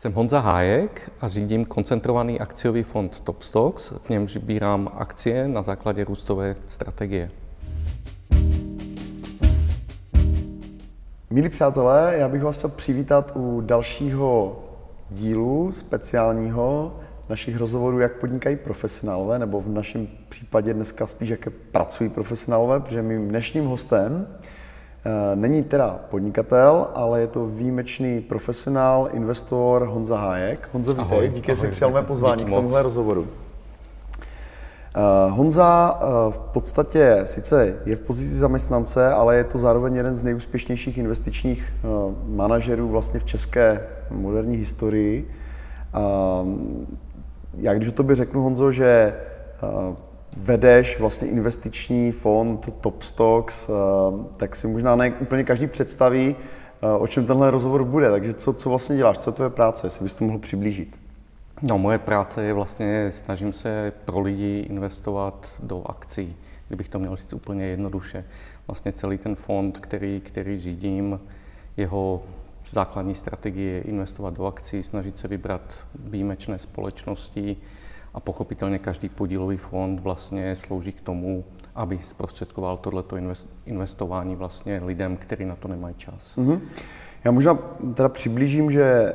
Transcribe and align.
Jsem 0.00 0.12
Honza 0.12 0.40
Hájek 0.40 1.12
a 1.20 1.28
řídím 1.28 1.64
koncentrovaný 1.64 2.40
akciový 2.40 2.82
fond 2.82 3.20
Top 3.20 3.42
Stocks, 3.42 3.92
v 4.04 4.10
němž 4.10 4.32
sbírám 4.32 4.90
akcie 4.94 5.48
na 5.48 5.62
základě 5.62 6.04
růstové 6.04 6.56
strategie. 6.68 7.30
Milí 11.30 11.48
přátelé, 11.48 12.14
já 12.18 12.28
bych 12.28 12.42
vás 12.42 12.56
chtěl 12.58 12.70
přivítat 12.70 13.32
u 13.34 13.60
dalšího 13.60 14.62
dílu 15.10 15.72
speciálního 15.72 16.96
našich 17.28 17.56
rozhovorů, 17.56 18.00
jak 18.00 18.12
podnikají 18.12 18.56
profesionálové, 18.56 19.38
nebo 19.38 19.60
v 19.60 19.68
našem 19.68 20.08
případě 20.28 20.74
dneska 20.74 21.06
spíš, 21.06 21.28
jak 21.28 21.48
pracují 21.72 22.10
profesionálové, 22.10 22.80
protože 22.80 23.02
mým 23.02 23.28
dnešním 23.28 23.64
hostem 23.64 24.26
není 25.34 25.62
teda 25.62 26.00
podnikatel, 26.10 26.86
ale 26.94 27.20
je 27.20 27.26
to 27.26 27.46
výjimečný 27.46 28.20
profesionál, 28.20 29.08
investor 29.12 29.84
Honza 29.84 30.16
Hájek. 30.16 30.68
Honzo, 30.72 30.94
vítej, 30.94 31.04
ahoj, 31.04 31.30
díky, 31.34 31.52
že 31.52 31.56
jsi 31.56 31.68
přijal 31.68 31.90
mé 31.90 32.02
pozvání 32.02 32.44
k 32.44 32.48
tomuhle 32.48 32.82
rozhovoru. 32.82 33.20
Uh, 33.20 33.28
Honza 35.36 36.00
uh, 36.02 36.32
v 36.32 36.38
podstatě 36.38 37.20
sice 37.24 37.74
je 37.84 37.96
v 37.96 38.00
pozici 38.00 38.34
zaměstnance, 38.34 39.12
ale 39.12 39.36
je 39.36 39.44
to 39.44 39.58
zároveň 39.58 39.94
jeden 39.94 40.14
z 40.14 40.22
nejúspěšnějších 40.22 40.98
investičních 40.98 41.72
manažerů 42.26 42.88
vlastně 42.88 43.20
v 43.20 43.24
české 43.24 43.86
moderní 44.10 44.56
historii. 44.56 45.30
Já 47.56 47.74
když 47.74 47.88
o 47.88 47.92
tobě 47.92 48.16
řeknu, 48.16 48.42
Honzo, 48.42 48.72
že 48.72 49.14
vedeš 50.42 51.00
vlastně 51.00 51.28
investiční 51.28 52.12
fond 52.12 52.74
Top 52.80 53.02
Stocks, 53.02 53.70
tak 54.36 54.56
si 54.56 54.66
možná 54.66 54.96
ne 54.96 55.10
úplně 55.20 55.44
každý 55.44 55.66
představí, 55.66 56.36
o 56.98 57.06
čem 57.06 57.26
tenhle 57.26 57.50
rozhovor 57.50 57.84
bude. 57.84 58.10
Takže 58.10 58.34
co, 58.34 58.52
co 58.52 58.68
vlastně 58.68 58.96
děláš, 58.96 59.18
co 59.18 59.30
je 59.30 59.34
tvoje 59.34 59.50
práce, 59.50 59.86
jestli 59.86 60.04
bys 60.04 60.14
to 60.14 60.24
mohl 60.24 60.38
přiblížit? 60.38 60.98
No, 61.62 61.78
moje 61.78 61.98
práce 61.98 62.44
je 62.44 62.52
vlastně, 62.52 63.10
snažím 63.10 63.52
se 63.52 63.92
pro 64.04 64.20
lidi 64.20 64.66
investovat 64.68 65.48
do 65.62 65.82
akcí, 65.86 66.36
kdybych 66.68 66.88
to 66.88 66.98
měl 66.98 67.16
říct 67.16 67.32
úplně 67.32 67.64
jednoduše. 67.64 68.24
Vlastně 68.66 68.92
celý 68.92 69.18
ten 69.18 69.34
fond, 69.34 69.78
který, 69.78 70.20
který 70.20 70.60
řídím, 70.60 71.20
jeho 71.76 72.22
základní 72.72 73.14
strategie 73.14 73.72
je 73.72 73.80
investovat 73.80 74.34
do 74.34 74.46
akcí, 74.46 74.82
snažit 74.82 75.18
se 75.18 75.28
vybrat 75.28 75.62
výjimečné 75.94 76.58
společnosti 76.58 77.56
a 78.14 78.20
pochopitelně 78.20 78.78
každý 78.78 79.08
podílový 79.08 79.56
fond 79.56 80.00
vlastně 80.00 80.56
slouží 80.56 80.92
k 80.92 81.00
tomu, 81.00 81.44
aby 81.74 81.98
zprostředkoval 82.02 82.76
tohleto 82.76 83.16
investování 83.66 84.36
vlastně 84.36 84.80
lidem, 84.84 85.16
kteří 85.16 85.44
na 85.44 85.56
to 85.56 85.68
nemají 85.68 85.94
čas. 85.94 86.36
Mm-hmm. 86.36 86.60
Já 87.24 87.30
možná 87.30 87.58
teda 87.94 88.08
přiblížím, 88.08 88.70
že 88.70 89.12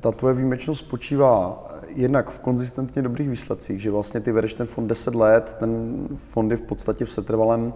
ta 0.00 0.12
tvoje 0.12 0.34
výjimečnost 0.34 0.80
spočívá 0.80 1.64
jednak 1.88 2.30
v 2.30 2.38
konzistentně 2.38 3.02
dobrých 3.02 3.30
výsledcích, 3.30 3.82
že 3.82 3.90
vlastně 3.90 4.20
ty 4.20 4.32
vedeš 4.32 4.54
ten 4.54 4.66
fond 4.66 4.86
10 4.86 5.14
let, 5.14 5.56
ten 5.58 5.98
fond 6.16 6.50
je 6.50 6.56
v 6.56 6.62
podstatě 6.62 7.04
v 7.04 7.10
setrvalém 7.10 7.66
uh, 7.66 7.72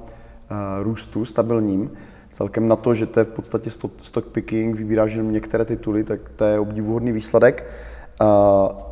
růstu, 0.83 1.25
stabilním. 1.25 1.91
Celkem 2.33 2.69
na 2.69 2.77
to, 2.77 2.95
že 2.95 3.07
to 3.07 3.21
je 3.21 3.25
v 3.25 3.29
podstatě 3.29 3.71
stock 4.03 4.27
picking, 4.33 4.77
vybíráš 4.77 5.13
jenom 5.13 5.33
některé 5.33 5.65
tituly, 5.65 6.05
tak 6.05 6.21
to 6.37 6.45
je 6.45 6.59
obdivuhodný 6.59 7.13
výsledek. 7.13 7.71
Uh, 8.21 8.92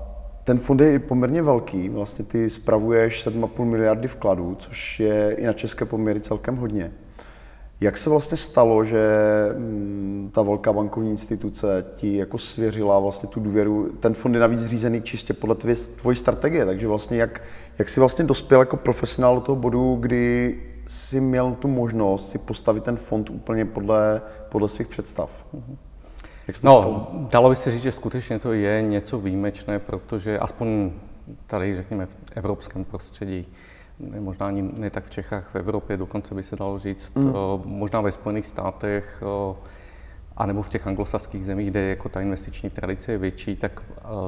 ten 0.50 0.58
fond 0.58 0.80
je 0.80 0.98
poměrně 0.98 1.42
velký, 1.42 1.88
vlastně 1.88 2.24
ty 2.24 2.50
spravuješ 2.50 3.26
7,5 3.26 3.64
miliardy 3.64 4.08
vkladů, 4.08 4.56
což 4.58 5.00
je 5.00 5.32
i 5.32 5.46
na 5.46 5.52
české 5.52 5.84
poměry 5.84 6.20
celkem 6.20 6.56
hodně. 6.56 6.92
Jak 7.80 7.98
se 7.98 8.10
vlastně 8.10 8.36
stalo, 8.36 8.84
že 8.84 9.08
mm, 9.56 10.30
ta 10.34 10.42
velká 10.42 10.72
bankovní 10.72 11.10
instituce 11.10 11.84
ti 11.94 12.16
jako 12.16 12.38
svěřila 12.38 12.98
vlastně 12.98 13.28
tu 13.28 13.40
důvěru? 13.40 13.88
Ten 14.00 14.14
fond 14.14 14.34
je 14.34 14.40
navíc 14.40 14.64
řízený 14.64 15.02
čistě 15.02 15.32
podle 15.32 15.54
tvoje, 15.54 15.76
tvojí 15.76 16.16
strategie, 16.16 16.66
takže 16.66 16.88
vlastně 16.88 17.18
jak, 17.18 17.42
jak 17.78 17.88
jsi 17.88 18.00
vlastně 18.00 18.24
dospěl 18.24 18.60
jako 18.60 18.76
profesionál 18.76 19.34
do 19.34 19.40
toho 19.40 19.56
bodu, 19.56 19.96
kdy 20.00 20.58
jsi 20.86 21.20
měl 21.20 21.54
tu 21.54 21.68
možnost 21.68 22.30
si 22.30 22.38
postavit 22.38 22.84
ten 22.84 22.96
fond 22.96 23.30
úplně 23.30 23.64
podle, 23.64 24.22
podle 24.48 24.68
svých 24.68 24.88
představ? 24.88 25.30
Jak 25.52 25.89
no, 26.62 27.08
dalo 27.12 27.50
by 27.50 27.56
se 27.56 27.70
říct, 27.70 27.82
že 27.82 27.92
skutečně 27.92 28.38
to 28.38 28.52
je 28.52 28.82
něco 28.82 29.18
výjimečné, 29.18 29.78
protože 29.78 30.38
aspoň 30.38 30.92
tady, 31.46 31.76
řekněme, 31.76 32.06
v 32.06 32.16
evropském 32.34 32.84
prostředí, 32.84 33.46
možná 34.18 34.46
ani 34.46 34.62
ne 34.62 34.90
tak 34.90 35.04
v 35.04 35.10
Čechách, 35.10 35.50
v 35.54 35.56
Evropě, 35.56 35.96
dokonce 35.96 36.34
by 36.34 36.42
se 36.42 36.56
dalo 36.56 36.78
říct, 36.78 37.12
mm. 37.14 37.32
možná 37.64 38.00
ve 38.00 38.12
Spojených 38.12 38.46
státech, 38.46 39.22
anebo 40.40 40.62
v 40.62 40.68
těch 40.68 40.86
anglosaských 40.86 41.44
zemích, 41.44 41.70
kde 41.70 41.80
jako 41.80 42.08
ta 42.08 42.20
investiční 42.20 42.70
tradice 42.70 43.12
je 43.12 43.18
větší, 43.18 43.56
tak 43.56 43.82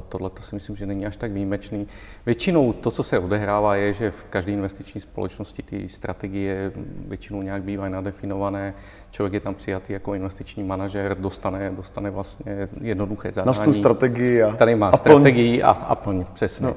tohle 0.09 0.31
to 0.31 0.43
si 0.43 0.55
myslím, 0.55 0.77
že 0.77 0.87
není 0.87 1.07
až 1.07 1.17
tak 1.17 1.33
výjimečný. 1.33 1.89
Většinou 2.27 2.73
to, 2.73 2.91
co 2.91 3.03
se 3.03 3.19
odehrává, 3.19 3.77
je, 3.77 3.93
že 3.93 4.11
v 4.11 4.25
každé 4.25 4.53
investiční 4.53 5.01
společnosti 5.01 5.63
ty 5.63 5.89
strategie 5.89 6.73
většinou 7.09 7.43
nějak 7.43 7.63
bývají 7.63 7.93
nadefinované. 7.93 8.75
Člověk 9.11 9.33
je 9.33 9.41
tam 9.41 9.55
přijatý 9.55 9.93
jako 9.93 10.15
investiční 10.15 10.63
manažer, 10.63 11.17
dostane, 11.21 11.71
dostane 11.71 12.11
vlastně 12.11 12.69
jednoduché 12.81 13.33
zadání. 13.33 13.59
Na 13.59 13.65
tu 13.65 13.73
strategii 13.73 14.43
a 14.43 14.53
Tady 14.53 14.75
má 14.75 14.89
a 14.89 14.97
strategii 14.97 15.63
a, 15.63 15.71
a 15.71 15.95
plň, 15.95 16.25
přesně. 16.33 16.67
No. 16.67 16.75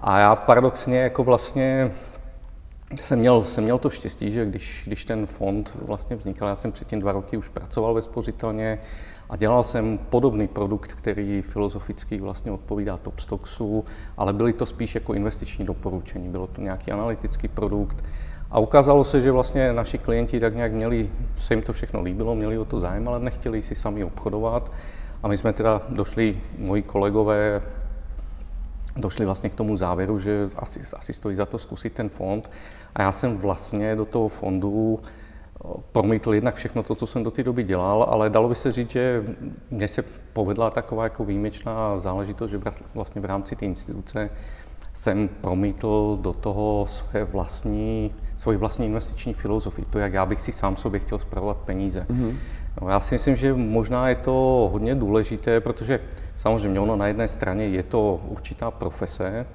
A 0.00 0.18
já 0.18 0.36
paradoxně 0.36 0.98
jako 0.98 1.24
vlastně 1.24 1.90
jsem 3.00 3.18
měl, 3.18 3.42
jsem 3.42 3.64
měl 3.64 3.78
to 3.78 3.90
štěstí, 3.90 4.30
že 4.30 4.46
když, 4.46 4.82
když 4.86 5.04
ten 5.04 5.26
fond 5.26 5.76
vlastně 5.82 6.16
vznikal, 6.16 6.48
já 6.48 6.56
jsem 6.56 6.72
předtím 6.72 7.00
dva 7.00 7.12
roky 7.12 7.36
už 7.36 7.48
pracoval 7.48 7.94
ve 7.94 8.02
spořitelně 8.02 8.78
a 9.30 9.36
dělal 9.36 9.64
jsem 9.64 9.98
podobný 9.98 10.48
produkt, 10.48 10.92
který 10.92 11.42
filozoficky 11.42 12.18
vlastně 12.18 12.52
odpovídá 12.52 12.96
Top 12.96 13.20
Stocksu, 13.20 13.84
ale 14.16 14.32
byly 14.32 14.52
to 14.52 14.66
spíš 14.66 14.94
jako 14.94 15.14
investiční 15.14 15.64
doporučení, 15.64 16.28
bylo 16.28 16.46
to 16.46 16.60
nějaký 16.60 16.92
analytický 16.92 17.48
produkt. 17.48 18.04
A 18.50 18.58
ukázalo 18.58 19.04
se, 19.04 19.20
že 19.20 19.32
vlastně 19.32 19.72
naši 19.72 19.98
klienti 19.98 20.40
tak 20.40 20.54
nějak 20.54 20.72
měli, 20.72 21.10
se 21.34 21.54
jim 21.54 21.62
to 21.62 21.72
všechno 21.72 22.02
líbilo, 22.02 22.34
měli 22.34 22.58
o 22.58 22.64
to 22.64 22.80
zájem, 22.80 23.08
ale 23.08 23.20
nechtěli 23.20 23.62
si 23.62 23.74
sami 23.74 24.04
obchodovat. 24.04 24.72
A 25.22 25.28
my 25.28 25.36
jsme 25.36 25.52
teda 25.52 25.82
došli, 25.88 26.38
moji 26.58 26.82
kolegové, 26.82 27.62
došli 28.96 29.24
vlastně 29.24 29.50
k 29.50 29.54
tomu 29.54 29.76
závěru, 29.76 30.18
že 30.18 30.50
asi, 30.56 30.80
asi 30.96 31.12
stojí 31.12 31.36
za 31.36 31.46
to 31.46 31.58
zkusit 31.58 31.92
ten 31.92 32.08
fond. 32.08 32.50
A 32.94 33.02
já 33.02 33.12
jsem 33.12 33.38
vlastně 33.38 33.96
do 33.96 34.04
toho 34.04 34.28
fondu 34.28 35.00
eh, 35.00 35.68
promítl 35.92 36.34
jednak 36.34 36.54
všechno 36.54 36.82
to, 36.82 36.94
co 36.94 37.06
jsem 37.06 37.22
do 37.22 37.30
té 37.30 37.42
doby 37.42 37.62
dělal, 37.62 38.02
ale 38.02 38.30
dalo 38.30 38.48
by 38.48 38.54
se 38.54 38.72
říct, 38.72 38.90
že 38.90 39.24
mně 39.70 39.88
se 39.88 40.04
povedla 40.32 40.70
taková 40.70 41.04
jako 41.04 41.24
výjimečná 41.24 41.98
záležitost, 41.98 42.50
že 42.50 42.60
vlastně 42.94 43.20
v 43.20 43.24
rámci 43.24 43.56
té 43.56 43.64
instituce 43.64 44.30
jsem 44.92 45.28
promítl 45.28 46.18
do 46.20 46.32
toho 46.32 46.86
své 46.88 47.24
vlastní, 47.24 48.14
svoji 48.36 48.58
vlastní 48.58 48.86
investiční 48.86 49.34
filozofii, 49.34 49.84
to, 49.90 49.98
jak 49.98 50.12
já 50.12 50.26
bych 50.26 50.40
si 50.40 50.52
sám 50.52 50.76
sobě 50.76 51.00
chtěl 51.00 51.18
zpravovat 51.18 51.56
peníze. 51.56 52.06
Mm-hmm. 52.10 52.34
No, 52.82 52.88
já 52.88 53.00
si 53.00 53.14
myslím, 53.14 53.36
že 53.36 53.54
možná 53.54 54.08
je 54.08 54.14
to 54.14 54.68
hodně 54.72 54.94
důležité, 54.94 55.60
protože 55.60 56.00
samozřejmě 56.44 56.80
ono 56.80 56.96
na 56.96 57.06
jedné 57.06 57.28
straně 57.28 57.66
je 57.66 57.82
to 57.82 58.20
určitá 58.28 58.70
profese 58.70 59.46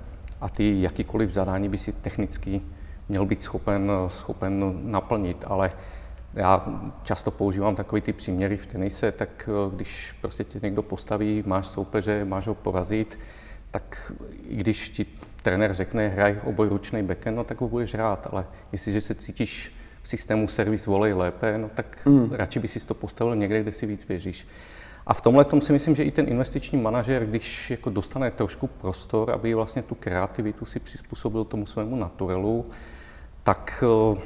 a 0.42 0.50
ty 0.50 0.82
jakýkoliv 0.82 1.30
zadání 1.30 1.70
by 1.70 1.78
si 1.78 1.94
technicky 1.94 2.62
měl 3.10 3.26
být 3.26 3.42
schopen, 3.42 3.92
schopen 4.08 4.80
naplnit, 4.84 5.46
ale 5.48 5.72
já 6.34 6.66
často 7.04 7.32
používám 7.32 7.76
takový 7.76 8.02
ty 8.02 8.14
příměry 8.14 8.58
v 8.58 8.66
tenise, 8.66 9.12
tak 9.12 9.50
eh, 9.50 9.76
když 9.76 10.16
prostě 10.22 10.44
tě 10.44 10.60
někdo 10.64 10.84
postaví, 10.84 11.44
máš 11.46 11.68
soupeře, 11.68 12.26
máš 12.26 12.48
ho 12.48 12.56
porazit, 12.56 13.20
tak 13.72 14.12
i 14.50 14.56
když 14.56 14.90
ti 14.90 15.06
trenér 15.44 15.74
řekne, 15.74 16.08
hraj 16.08 16.42
obojručný 16.44 17.04
backhand, 17.04 17.38
no 17.38 17.44
tak 17.44 17.62
ho 17.62 17.68
budeš 17.68 17.94
hrát, 17.94 18.28
ale 18.32 18.46
jestliže 18.72 19.02
se 19.02 19.16
cítíš 19.16 19.74
v 20.02 20.08
systému 20.08 20.48
servis 20.48 20.86
volej 20.86 21.14
lépe, 21.14 21.58
no 21.58 21.70
tak 21.76 22.06
mm. 22.06 22.32
radši 22.32 22.60
by 22.60 22.68
si 22.68 22.88
to 22.88 22.94
postavil 22.94 23.36
někde, 23.36 23.62
kde 23.62 23.72
si 23.72 23.86
víc 23.86 24.08
věříš. 24.08 24.48
A 25.10 25.14
v 25.14 25.22
tomhle 25.22 25.46
tom 25.46 25.62
si 25.62 25.74
myslím, 25.74 25.96
že 25.96 26.04
i 26.04 26.12
ten 26.12 26.28
investiční 26.28 26.82
manažer, 26.82 27.26
když 27.26 27.72
jako 27.72 27.90
dostane 27.90 28.32
trošku 28.32 28.68
prostor, 28.68 29.32
aby 29.32 29.54
vlastně 29.54 29.82
tu 29.82 29.96
kreativitu 29.96 30.66
si 30.66 30.80
přizpůsobil 30.80 31.44
tomu 31.44 31.66
svému 31.66 31.96
naturelu, 31.96 32.66
tak 33.44 33.84
eh, 34.14 34.20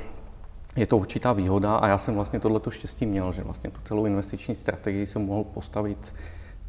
je 0.76 0.88
to 0.88 0.98
určitá 0.98 1.34
výhoda 1.34 1.76
a 1.76 1.88
já 1.88 1.98
jsem 1.98 2.16
vlastně 2.16 2.40
tohleto 2.40 2.72
štěstí 2.72 3.06
měl, 3.06 3.32
že 3.32 3.44
vlastně 3.44 3.70
tu 3.70 3.80
celou 3.84 4.06
investiční 4.06 4.56
strategii 4.56 5.06
jsem 5.06 5.26
mohl 5.26 5.44
postavit 5.44 6.14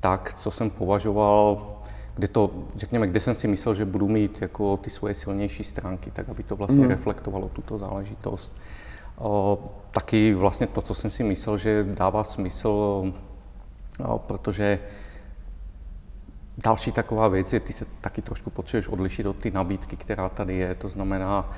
tak, 0.01 0.35
co 0.35 0.51
jsem 0.51 0.71
považoval, 0.71 1.67
kde 2.15 2.29
to, 2.29 2.51
řekněme, 2.77 3.07
kde 3.07 3.21
jsem 3.21 3.35
si 3.35 3.49
myslel, 3.49 3.75
že 3.75 3.85
budu 3.85 4.09
mít 4.09 4.43
jako 4.43 4.77
ty 4.77 4.91
svoje 4.91 5.15
silnější 5.15 5.65
stránky, 5.65 6.11
tak 6.11 6.29
aby 6.29 6.43
to 6.43 6.57
vlastně 6.57 6.85
mm. 6.85 6.91
reflektovalo 6.91 7.49
tuto 7.49 7.79
záležitost. 7.79 8.53
O, 9.19 9.59
taky 9.91 10.35
vlastně 10.35 10.67
to, 10.67 10.83
co 10.83 10.95
jsem 10.95 11.11
si 11.11 11.23
myslel, 11.23 11.59
že 11.59 11.85
dává 11.85 12.25
smysl, 12.25 13.13
o, 13.99 14.19
protože 14.19 14.79
další 16.59 16.93
taková 16.93 17.29
věc 17.29 17.53
je, 17.53 17.61
ty 17.61 17.73
se 17.73 17.87
taky 18.01 18.23
trošku 18.23 18.51
potřebuješ 18.51 18.89
odlišit 18.89 19.27
od 19.27 19.37
ty 19.37 19.51
nabídky, 19.51 19.97
která 19.97 20.29
tady 20.29 20.57
je. 20.57 20.75
To 20.75 20.89
znamená, 20.89 21.53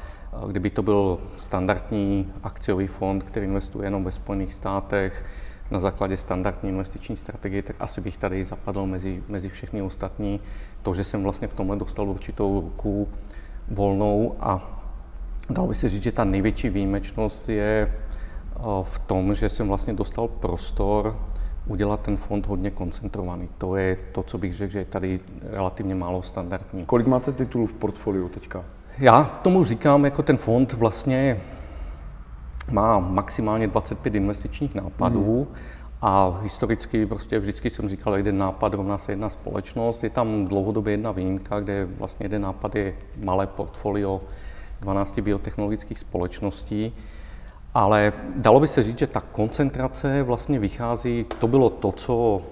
kdyby 0.46 0.70
to 0.70 0.82
byl 0.82 1.18
standardní 1.38 2.32
akciový 2.42 2.86
fond, 2.86 3.22
který 3.22 3.46
investuje 3.46 3.86
jenom 3.86 4.04
ve 4.04 4.10
Spojených 4.10 4.54
státech, 4.54 5.24
na 5.70 5.80
základě 5.80 6.16
standardní 6.16 6.70
investiční 6.70 7.16
strategie, 7.16 7.62
tak 7.62 7.76
asi 7.80 8.00
bych 8.00 8.16
tady 8.16 8.44
zapadl 8.44 8.86
mezi, 8.86 9.22
mezi 9.28 9.48
všechny 9.48 9.82
ostatní. 9.82 10.40
To, 10.82 10.94
že 10.94 11.04
jsem 11.04 11.22
vlastně 11.22 11.48
v 11.48 11.54
tomhle 11.54 11.76
dostal 11.76 12.08
určitou 12.08 12.60
ruku 12.60 13.08
volnou 13.68 14.36
a 14.40 14.80
dalo 15.50 15.68
by 15.68 15.74
se 15.74 15.88
říct, 15.88 16.02
že 16.02 16.12
ta 16.12 16.24
největší 16.24 16.68
výjimečnost 16.68 17.48
je 17.48 17.92
eh, 17.92 18.60
v 18.82 18.98
tom, 18.98 19.34
že 19.34 19.48
jsem 19.48 19.68
vlastně 19.68 19.94
dostal 19.94 20.28
prostor 20.28 21.18
udělat 21.66 22.00
ten 22.00 22.16
fond 22.16 22.46
hodně 22.46 22.70
koncentrovaný. 22.70 23.48
To 23.58 23.76
je 23.76 23.96
to, 24.12 24.22
co 24.22 24.38
bych 24.38 24.54
řekl, 24.54 24.72
že 24.72 24.78
je 24.78 24.84
tady 24.84 25.20
relativně 25.42 25.94
málo 25.94 26.22
standardní. 26.22 26.84
Kolik 26.84 27.06
máte 27.06 27.32
titulů 27.32 27.66
v 27.66 27.74
portfoliu 27.74 28.28
teďka? 28.28 28.64
Já 28.98 29.24
tomu 29.24 29.64
říkám, 29.64 30.04
jako 30.04 30.22
ten 30.22 30.36
fond 30.36 30.72
vlastně 30.72 31.40
má 32.70 32.98
maximálně 32.98 33.66
25 33.66 34.14
investičních 34.14 34.74
nápadů 34.74 35.34
hmm. 35.34 35.54
a 36.02 36.40
historicky 36.42 37.06
prostě 37.06 37.38
vždycky 37.38 37.70
jsem 37.70 37.88
říkal, 37.88 38.16
jeden 38.16 38.38
nápad 38.38 38.74
rovná 38.74 38.98
se 38.98 39.12
jedna 39.12 39.28
společnost. 39.28 40.04
Je 40.04 40.10
tam 40.10 40.46
dlouhodobě 40.46 40.92
jedna 40.92 41.12
výjimka, 41.12 41.60
kde 41.60 41.84
vlastně 41.84 42.24
jeden 42.24 42.42
nápad 42.42 42.76
je 42.76 42.94
malé 43.16 43.46
portfolio 43.46 44.20
12 44.80 45.19
biotechnologických 45.19 45.98
společností. 45.98 46.92
Ale 47.76 48.12
dalo 48.37 48.61
by 48.61 48.69
se 48.69 48.82
říct, 48.82 48.99
že 48.99 49.06
ta 49.06 49.20
koncentrace 49.20 50.23
vlastně 50.23 50.58
vychází, 50.58 51.26
to 51.38 51.49
bylo 51.49 51.70
to, 51.70 51.93
co 51.93 52.43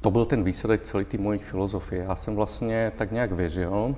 to 0.00 0.10
byl 0.10 0.24
ten 0.24 0.44
výsledek 0.44 0.82
celé 0.82 1.04
té 1.04 1.18
mojí 1.18 1.38
filozofie. 1.38 2.04
Já 2.04 2.14
jsem 2.14 2.36
vlastně 2.36 2.92
tak 2.96 3.12
nějak 3.12 3.32
věřil, 3.32 3.96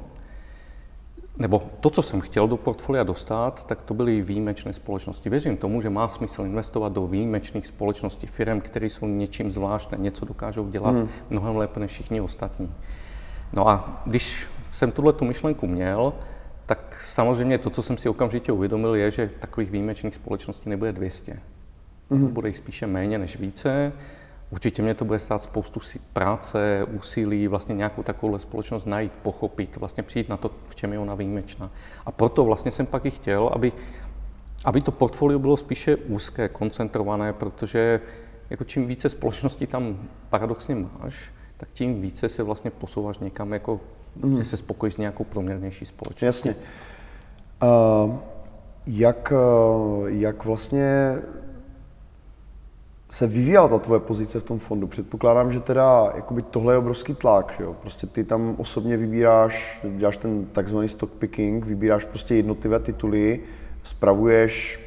nebo 1.36 1.62
to, 1.80 1.90
co 1.90 2.02
jsem 2.02 2.20
chtěl 2.20 2.48
do 2.48 2.56
portfolia 2.56 3.04
dostat, 3.04 3.66
tak 3.66 3.82
to 3.82 3.94
byly 3.94 4.22
výjimečné 4.22 4.72
společnosti. 4.72 5.30
Věřím 5.30 5.56
tomu, 5.56 5.80
že 5.80 5.90
má 5.90 6.08
smysl 6.08 6.42
investovat 6.42 6.92
do 6.92 7.06
výjimečných 7.06 7.66
společností, 7.66 8.26
firm, 8.26 8.60
které 8.60 8.86
jsou 8.86 9.06
něčím 9.06 9.50
zvláštné, 9.50 9.98
něco 9.98 10.24
dokážou 10.24 10.68
dělat 10.68 10.94
hmm. 10.94 11.08
mnohem 11.30 11.56
lépe 11.56 11.80
než 11.80 11.90
všichni 11.90 12.20
ostatní. 12.20 12.72
No 13.52 13.68
a 13.68 14.02
když 14.06 14.46
jsem 14.72 14.92
tuhle 14.92 15.12
tu 15.12 15.24
myšlenku 15.24 15.66
měl, 15.66 16.12
tak 16.66 17.02
samozřejmě 17.02 17.58
to, 17.58 17.70
co 17.70 17.82
jsem 17.82 17.96
si 17.96 18.08
okamžitě 18.08 18.52
uvědomil, 18.52 18.94
je, 18.94 19.10
že 19.10 19.30
takových 19.38 19.70
výjimečných 19.70 20.14
společností 20.14 20.68
nebude 20.70 20.92
200. 20.92 21.38
Mm-hmm. 22.10 22.28
Bude 22.28 22.48
jich 22.48 22.56
spíše 22.56 22.86
méně 22.86 23.18
než 23.18 23.36
více. 23.36 23.92
Určitě 24.50 24.82
mě 24.82 24.94
to 24.94 25.04
bude 25.04 25.18
stát 25.18 25.42
spoustu 25.42 25.80
práce, 26.12 26.86
úsilí, 26.92 27.48
vlastně 27.48 27.74
nějakou 27.74 28.02
takovou 28.02 28.38
společnost 28.38 28.86
najít, 28.86 29.12
pochopit, 29.22 29.76
vlastně 29.76 30.02
přijít 30.02 30.28
na 30.28 30.36
to, 30.36 30.50
v 30.66 30.74
čem 30.74 30.92
je 30.92 30.98
ona 30.98 31.14
výjimečná. 31.14 31.70
A 32.06 32.12
proto 32.12 32.44
vlastně 32.44 32.70
jsem 32.70 32.86
pak 32.86 33.06
i 33.06 33.10
chtěl, 33.10 33.50
aby, 33.54 33.72
aby 34.64 34.80
to 34.80 34.92
portfolio 34.92 35.38
bylo 35.38 35.56
spíše 35.56 35.96
úzké, 35.96 36.48
koncentrované, 36.48 37.32
protože 37.32 38.00
jako 38.50 38.64
čím 38.64 38.86
více 38.86 39.08
společností 39.08 39.66
tam 39.66 40.08
paradoxně 40.30 40.74
máš, 40.74 41.30
tak 41.56 41.68
tím 41.72 42.00
více 42.00 42.28
se 42.28 42.42
vlastně 42.42 42.70
posouváš 42.70 43.18
někam 43.18 43.52
jako 43.52 43.80
mm. 44.22 44.36
že 44.36 44.44
se 44.44 44.56
spokojíš 44.56 44.94
s 44.94 44.96
nějakou 44.96 45.24
proměrnější 45.24 45.86
společností. 45.86 46.26
Jasně. 46.26 46.54
Uh, 47.62 48.14
jak, 48.86 49.32
jak 50.06 50.44
vlastně 50.44 51.18
se 53.08 53.26
vyvíjela 53.26 53.68
ta 53.68 53.78
tvoje 53.78 54.00
pozice 54.00 54.40
v 54.40 54.44
tom 54.44 54.58
fondu? 54.58 54.86
Předpokládám, 54.86 55.52
že 55.52 55.60
teda 55.60 56.12
jakoby 56.14 56.42
tohle 56.42 56.74
je 56.74 56.78
obrovský 56.78 57.14
tlak, 57.14 57.54
že 57.58 57.64
jo? 57.64 57.76
Prostě 57.80 58.06
ty 58.06 58.24
tam 58.24 58.54
osobně 58.58 58.96
vybíráš, 58.96 59.80
děláš 59.96 60.16
ten 60.16 60.46
takzvaný 60.46 60.88
stock 60.88 61.12
picking, 61.12 61.66
vybíráš 61.66 62.04
prostě 62.04 62.34
jednotlivé 62.34 62.80
tituly, 62.80 63.40
spravuješ 63.82 64.80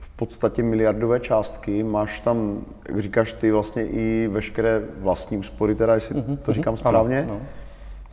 v 0.00 0.10
podstatě 0.10 0.62
miliardové 0.62 1.20
částky, 1.20 1.82
máš 1.82 2.20
tam, 2.20 2.64
jak 2.88 3.02
říkáš 3.02 3.32
ty, 3.32 3.52
vlastně 3.52 3.86
i 3.86 4.28
veškeré 4.32 4.82
vlastní 4.98 5.38
úspory, 5.38 5.74
teda 5.74 5.94
jestli 5.94 6.14
mm-hmm, 6.14 6.36
to 6.36 6.52
říkám 6.52 6.76
správně. 6.76 7.22
Ano, 7.22 7.34
no. 7.34 7.40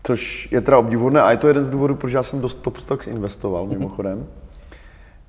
Což 0.03 0.51
je 0.51 0.61
teda 0.61 0.77
obdivuhodné 0.77 1.21
a 1.21 1.31
je 1.31 1.37
to 1.37 1.47
jeden 1.47 1.65
z 1.65 1.69
důvodů, 1.69 1.95
proč 1.95 2.13
já 2.13 2.23
jsem 2.23 2.41
do 2.41 2.49
Top 2.49 2.77
Stocks 2.77 3.07
investoval 3.07 3.65
mhm. 3.65 3.73
mimochodem. 3.73 4.27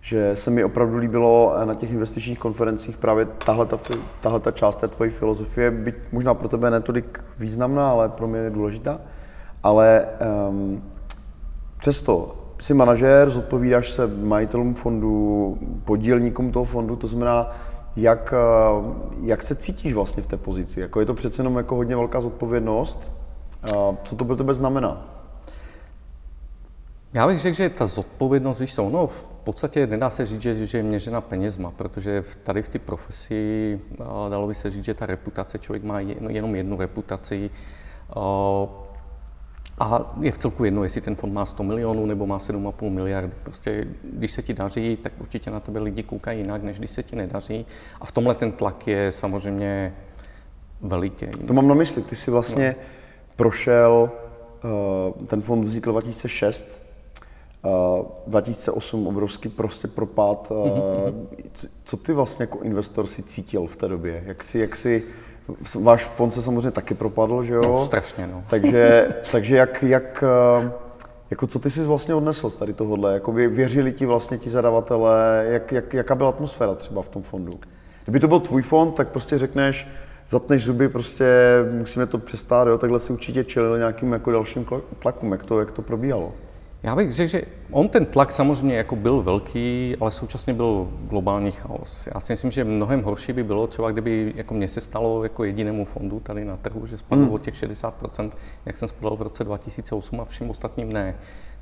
Že 0.00 0.36
se 0.36 0.50
mi 0.50 0.64
opravdu 0.64 0.96
líbilo 0.96 1.54
na 1.64 1.74
těch 1.74 1.92
investičních 1.92 2.38
konferencích 2.38 2.96
právě 2.96 3.26
tahle 3.26 3.66
ta, 3.66 3.78
tahle 4.20 4.40
ta 4.40 4.50
část 4.50 4.76
té 4.76 4.88
tvojí 4.88 5.10
filozofie, 5.10 5.70
byť 5.70 5.94
možná 6.12 6.34
pro 6.34 6.48
tebe 6.48 6.70
netolik 6.70 7.20
významná, 7.38 7.90
ale 7.90 8.08
pro 8.08 8.26
mě 8.26 8.38
je 8.38 8.50
důležitá. 8.50 9.00
Ale 9.62 10.06
um, 10.48 10.82
přesto 11.78 12.36
jsi 12.58 12.74
manažér, 12.74 13.30
zodpovídáš 13.30 13.90
se 13.90 14.06
majitelům 14.06 14.74
fondu, 14.74 15.58
podílníkům 15.84 16.52
toho 16.52 16.64
fondu, 16.64 16.96
to 16.96 17.06
znamená, 17.06 17.50
jak, 17.96 18.34
jak 19.20 19.42
se 19.42 19.54
cítíš 19.54 19.92
vlastně 19.92 20.22
v 20.22 20.26
té 20.26 20.36
pozici? 20.36 20.80
Jako 20.80 21.00
je 21.00 21.06
to 21.06 21.14
přece 21.14 21.40
jenom 21.40 21.56
jako 21.56 21.76
hodně 21.76 21.96
velká 21.96 22.20
zodpovědnost, 22.20 23.10
co 24.04 24.16
to 24.16 24.24
pro 24.24 24.36
tebe 24.36 24.54
znamená? 24.54 25.06
Já 27.12 27.26
bych 27.26 27.38
řekl, 27.38 27.56
že 27.56 27.70
ta 27.70 27.86
zodpovědnost, 27.86 28.58
víš 28.58 28.74
co, 28.74 28.90
no 28.90 29.06
v 29.06 29.24
podstatě 29.44 29.86
nedá 29.86 30.10
se 30.10 30.26
říct, 30.26 30.42
že, 30.42 30.66
že 30.66 30.78
je 30.78 30.82
měřena 30.82 31.20
penězma, 31.20 31.70
protože 31.70 32.24
tady 32.42 32.62
v 32.62 32.68
té 32.68 32.78
profesi 32.78 33.80
dalo 34.28 34.46
by 34.46 34.54
se 34.54 34.70
říct, 34.70 34.84
že 34.84 34.94
ta 34.94 35.06
reputace, 35.06 35.58
člověk 35.58 35.84
má 35.84 36.00
jenom 36.00 36.54
jednu 36.54 36.76
reputaci 36.76 37.50
a 39.78 40.14
je 40.20 40.32
v 40.32 40.38
celku 40.38 40.64
jedno, 40.64 40.84
jestli 40.84 41.00
ten 41.00 41.14
fond 41.14 41.32
má 41.32 41.44
100 41.44 41.62
milionů 41.62 42.06
nebo 42.06 42.26
má 42.26 42.38
7,5 42.38 42.90
miliardy. 42.90 43.32
Prostě 43.42 43.86
když 44.02 44.30
se 44.30 44.42
ti 44.42 44.54
daří, 44.54 44.96
tak 44.96 45.12
určitě 45.18 45.50
na 45.50 45.60
tebe 45.60 45.80
lidi 45.80 46.02
koukají 46.02 46.38
jinak, 46.38 46.62
než 46.62 46.78
když 46.78 46.90
se 46.90 47.02
ti 47.02 47.16
nedaří. 47.16 47.66
A 48.00 48.06
v 48.06 48.12
tomhle 48.12 48.34
ten 48.34 48.52
tlak 48.52 48.86
je 48.86 49.12
samozřejmě 49.12 49.94
veliký. 50.80 51.26
To 51.46 51.52
mám 51.52 51.68
na 51.68 51.74
mysli, 51.74 52.02
ty 52.02 52.16
si 52.16 52.30
vlastně 52.30 52.74
no 52.78 53.01
prošel, 53.36 54.10
eh, 54.64 55.26
ten 55.26 55.40
fond 55.40 55.64
vznikl 55.64 55.92
2006, 55.92 56.82
2008 58.26 59.04
eh, 59.04 59.08
obrovský 59.08 59.48
prostě 59.48 59.88
propad. 59.88 60.50
Mm-hmm. 60.50 61.26
Co 61.84 61.96
ty 61.96 62.12
vlastně 62.12 62.42
jako 62.42 62.58
investor 62.58 63.06
si 63.06 63.22
cítil 63.22 63.66
v 63.66 63.76
té 63.76 63.88
době? 63.88 64.22
Jak 64.26 64.44
si, 64.44 64.58
jak 64.58 64.76
si 64.76 65.04
váš 65.80 66.04
fond 66.04 66.34
se 66.34 66.42
samozřejmě 66.42 66.70
taky 66.70 66.94
propadl, 66.94 67.44
že 67.44 67.54
jo? 67.54 67.62
No, 67.64 67.86
strašně, 67.86 68.26
no. 68.26 68.44
Takže, 68.50 69.08
takže 69.32 69.56
jak, 69.56 69.82
jak, 69.82 70.24
jako 71.30 71.46
co 71.46 71.58
ty 71.58 71.70
jsi 71.70 71.82
vlastně 71.82 72.14
odnesl 72.14 72.50
z 72.50 72.56
tady 72.56 72.72
tohohle? 72.72 73.14
Jakoby 73.14 73.48
věřili 73.48 73.92
ti 73.92 74.06
vlastně 74.06 74.38
ti 74.38 74.50
zadavatelé? 74.50 75.46
Jak, 75.48 75.72
jak, 75.72 75.94
jaká 75.94 76.14
byla 76.14 76.28
atmosféra 76.28 76.74
třeba 76.74 77.02
v 77.02 77.08
tom 77.08 77.22
fondu? 77.22 77.60
Kdyby 78.04 78.20
to 78.20 78.28
byl 78.28 78.40
tvůj 78.40 78.62
fond, 78.62 78.92
tak 78.92 79.10
prostě 79.10 79.38
řekneš, 79.38 79.88
zatneš 80.28 80.64
zuby, 80.64 80.88
prostě 80.88 81.26
musíme 81.72 82.06
to 82.06 82.18
přestát, 82.18 82.68
jo, 82.68 82.78
takhle 82.78 82.98
si 82.98 83.12
určitě 83.12 83.44
čelil 83.44 83.78
nějakým 83.78 84.12
jako 84.12 84.30
dalším 84.32 84.66
tlakům, 84.98 85.32
jak 85.32 85.44
to, 85.44 85.60
jak 85.60 85.70
to 85.70 85.82
probíhalo. 85.82 86.32
Já 86.82 86.96
bych 86.96 87.12
řekl, 87.12 87.30
že 87.30 87.42
on 87.70 87.88
ten 87.88 88.06
tlak 88.06 88.32
samozřejmě 88.32 88.76
jako 88.76 88.96
byl 88.96 89.22
velký, 89.22 89.96
ale 90.00 90.10
současně 90.10 90.54
byl 90.54 90.88
globální 91.08 91.50
chaos. 91.50 92.08
Já 92.14 92.20
si 92.20 92.32
myslím, 92.32 92.50
že 92.50 92.64
mnohem 92.64 93.02
horší 93.02 93.32
by 93.32 93.44
bylo 93.44 93.66
třeba, 93.66 93.90
kdyby 93.90 94.32
jako 94.36 94.54
mě 94.54 94.68
se 94.68 94.80
stalo 94.80 95.22
jako 95.22 95.44
jedinému 95.44 95.84
fondu 95.84 96.20
tady 96.20 96.44
na 96.44 96.56
trhu, 96.56 96.86
že 96.86 96.98
spadlo 96.98 97.24
hmm. 97.24 97.34
o 97.34 97.38
těch 97.38 97.54
60%, 97.54 98.30
jak 98.66 98.76
jsem 98.76 98.88
spadl 98.88 99.16
v 99.16 99.22
roce 99.22 99.44
2008 99.44 100.20
a 100.20 100.24
všem 100.24 100.50
ostatním 100.50 100.92
ne. 100.92 101.14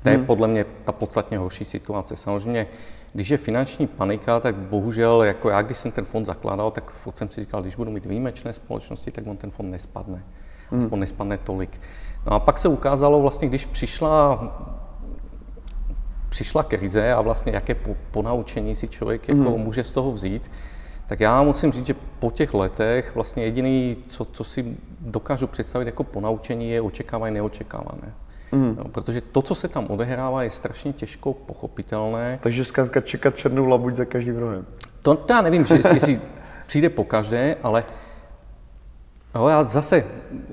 To 0.03 0.09
je 0.09 0.15
hmm. 0.15 0.25
podle 0.25 0.47
mě 0.47 0.65
ta 0.83 0.91
podstatně 0.91 1.37
horší 1.37 1.65
situace. 1.65 2.15
Samozřejmě 2.15 2.67
když 3.13 3.29
je 3.29 3.37
finanční 3.37 3.87
panika, 3.87 4.39
tak 4.39 4.55
bohužel, 4.55 5.23
jako 5.23 5.49
já, 5.49 5.61
když 5.61 5.77
jsem 5.77 5.91
ten 5.91 6.05
fond 6.05 6.25
zakládal, 6.25 6.71
tak 6.71 6.91
furt 6.91 7.17
jsem 7.17 7.29
si 7.29 7.41
říkal, 7.41 7.61
když 7.61 7.75
budu 7.75 7.91
mít 7.91 8.05
výjimečné 8.05 8.53
společnosti, 8.53 9.11
tak 9.11 9.27
on 9.27 9.37
ten 9.37 9.51
fond 9.51 9.71
nespadne. 9.71 10.23
Hmm. 10.69 10.79
Aspoň 10.79 10.99
nespadne 10.99 11.37
tolik. 11.37 11.81
No 12.25 12.33
a 12.33 12.39
pak 12.39 12.57
se 12.57 12.67
ukázalo 12.67 13.21
vlastně, 13.21 13.47
když 13.47 13.65
přišla 13.65 14.39
přišla 16.29 16.63
krize 16.63 17.13
a 17.13 17.21
vlastně 17.21 17.51
jaké 17.51 17.75
po, 17.75 17.95
ponaučení 18.11 18.75
si 18.75 18.87
člověk 18.87 19.29
jako 19.29 19.51
hmm. 19.51 19.59
může 19.59 19.83
z 19.83 19.91
toho 19.91 20.11
vzít, 20.11 20.51
tak 21.07 21.19
já 21.19 21.43
musím 21.43 21.71
říct, 21.71 21.85
že 21.85 21.95
po 22.19 22.31
těch 22.31 22.53
letech 22.53 23.15
vlastně 23.15 23.43
jediný, 23.43 23.97
co, 24.07 24.25
co 24.25 24.43
si 24.43 24.77
dokážu 24.99 25.47
představit 25.47 25.85
jako 25.85 26.03
ponaučení, 26.03 26.71
je 26.71 26.81
očekávané 26.81 27.31
neočekávané. 27.31 28.13
Mm. 28.51 28.75
No, 28.77 28.85
protože 28.85 29.21
to, 29.21 29.41
co 29.41 29.55
se 29.55 29.67
tam 29.67 29.87
odehrává, 29.87 30.43
je 30.43 30.49
strašně 30.49 30.93
těžko 30.93 31.33
pochopitelné. 31.33 32.39
Takže 32.43 32.65
zkrátka 32.65 33.01
čekat 33.01 33.35
černou 33.35 33.65
labuť 33.65 33.95
za 33.95 34.05
každým 34.05 34.37
rohem. 34.37 34.65
To, 35.01 35.15
to 35.15 35.33
já 35.33 35.41
nevím, 35.41 35.65
že 35.65 35.75
jestli, 35.75 36.19
přijde 36.65 36.89
po 36.89 37.03
každé, 37.03 37.55
ale 37.63 37.83
No, 39.35 39.49
já 39.49 39.63
zase 39.63 40.05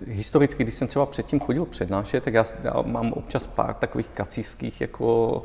historicky, 0.06 0.62
když 0.62 0.74
jsem 0.74 0.88
třeba 0.88 1.06
předtím 1.06 1.40
chodil 1.40 1.64
přednášet, 1.66 2.24
tak 2.24 2.34
já, 2.34 2.44
já 2.62 2.82
mám 2.82 3.12
občas 3.12 3.46
pár 3.46 3.74
takových 3.74 4.08
kacířských 4.08 4.80
jako 4.80 5.42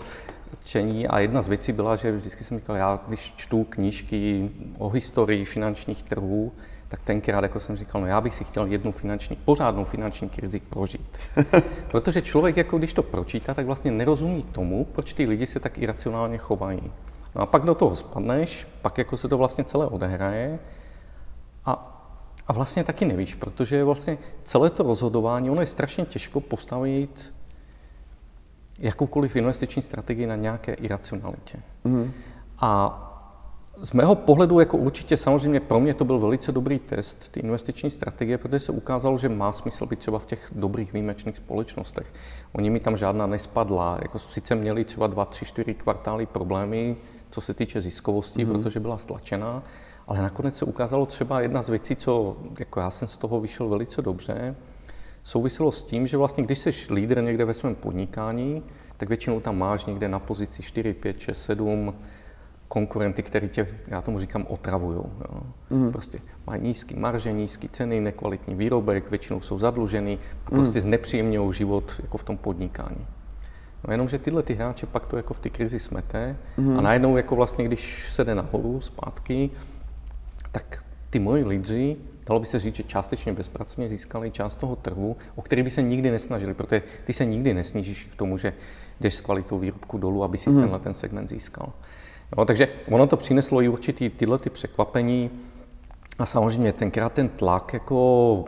čtení 0.65 1.07
a 1.07 1.19
jedna 1.19 1.41
z 1.41 1.47
věcí 1.47 1.71
byla, 1.71 1.95
že 1.95 2.11
vždycky 2.11 2.43
jsem 2.43 2.59
říkal, 2.59 2.75
já 2.75 2.99
když 3.07 3.33
čtu 3.35 3.63
knížky 3.63 4.49
o 4.77 4.89
historii 4.89 5.45
finančních 5.45 6.03
trhů, 6.03 6.51
tak 6.93 7.01
tenkrát, 7.01 7.43
jako 7.43 7.59
jsem 7.59 7.77
říkal, 7.77 8.01
no 8.01 8.07
já 8.07 8.21
bych 8.21 8.35
si 8.35 8.43
chtěl 8.43 8.65
jednu 8.65 8.91
finanční, 8.91 9.35
pořádnou 9.35 9.83
finanční 9.83 10.29
krizi 10.29 10.59
prožít. 10.59 11.17
Protože 11.87 12.21
člověk, 12.21 12.57
jako 12.57 12.77
když 12.77 12.93
to 12.93 13.03
pročítá, 13.03 13.53
tak 13.53 13.65
vlastně 13.65 13.91
nerozumí 13.91 14.43
tomu, 14.43 14.85
proč 14.85 15.13
ty 15.13 15.25
lidi 15.25 15.47
se 15.47 15.59
tak 15.59 15.77
iracionálně 15.77 16.37
chovají. 16.37 16.91
No 17.35 17.41
a 17.41 17.45
pak 17.45 17.63
do 17.63 17.75
toho 17.75 17.95
spadneš, 17.95 18.67
pak 18.81 18.97
jako 18.97 19.17
se 19.17 19.27
to 19.27 19.37
vlastně 19.37 19.63
celé 19.63 19.87
odehraje 19.87 20.59
A, 21.65 22.01
a 22.47 22.53
vlastně 22.53 22.83
taky 22.83 23.05
nevíš, 23.05 23.35
protože 23.35 23.83
vlastně 23.83 24.17
celé 24.43 24.69
to 24.69 24.83
rozhodování, 24.83 25.49
ono 25.49 25.61
je 25.61 25.67
strašně 25.67 26.05
těžko 26.05 26.39
postavit 26.41 27.33
jakoukoliv 28.79 29.35
investiční 29.35 29.81
strategii 29.81 30.27
na 30.27 30.35
nějaké 30.35 30.73
iracionalitě. 30.73 31.57
Mm. 31.83 32.11
A 32.59 33.12
z 33.77 33.91
mého 33.91 34.15
pohledu, 34.15 34.59
jako 34.59 34.77
určitě 34.77 35.17
samozřejmě 35.17 35.59
pro 35.59 35.79
mě 35.79 35.93
to 35.93 36.05
byl 36.05 36.19
velice 36.19 36.51
dobrý 36.51 36.79
test, 36.79 37.31
ty 37.31 37.39
investiční 37.39 37.89
strategie, 37.89 38.37
protože 38.37 38.59
se 38.59 38.71
ukázalo, 38.71 39.17
že 39.17 39.29
má 39.29 39.51
smysl 39.51 39.85
být 39.85 39.99
třeba 39.99 40.19
v 40.19 40.25
těch 40.25 40.51
dobrých 40.55 40.93
výjimečných 40.93 41.37
společnostech. 41.37 42.13
Oni 42.51 42.69
mi 42.69 42.79
tam 42.79 42.97
žádná 42.97 43.27
nespadla, 43.27 43.97
jako 44.01 44.19
sice 44.19 44.55
měli 44.55 44.85
třeba 44.85 45.07
dva, 45.07 45.25
tři, 45.25 45.45
čtyři 45.45 45.73
kvartály 45.73 46.25
problémy, 46.25 46.95
co 47.29 47.41
se 47.41 47.53
týče 47.53 47.81
ziskovosti, 47.81 48.45
mm-hmm. 48.45 48.51
protože 48.51 48.79
byla 48.79 48.97
stlačená, 48.97 49.63
ale 50.07 50.21
nakonec 50.21 50.57
se 50.57 50.65
ukázalo 50.65 51.05
třeba 51.05 51.41
jedna 51.41 51.61
z 51.61 51.69
věcí, 51.69 51.95
co 51.95 52.37
jako 52.59 52.79
já 52.79 52.89
jsem 52.89 53.07
z 53.07 53.17
toho 53.17 53.39
vyšel 53.41 53.69
velice 53.69 54.01
dobře, 54.01 54.55
souviselo 55.23 55.71
s 55.71 55.83
tím, 55.83 56.07
že 56.07 56.17
vlastně 56.17 56.43
když 56.43 56.59
jsi 56.59 56.93
lídr 56.93 57.23
někde 57.23 57.45
ve 57.45 57.53
svém 57.53 57.75
podnikání, 57.75 58.63
tak 58.97 59.09
většinou 59.09 59.39
tam 59.39 59.57
máš 59.57 59.85
někde 59.85 60.09
na 60.09 60.19
pozici 60.19 60.63
4, 60.63 60.93
5, 60.93 61.19
6, 61.19 61.43
7 61.43 61.93
konkurenty, 62.73 63.23
který 63.23 63.49
tě, 63.49 63.67
já 63.87 64.01
tomu 64.01 64.19
říkám, 64.19 64.45
otravují. 64.49 64.99
Mm. 65.69 65.91
Prostě 65.91 66.19
mají 66.47 66.61
nízký 66.61 66.95
marže, 66.95 67.31
nízký 67.31 67.69
ceny, 67.69 68.01
nekvalitní 68.01 68.55
výrobek, 68.55 69.09
většinou 69.09 69.41
jsou 69.41 69.59
zadlužený 69.59 70.19
a 70.45 70.49
prostě 70.49 70.79
mm. 70.79 70.81
znepříjemňují 70.81 71.53
život 71.53 72.01
jako 72.01 72.17
v 72.17 72.23
tom 72.23 72.37
podnikání. 72.37 73.05
No 73.87 73.93
jenom, 73.93 74.09
že 74.09 74.19
tyhle 74.19 74.43
ty 74.43 74.53
hráče 74.53 74.85
pak 74.85 75.05
to 75.05 75.17
jako 75.17 75.33
v 75.33 75.39
té 75.39 75.49
krizi 75.49 75.79
smete 75.79 76.35
mm. 76.57 76.79
a 76.79 76.81
najednou 76.81 77.17
jako 77.17 77.35
vlastně, 77.35 77.65
když 77.65 78.11
se 78.11 78.23
jde 78.23 78.35
nahoru 78.35 78.81
zpátky, 78.81 79.49
tak 80.51 80.83
ty 81.09 81.19
moji 81.19 81.45
lídři, 81.45 81.97
dalo 82.27 82.39
by 82.39 82.45
se 82.45 82.59
říct, 82.59 82.75
že 82.75 82.83
částečně 82.83 83.33
bezpracně 83.33 83.89
získali 83.89 84.31
část 84.31 84.55
toho 84.55 84.75
trhu, 84.75 85.17
o 85.35 85.41
který 85.41 85.63
by 85.63 85.69
se 85.69 85.81
nikdy 85.81 86.11
nesnažili, 86.11 86.53
protože 86.53 86.81
ty 87.05 87.13
se 87.13 87.25
nikdy 87.25 87.53
nesnížíš 87.53 88.03
k 88.03 88.15
tomu, 88.15 88.37
že 88.37 88.53
jdeš 88.99 89.15
s 89.15 89.21
kvalitou 89.21 89.59
výrobku 89.59 89.97
dolů, 89.97 90.23
aby 90.23 90.37
si 90.37 90.49
mm. 90.49 90.59
tenhle 90.61 90.79
ten 90.79 90.93
segment 90.93 91.29
získal. 91.29 91.73
Jo, 92.37 92.45
takže 92.45 92.67
ono 92.91 93.07
to 93.07 93.17
přineslo 93.17 93.61
i 93.61 93.67
určitý 93.67 94.09
tyhle 94.09 94.39
ty 94.39 94.49
překvapení 94.49 95.29
a 96.19 96.25
samozřejmě 96.25 96.73
tenkrát 96.73 97.13
ten 97.13 97.29
tlak, 97.29 97.73
jako, 97.73 98.45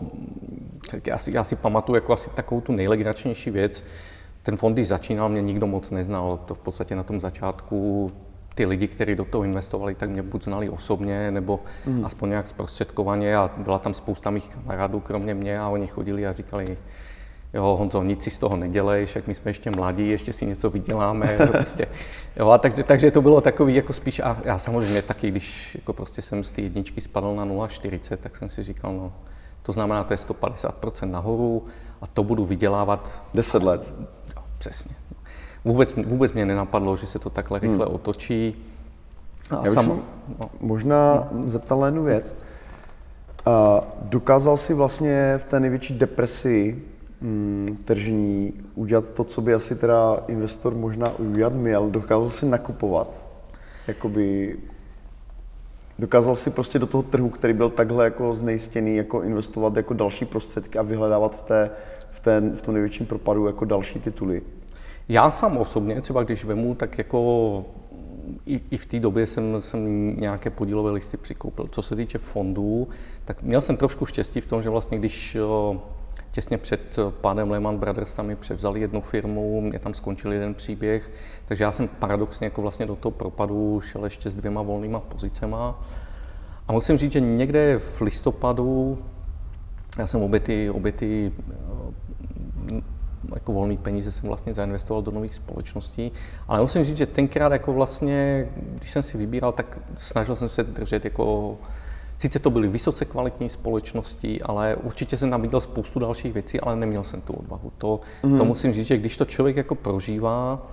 tak 0.92 1.08
já, 1.08 1.18
si, 1.18 1.32
já 1.32 1.44
si 1.44 1.56
pamatuju 1.56 1.96
jako 1.96 2.14
asi 2.14 2.30
takovou 2.30 2.62
tu 2.62 2.72
nejlegračnější 2.72 3.50
věc, 3.50 3.84
ten 4.44 4.58
fond, 4.58 4.74
když 4.74 4.88
začínal, 4.88 5.30
mě 5.30 5.42
nikdo 5.42 5.68
moc 5.68 5.92
neznal, 5.92 6.40
to 6.46 6.54
v 6.54 6.60
podstatě 6.60 6.96
na 6.96 7.04
tom 7.04 7.22
začátku 7.22 8.12
ty 8.56 8.66
lidi, 8.66 8.88
kteří 8.88 9.16
do 9.16 9.26
toho 9.26 9.44
investovali, 9.44 9.96
tak 9.96 10.10
mě 10.10 10.22
buď 10.22 10.44
znali 10.44 10.70
osobně, 10.70 11.32
nebo 11.32 11.60
mm. 11.86 12.06
aspoň 12.06 12.30
nějak 12.30 12.48
zprostředkovaně 12.48 13.36
a 13.36 13.52
byla 13.58 13.80
tam 13.80 13.94
spousta 13.94 14.30
mých 14.30 14.50
kamarádů, 14.50 15.00
kromě 15.00 15.34
mě 15.34 15.60
a 15.60 15.70
oni 15.70 15.88
chodili 15.88 16.28
a 16.28 16.34
říkali, 16.34 16.78
jo, 17.56 17.76
Honzo, 17.80 18.04
nic 18.04 18.24
si 18.24 18.30
z 18.30 18.40
toho 18.40 18.58
nedělej, 18.58 19.08
jak 19.16 19.28
my 19.28 19.34
jsme 19.34 19.50
ještě 19.50 19.72
mladí, 19.72 20.10
ještě 20.10 20.34
si 20.34 20.46
něco 20.46 20.70
vyděláme, 20.70 21.38
prostě, 21.52 21.88
jo, 22.36 22.50
a 22.50 22.58
takže, 22.58 22.84
takže 22.84 23.12
to 23.12 23.22
bylo 23.22 23.42
takový 23.42 23.76
jako 23.76 23.94
spíš, 23.94 24.20
a 24.20 24.38
já 24.44 24.58
samozřejmě 24.58 25.02
taky, 25.02 25.32
když 25.32 25.76
jako 25.76 25.94
prostě 25.94 26.22
jsem 26.22 26.44
z 26.44 26.52
té 26.52 26.62
jedničky 26.62 27.02
spadl 27.02 27.36
na 27.36 27.46
0,40, 27.46 28.18
tak 28.18 28.36
jsem 28.36 28.50
si 28.50 28.64
říkal, 28.64 28.94
no, 28.94 29.14
to 29.64 29.72
znamená, 29.72 30.04
to 30.04 30.14
je 30.14 30.18
150% 30.18 31.10
nahoru 31.12 31.66
a 32.02 32.08
to 32.08 32.24
budu 32.24 32.46
vydělávat. 32.46 33.22
10 33.34 33.64
let. 33.64 33.94
Jo, 34.36 34.44
přesně. 34.58 34.96
Vůbec, 35.66 35.94
vůbec 36.06 36.34
mě 36.34 36.46
nenapadlo, 36.46 36.98
že 36.98 37.08
se 37.08 37.20
to 37.20 37.30
takhle 37.30 37.60
rychle 37.60 37.86
hmm. 37.86 37.96
otočí. 37.96 38.56
A 39.50 39.62
Já 39.66 39.74
sam... 39.74 40.02
no. 40.40 40.50
možná 40.60 41.28
hmm. 41.32 41.50
zeptal 41.50 41.80
na 41.80 41.86
jednu 41.86 42.04
věc. 42.04 42.36
A 43.46 43.82
dokázal 44.02 44.58
si 44.58 44.74
vlastně 44.74 45.34
v 45.38 45.46
té 45.46 45.60
největší 45.60 45.94
depresi 45.94 46.84
mm, 47.22 47.78
tržní 47.84 48.54
udělat 48.76 49.12
to, 49.12 49.24
co 49.24 49.42
by 49.42 49.54
asi 49.54 49.76
teda 49.76 50.24
investor 50.28 50.76
možná 50.76 51.20
udělat 51.20 51.54
měl, 51.54 51.90
dokázal 51.90 52.30
si 52.30 52.46
nakupovat, 52.46 53.26
jakoby 53.88 54.58
dokázal 56.00 56.36
si 56.36 56.50
prostě 56.50 56.80
do 56.80 56.88
toho 56.88 57.04
trhu, 57.04 57.30
který 57.30 57.54
byl 57.54 57.70
takhle 57.70 58.06
jako 58.06 58.36
znejistěný, 58.36 58.96
jako 58.96 59.22
investovat 59.22 59.76
jako 59.76 59.94
další 59.94 60.26
prostředky 60.26 60.80
a 60.80 60.82
vyhledávat 60.82 61.36
v, 61.36 61.42
té, 61.42 61.70
v, 62.12 62.20
té, 62.20 62.42
v 62.56 62.62
tom 62.62 62.74
největším 62.74 63.06
propadu 63.06 63.48
jako 63.48 63.66
další 63.66 64.00
tituly. 64.00 64.42
Já 65.10 65.32
sám 65.32 65.58
osobně, 65.58 66.02
třeba 66.02 66.24
když 66.24 66.46
vemu, 66.46 66.76
tak 66.76 66.98
jako 66.98 67.66
i, 68.46 68.62
i 68.72 68.78
v 68.78 68.86
té 68.86 69.00
době 69.00 69.28
jsem, 69.28 69.62
jsem 69.62 70.16
nějaké 70.20 70.50
podílové 70.50 70.92
listy 70.92 71.18
přikoupil. 71.18 71.68
Co 71.72 71.82
se 71.82 71.96
týče 71.96 72.18
fondů, 72.18 72.88
tak 73.26 73.44
měl 73.44 73.62
jsem 73.62 73.78
trošku 73.78 74.06
štěstí 74.06 74.42
v 74.42 74.46
tom, 74.46 74.62
že 74.62 74.70
vlastně 74.70 74.98
když 74.98 75.38
těsně 76.36 76.58
před 76.58 77.00
pádem 77.22 77.52
Lehman 77.52 77.78
Brothers 77.78 78.14
tam 78.14 78.26
mi 78.26 78.36
převzali 78.36 78.80
jednu 78.80 79.02
firmu, 79.02 79.62
mě 79.62 79.80
tam 79.80 79.94
skončil 79.94 80.34
jeden 80.34 80.54
příběh, 80.54 81.12
takže 81.46 81.64
já 81.64 81.72
jsem 81.72 81.88
paradoxně 81.88 82.48
jako 82.48 82.62
vlastně 82.62 82.86
do 82.86 82.96
toho 82.96 83.12
propadu 83.12 83.82
šel 83.82 84.04
ještě 84.04 84.30
s 84.30 84.36
dvěma 84.36 84.62
volnýma 84.62 85.00
pozicema. 85.00 85.84
A 86.68 86.72
musím 86.72 86.98
říct, 86.98 87.12
že 87.12 87.20
někde 87.20 87.80
v 87.80 88.02
listopadu 88.02 88.98
já 89.98 90.08
jsem 90.08 90.22
obě 90.22 90.40
ty, 90.40 90.70
obě 90.70 90.92
ty 90.92 91.32
jako 93.34 93.54
volný 93.54 93.78
peníze 93.78 94.12
jsem 94.12 94.28
vlastně 94.28 94.54
zainvestoval 94.54 95.04
do 95.04 95.12
nových 95.12 95.36
společností. 95.36 96.12
Ale 96.48 96.62
musím 96.62 96.84
říct, 96.84 96.98
že 96.98 97.06
tenkrát 97.06 97.52
jako 97.52 97.74
vlastně, 97.74 98.48
když 98.56 98.92
jsem 98.92 99.04
si 99.04 99.18
vybíral, 99.18 99.52
tak 99.52 99.80
snažil 99.98 100.36
jsem 100.36 100.50
se 100.50 100.64
držet 100.64 101.06
jako 101.06 101.58
Sice 102.18 102.40
to 102.40 102.50
byly 102.50 102.68
vysoce 102.68 103.06
kvalitní 103.06 103.50
společnosti, 103.50 104.42
ale 104.42 104.76
určitě 104.76 105.18
jsem 105.18 105.30
tam 105.32 105.42
viděl 105.42 105.62
spoustu 105.62 106.00
dalších 106.00 106.34
věcí, 106.34 106.60
ale 106.60 106.76
neměl 106.76 107.04
jsem 107.04 107.22
tu 107.22 107.34
odvahu. 107.34 107.72
To, 107.78 108.00
mm. 108.24 108.38
to 108.38 108.46
musím 108.46 108.74
říct, 108.74 108.88
že 108.88 108.98
když 108.98 109.18
to 109.18 109.26
člověk 109.26 109.56
jako 109.56 109.76
prožívá, 109.76 110.68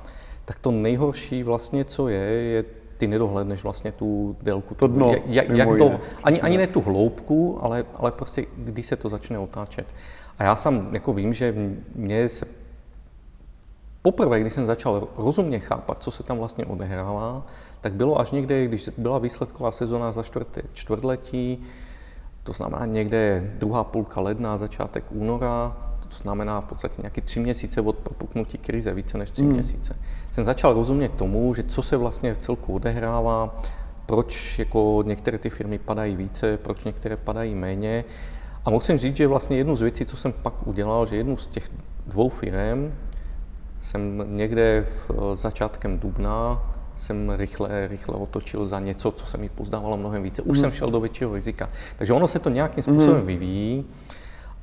tak 0.44 0.58
to 0.58 0.70
nejhorší 0.70 1.42
vlastně, 1.42 1.84
co 1.84 2.08
je, 2.08 2.18
je 2.28 2.64
ty 2.96 3.06
nedohledneš 3.06 3.62
vlastně 3.62 3.92
tu 3.92 4.36
délku. 4.42 4.74
To 4.74 4.86
dno, 4.86 5.14
jak, 5.26 5.48
jak 5.48 5.78
to, 5.78 6.00
ani, 6.24 6.40
ani 6.40 6.56
ne 6.58 6.66
tu 6.66 6.80
hloubku, 6.80 7.58
ale, 7.62 7.84
ale 7.94 8.12
prostě 8.12 8.46
kdy 8.56 8.82
se 8.82 8.96
to 8.96 9.08
začne 9.08 9.38
otáčet. 9.38 9.86
A 10.38 10.44
já 10.44 10.56
sám 10.56 10.88
jako 10.92 11.12
vím, 11.12 11.32
že 11.32 11.54
mě 11.94 12.28
se 12.28 12.46
poprvé, 14.02 14.40
když 14.40 14.52
jsem 14.52 14.66
začal 14.66 15.08
rozumně 15.16 15.58
chápat, 15.58 16.02
co 16.02 16.10
se 16.10 16.22
tam 16.22 16.38
vlastně 16.38 16.66
odehrává, 16.66 17.46
tak 17.82 17.92
bylo 17.92 18.20
až 18.20 18.30
někde, 18.30 18.64
když 18.64 18.90
byla 18.96 19.18
výsledková 19.18 19.70
sezóna 19.70 20.12
za 20.12 20.22
čtvrté 20.22 20.62
čtvrtletí, 20.72 21.62
to 22.42 22.52
znamená 22.52 22.86
někde 22.86 23.50
druhá 23.58 23.84
půlka 23.84 24.20
ledna, 24.20 24.56
začátek 24.56 25.04
února, 25.10 25.76
to 26.08 26.16
znamená 26.22 26.60
v 26.60 26.64
podstatě 26.64 26.94
nějaké 27.02 27.20
tři 27.20 27.40
měsíce 27.40 27.80
od 27.80 27.96
propuknutí 27.96 28.58
krize, 28.58 28.94
více 28.94 29.18
než 29.18 29.30
tři 29.30 29.42
mm. 29.42 29.52
měsíce. 29.52 29.96
Jsem 30.30 30.44
začal 30.44 30.72
rozumět 30.72 31.14
tomu, 31.14 31.54
že 31.54 31.62
co 31.62 31.82
se 31.82 31.96
vlastně 31.96 32.34
v 32.34 32.38
celku 32.38 32.74
odehrává, 32.74 33.60
proč 34.06 34.58
jako 34.58 35.02
některé 35.06 35.38
ty 35.38 35.50
firmy 35.50 35.78
padají 35.78 36.16
více, 36.16 36.56
proč 36.56 36.84
některé 36.84 37.16
padají 37.16 37.54
méně. 37.54 38.04
A 38.64 38.70
musím 38.70 38.98
říct, 38.98 39.16
že 39.16 39.26
vlastně 39.26 39.56
jednu 39.56 39.76
z 39.76 39.82
věcí, 39.82 40.06
co 40.06 40.16
jsem 40.16 40.32
pak 40.32 40.66
udělal, 40.66 41.06
že 41.06 41.16
jednu 41.16 41.36
z 41.36 41.46
těch 41.46 41.70
dvou 42.06 42.28
firm 42.28 42.92
jsem 43.80 44.24
někde 44.36 44.86
v 44.88 45.10
začátkem 45.34 45.98
dubna 45.98 46.62
jsem 47.02 47.30
rychle, 47.30 47.88
rychle 47.88 48.14
otočil 48.14 48.66
za 48.66 48.80
něco, 48.80 49.10
co 49.10 49.26
se 49.26 49.38
mi 49.38 49.48
pozdávalo 49.48 49.96
mnohem 49.96 50.22
více. 50.22 50.42
Už 50.42 50.56
mm. 50.56 50.60
jsem 50.60 50.70
šel 50.70 50.90
do 50.90 51.00
většího 51.00 51.34
rizika. 51.34 51.70
Takže 51.96 52.12
ono 52.12 52.28
se 52.28 52.38
to 52.38 52.50
nějakým 52.50 52.82
způsobem 52.82 53.20
mm. 53.20 53.26
vyvíjí. 53.26 53.84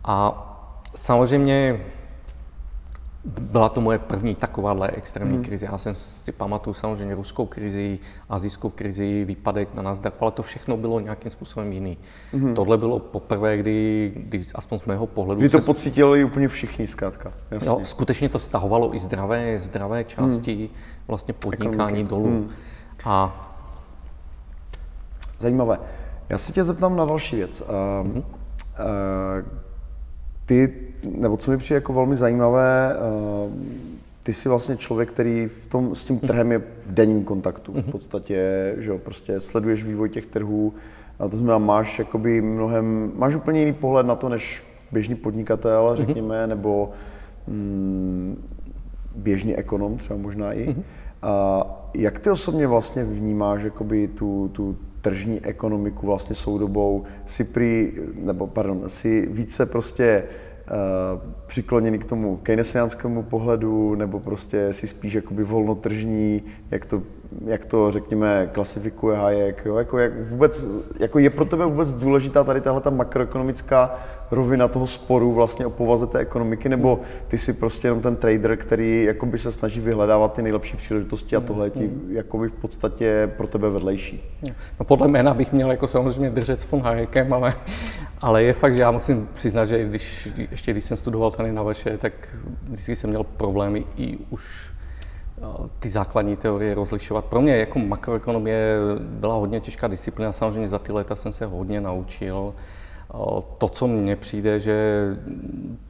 A 0.05 0.46
samozřejmě 0.96 1.86
byla 3.26 3.70
to 3.70 3.82
moje 3.82 4.00
první 4.00 4.36
takováhle 4.36 4.92
extrémní 4.92 5.38
mm. 5.38 5.44
krize. 5.44 5.66
Já 5.66 5.78
jsem 5.78 5.96
si 5.96 6.32
pamatuju 6.32 6.74
samozřejmě 6.74 7.16
ruskou 7.16 7.46
krizi, 7.46 8.00
azijskou 8.30 8.70
krizi, 8.70 9.26
výpadek 9.26 9.74
na 9.74 9.82
Nasdaq, 9.82 10.14
ale 10.20 10.32
to 10.32 10.44
všechno 10.44 10.78
bylo 10.78 11.00
nějakým 11.00 11.32
způsobem 11.32 11.72
jiný. 11.72 11.98
Mm. 12.34 12.56
Tohle 12.56 12.78
bylo 12.78 13.00
poprvé, 13.00 13.58
kdy, 13.58 14.12
kdy 14.16 14.46
aspoň 14.56 14.80
z 14.80 14.86
mého 14.86 15.08
pohledu... 15.08 15.40
Kdy 15.40 15.50
to 15.50 15.62
se... 15.62 15.66
pocítili 15.66 16.24
úplně 16.24 16.48
všichni 16.48 16.88
zkrátka. 16.88 17.34
Jo, 17.66 17.80
skutečně 17.84 18.30
to 18.30 18.40
stahovalo 18.40 18.96
i 18.96 19.00
zdravé, 19.00 19.60
zdravé 19.60 20.04
části 20.04 20.56
mm. 20.56 20.80
vlastně 21.08 21.34
podnikání 21.34 22.02
Ekonomiky. 22.02 22.10
dolů. 22.10 22.30
Mm. 22.30 22.50
A... 23.06 23.46
Zajímavé. 25.40 25.80
Já 26.30 26.38
se 26.38 26.54
tě 26.54 26.64
zeptám 26.64 26.96
na 26.96 27.06
další 27.06 27.36
věc. 27.36 27.62
Uh, 27.62 28.08
mm. 28.08 28.18
uh, 28.18 28.24
ty, 30.50 30.74
nebo 31.03 31.38
co 31.38 31.51
mi 31.51 31.58
přijde 31.58 31.75
jako 31.75 31.94
velmi 31.94 32.15
zajímavé, 32.15 32.96
uh, 33.46 33.53
ty 34.24 34.34
jsi 34.34 34.50
vlastně 34.50 34.77
člověk, 34.77 35.12
který 35.12 35.48
v 35.48 35.68
tom, 35.68 35.96
s 35.96 36.03
tím 36.03 36.15
mhm. 36.15 36.27
trhem 36.27 36.51
je 36.51 36.60
v 36.60 36.91
denním 36.91 37.24
kontaktu. 37.24 37.72
V 37.72 37.75
mhm. 37.75 37.91
podstatě, 37.91 38.74
že 38.77 38.89
jo, 38.89 38.98
prostě 38.98 39.39
sleduješ 39.39 39.84
vývoj 39.84 40.10
těch 40.10 40.25
trhů, 40.25 40.74
a 41.20 41.27
to 41.27 41.38
znamená, 41.38 41.58
máš 41.58 42.00
jakoby 42.00 42.41
mnohem, 42.41 43.12
máš 43.15 43.36
úplně 43.36 43.60
jiný 43.60 43.74
pohled 43.74 44.06
na 44.06 44.15
to, 44.15 44.29
než 44.29 44.63
běžný 44.91 45.15
podnikatel, 45.15 45.88
mhm. 45.88 45.98
řekněme, 45.98 46.48
nebo 46.48 46.91
mm, 47.48 48.44
běžný 49.15 49.56
ekonom 49.56 49.98
třeba 49.98 50.20
možná 50.20 50.53
i. 50.53 50.75
A 51.22 51.63
jak 51.94 52.20
ty 52.20 52.29
osobně 52.29 52.68
vlastně 52.68 53.03
vnímáš 53.03 53.63
jakoby 53.63 54.08
tu, 54.08 54.50
tu 54.53 54.77
tržní 55.01 55.46
ekonomiku 55.46 56.08
vlastně 56.08 56.36
soudobou, 56.36 57.03
si 57.25 57.44
prý, 57.44 57.91
nebo 58.15 58.48
pardon, 58.48 58.84
si 58.88 59.27
více 59.32 59.65
prostě 59.65 60.24
uh, 60.24 61.32
přikloněný 61.48 62.00
k 62.00 62.06
tomu 62.06 62.38
keynesiánskému 62.38 63.24
pohledu, 63.24 63.96
nebo 63.96 64.20
prostě 64.20 64.74
si 64.74 64.88
spíš 64.88 65.13
jakoby 65.13 65.44
volnotržní, 65.44 66.44
jak 66.72 66.86
to 66.86 67.03
jak 67.45 67.65
to, 67.65 67.91
řekněme, 67.91 68.50
klasifikuje 68.51 69.17
Hayek, 69.17 69.62
jo? 69.65 69.75
Jako, 69.75 69.98
jak 69.98 70.12
vůbec, 70.24 70.65
jako 71.00 71.19
je 71.19 71.29
pro 71.29 71.45
tebe 71.45 71.65
vůbec 71.65 71.93
důležitá 71.93 72.43
tady 72.43 72.62
tahle 72.62 72.81
ta 72.81 72.89
makroekonomická 72.89 73.95
rovina 74.31 74.67
toho 74.67 74.88
sporu 74.88 75.33
vlastně 75.33 75.65
o 75.65 75.69
povaze 75.69 76.07
té 76.07 76.19
ekonomiky, 76.19 76.69
nebo 76.69 77.00
ty 77.27 77.38
si 77.38 77.53
prostě 77.53 77.88
jenom 77.88 78.01
ten 78.01 78.15
trader, 78.15 78.57
který 78.57 79.03
jakoby 79.03 79.39
se 79.39 79.51
snaží 79.51 79.79
vyhledávat 79.79 80.33
ty 80.33 80.41
nejlepší 80.41 80.77
příležitosti 80.77 81.36
a 81.36 81.41
tohle 81.41 81.65
je 81.65 81.69
ti 81.69 81.91
jakoby 82.09 82.50
v 82.50 82.53
podstatě 82.53 83.31
pro 83.38 83.48
tebe 83.48 83.69
vedlejší? 83.69 84.24
No 84.79 84.86
podle 84.86 85.07
jména 85.07 85.33
bych 85.33 85.53
měl 85.53 85.71
jako 85.71 85.88
samozřejmě 85.88 86.29
držet 86.29 86.59
s 86.59 86.71
von 86.71 86.81
Hayekem, 86.81 87.33
ale, 87.33 87.53
ale 88.21 88.43
je 88.43 88.53
fakt, 88.53 88.75
že 88.75 88.81
já 88.81 88.91
musím 88.91 89.29
přiznat, 89.33 89.65
že 89.65 89.86
když, 89.86 90.29
ještě 90.51 90.71
když 90.71 90.83
jsem 90.83 90.98
studoval 90.98 91.31
tady 91.31 91.51
na 91.51 91.63
Veše, 91.63 91.98
tak 91.98 92.13
vždycky 92.63 92.95
jsem 92.95 93.09
měl 93.09 93.24
problémy 93.24 93.86
i 93.98 94.17
už 94.29 94.69
ty 95.79 95.89
základní 95.89 96.36
teorie 96.36 96.74
rozlišovat. 96.74 97.25
Pro 97.25 97.41
mě 97.41 97.55
jako 97.55 97.79
makroekonomie 97.79 98.75
byla 99.00 99.36
hodně 99.36 99.60
těžká 99.60 99.88
disciplína, 99.88 100.31
samozřejmě 100.31 100.67
za 100.67 100.79
ty 100.79 100.91
léta 100.91 101.15
jsem 101.15 101.34
se 101.34 101.46
hodně 101.46 101.81
naučil. 101.81 102.53
To, 103.58 103.70
co 103.70 103.88
mně 103.88 104.16
přijde, 104.16 104.60
že 104.60 105.06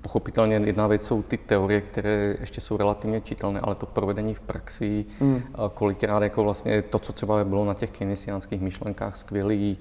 pochopitelně 0.02 0.56
jedna 0.56 0.88
věc 0.88 1.06
jsou 1.06 1.22
ty 1.22 1.38
teorie, 1.38 1.82
které 1.82 2.36
ještě 2.40 2.62
jsou 2.62 2.78
relativně 2.78 3.22
čitelné, 3.22 3.60
ale 3.60 3.76
to 3.76 3.86
provedení 3.86 4.34
v 4.34 4.40
praxi, 4.40 5.06
mm. 5.20 5.42
kolikrát 5.74 6.24
jako 6.24 6.44
vlastně 6.44 6.82
to, 6.82 7.00
co 7.00 7.14
třeba 7.14 7.44
bylo 7.44 7.66
na 7.66 7.74
těch 7.74 7.92
keynesiánských 7.92 8.62
myšlenkách 8.62 9.18
skvělý, 9.18 9.78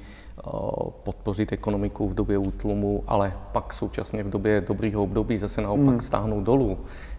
podpořit 1.03 1.53
ekonomiku 1.53 2.09
v 2.09 2.15
době 2.15 2.39
útlumu, 2.39 3.05
ale 3.07 3.33
pak 3.53 3.73
současně 3.73 4.23
v 4.23 4.31
době 4.31 4.61
dobrýho 4.61 5.03
období 5.03 5.39
zase 5.39 5.61
naopak 5.61 5.95
mm. 5.95 6.01
stáhnout 6.01 6.41
dolů 6.41 6.79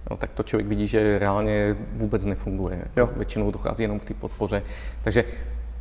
no, 0.10 0.18
tak 0.18 0.34
to 0.34 0.44
člověk 0.44 0.68
vidí, 0.68 0.88
že 0.88 1.20
reálně 1.20 1.76
vůbec 1.94 2.26
nefunguje. 2.26 2.86
Jo. 2.98 3.10
Většinou 3.16 3.52
dochází 3.52 3.84
jenom 3.84 4.00
k 4.00 4.06
té 4.06 4.14
podpoře. 4.14 4.64
Takže 5.04 5.24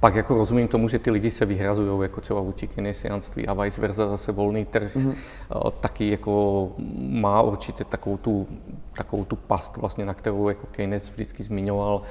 pak 0.00 0.14
jako 0.14 0.35
rozumím 0.35 0.69
tomu, 0.69 0.88
že 0.88 0.99
ty 0.99 1.11
lidi 1.11 1.31
se 1.31 1.45
vyhrazují, 1.45 2.02
jako 2.02 2.21
třeba 2.21 2.40
vůči 2.40 2.67
keynesianství 2.67 3.47
a 3.47 3.55
vice 3.55 3.81
versa, 3.81 4.09
zase 4.09 4.33
volný 4.33 4.64
trh 4.64 4.97
mm-hmm. 4.97 5.14
taky 5.81 6.11
jako 6.11 6.73
má 6.99 7.43
určitě 7.43 7.85
takovou 7.85 8.17
tu, 8.17 8.47
takovou 8.93 9.25
tu 9.25 9.37
past, 9.37 9.76
vlastně, 9.76 10.07
na 10.07 10.14
kterou 10.14 10.49
jako 10.49 10.67
Keynes 10.67 11.11
vždycky 11.11 11.43
zmiňoval. 11.43 12.02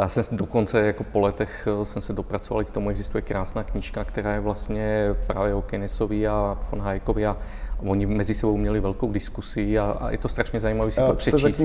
Já 0.00 0.08
jsem 0.08 0.36
dokonce 0.36 0.80
jako 0.80 1.04
po 1.04 1.20
letech 1.20 1.68
eh, 1.82 1.84
jsem 1.84 2.02
se 2.02 2.12
dopracoval 2.12 2.64
k 2.64 2.70
tomu, 2.70 2.90
existuje 2.90 3.22
krásná 3.22 3.64
knížka, 3.64 4.04
která 4.04 4.34
je 4.34 4.40
vlastně 4.40 5.14
právě 5.26 5.54
o 5.54 5.62
Keynesovi 5.62 6.28
a 6.28 6.58
von 6.70 6.80
Hayekovi 6.80 7.26
a 7.26 7.36
oni 7.78 8.06
mezi 8.06 8.34
sebou 8.34 8.56
měli 8.56 8.80
velkou 8.80 9.12
diskusi 9.12 9.78
a, 9.78 9.84
a 9.84 10.10
je 10.10 10.18
to 10.18 10.28
strašně 10.28 10.60
zajímavé 10.60 10.92
si 10.92 11.00
to 11.00 11.14
přečíst. 11.14 11.62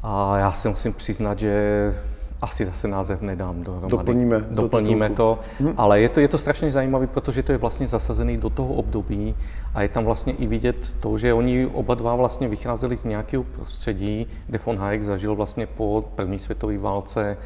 A 0.00 0.38
já 0.38 0.52
si 0.52 0.68
musím 0.68 0.92
přiznat, 0.92 1.38
že 1.38 1.92
asi 2.40 2.66
zase 2.66 2.88
název 2.88 3.22
nedám 3.22 3.62
dohromady. 3.62 3.90
Doplníme, 3.90 4.44
Doplníme 4.50 5.08
do 5.08 5.14
to, 5.14 5.38
hm. 5.60 5.74
ale 5.76 6.00
je 6.00 6.08
to, 6.08 6.20
je 6.20 6.28
to 6.28 6.38
strašně 6.38 6.72
zajímavé, 6.72 7.06
protože 7.06 7.42
to 7.42 7.52
je 7.52 7.58
vlastně 7.58 7.88
zasazený 7.88 8.36
do 8.36 8.50
toho 8.50 8.74
období 8.74 9.34
a 9.74 9.82
je 9.82 9.88
tam 9.88 10.04
vlastně 10.04 10.32
i 10.32 10.46
vidět 10.46 10.96
to, 11.00 11.18
že 11.18 11.34
oni 11.34 11.66
oba 11.66 11.94
dva 11.94 12.14
vlastně 12.14 12.48
vycházeli 12.48 12.96
z 12.96 13.04
nějakého 13.04 13.44
prostředí, 13.44 14.26
kde 14.46 14.60
von 14.66 14.76
Hayek 14.76 15.02
zažil 15.02 15.34
vlastně 15.34 15.66
po 15.66 16.04
první 16.14 16.38
světové 16.38 16.78
válce 16.78 17.36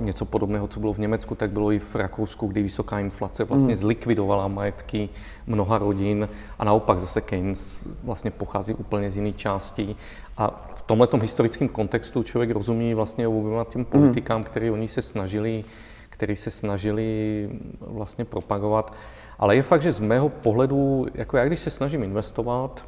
něco 0.00 0.24
podobného, 0.24 0.68
co 0.68 0.80
bylo 0.80 0.92
v 0.92 0.98
Německu, 0.98 1.34
tak 1.34 1.50
bylo 1.50 1.72
i 1.72 1.78
v 1.78 1.94
Rakousku, 1.94 2.46
kdy 2.46 2.62
vysoká 2.62 2.98
inflace 2.98 3.44
vlastně 3.44 3.74
mm. 3.74 3.76
zlikvidovala 3.76 4.48
majetky 4.48 5.08
mnoha 5.46 5.78
rodin 5.78 6.28
a 6.58 6.64
naopak 6.64 7.00
zase 7.00 7.20
Keynes 7.20 7.88
vlastně 8.04 8.30
pochází 8.30 8.74
úplně 8.74 9.10
z 9.10 9.16
jiné 9.16 9.32
části 9.32 9.96
a 10.36 10.71
tomhle 10.96 11.08
historickém 11.20 11.68
kontextu 11.68 12.22
člověk 12.22 12.50
rozumí 12.50 12.94
vlastně 12.94 13.28
oběma 13.28 13.64
těm 13.64 13.84
politikám, 13.84 14.40
mm. 14.40 14.44
který 14.44 14.70
oni 14.70 14.88
se 14.88 15.02
snažili, 15.02 15.64
který 16.08 16.36
se 16.36 16.50
snažili 16.50 17.48
vlastně 17.80 18.24
propagovat. 18.24 18.94
Ale 19.38 19.56
je 19.56 19.62
fakt, 19.62 19.82
že 19.82 19.92
z 19.92 20.00
mého 20.00 20.28
pohledu, 20.28 21.06
jako 21.14 21.36
já 21.36 21.44
když 21.46 21.60
se 21.60 21.70
snažím 21.70 22.02
investovat, 22.02 22.84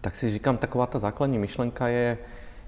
tak 0.00 0.14
si 0.14 0.30
říkám, 0.30 0.56
taková 0.56 0.86
ta 0.86 0.98
základní 0.98 1.38
myšlenka 1.38 1.88
je, 1.88 2.18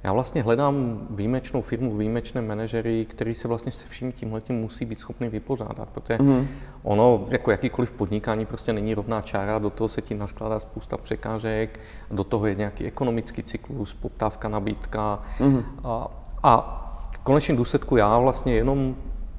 já 0.05 0.13
vlastně 0.13 0.43
hledám 0.43 1.07
výjimečnou 1.11 1.63
firmu, 1.63 1.97
výjimečné 1.97 2.43
manažery, 2.43 3.05
který 3.05 3.35
se 3.35 3.49
vlastně 3.49 3.73
se 3.73 3.85
vším 3.89 4.13
tímhletím 4.13 4.57
musí 4.57 4.85
být 4.85 5.01
schopný 5.01 5.29
vypořádat, 5.29 5.89
protože 5.89 6.19
mm. 6.23 6.49
ono, 6.83 7.27
jako 7.29 7.51
jakýkoliv 7.51 7.91
podnikání, 7.91 8.47
prostě 8.47 8.73
není 8.73 8.95
rovná 8.95 9.23
čára, 9.23 9.59
do 9.59 9.71
toho 9.71 9.89
se 9.89 10.03
ti 10.03 10.15
naskládá 10.15 10.61
spousta 10.61 10.97
překážek, 10.97 11.81
do 12.11 12.25
toho 12.25 12.47
je 12.47 12.55
nějaký 12.55 12.85
ekonomický 12.85 13.43
cyklus, 13.43 13.95
poptávka, 13.95 14.49
nabídka 14.49 15.23
mm. 15.41 15.63
a, 15.85 16.09
a 16.43 16.85
v 17.15 17.19
konečném 17.19 17.57
důsledku 17.57 17.97
já 17.97 18.19
vlastně 18.19 18.55
jenom 18.55 18.97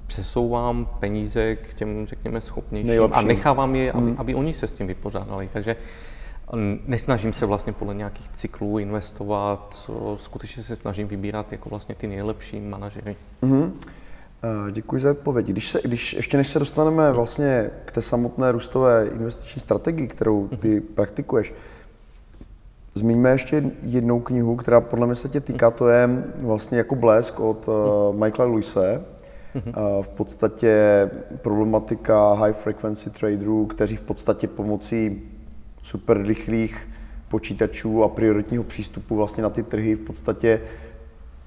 přesouvám 0.07 0.87
peníze 0.99 1.55
k 1.55 1.73
těm, 1.73 2.05
řekněme, 2.05 2.41
schopnějším 2.41 2.87
Nejlepším. 2.87 3.19
a 3.19 3.21
nechávám 3.21 3.75
je, 3.75 3.91
aby, 3.91 4.11
mm. 4.11 4.15
aby 4.17 4.35
oni 4.35 4.53
se 4.53 4.67
s 4.67 4.73
tím 4.73 4.87
vypořádali. 4.87 5.49
Takže 5.53 5.75
Nesnažím 6.85 7.33
se 7.33 7.45
vlastně 7.45 7.73
podle 7.73 7.93
nějakých 7.93 8.29
cyklů 8.29 8.79
investovat, 8.79 9.91
skutečně 10.15 10.63
se 10.63 10.75
snažím 10.75 11.07
vybírat 11.07 11.51
jako 11.51 11.69
vlastně 11.69 11.95
ty 11.95 12.07
nejlepší 12.07 12.59
manažery. 12.59 13.15
Mm-hmm. 13.43 13.71
Děkuji 14.71 15.01
za 15.01 15.11
odpověď. 15.11 15.47
Když, 15.47 15.69
se, 15.69 15.81
když 15.83 16.13
ještě 16.13 16.37
než 16.37 16.47
se 16.47 16.59
dostaneme 16.59 17.11
vlastně 17.11 17.69
k 17.85 17.91
té 17.91 18.01
samotné 18.01 18.51
růstové 18.51 19.05
investiční 19.05 19.61
strategii, 19.61 20.07
kterou 20.07 20.47
ty 20.47 20.79
mm-hmm. 20.79 20.83
praktikuješ, 20.93 21.53
Zmíníme 22.93 23.31
ještě 23.31 23.71
jednou 23.81 24.19
knihu, 24.19 24.55
která 24.55 24.81
podle 24.81 25.05
mě 25.05 25.15
se 25.15 25.29
tě 25.29 25.39
týká, 25.39 25.71
to 25.71 25.87
je 25.87 26.09
vlastně 26.37 26.77
jako 26.77 26.95
blesk 26.95 27.39
od 27.39 27.67
uh, 27.67 28.19
Michaela 28.23 28.51
Luise. 28.51 29.03
Uh, 29.55 30.03
v 30.03 30.09
podstatě 30.09 31.09
problematika 31.41 32.33
high 32.33 32.53
frequency 32.53 33.09
traderů, 33.09 33.65
kteří 33.65 33.95
v 33.95 34.01
podstatě 34.01 34.47
pomocí 34.47 35.21
super 35.81 36.21
rychlých 36.21 36.89
počítačů 37.27 38.03
a 38.03 38.09
prioritního 38.09 38.63
přístupu 38.63 39.15
vlastně 39.15 39.43
na 39.43 39.49
ty 39.49 39.63
trhy 39.63 39.95
v 39.95 39.99
podstatě 39.99 40.61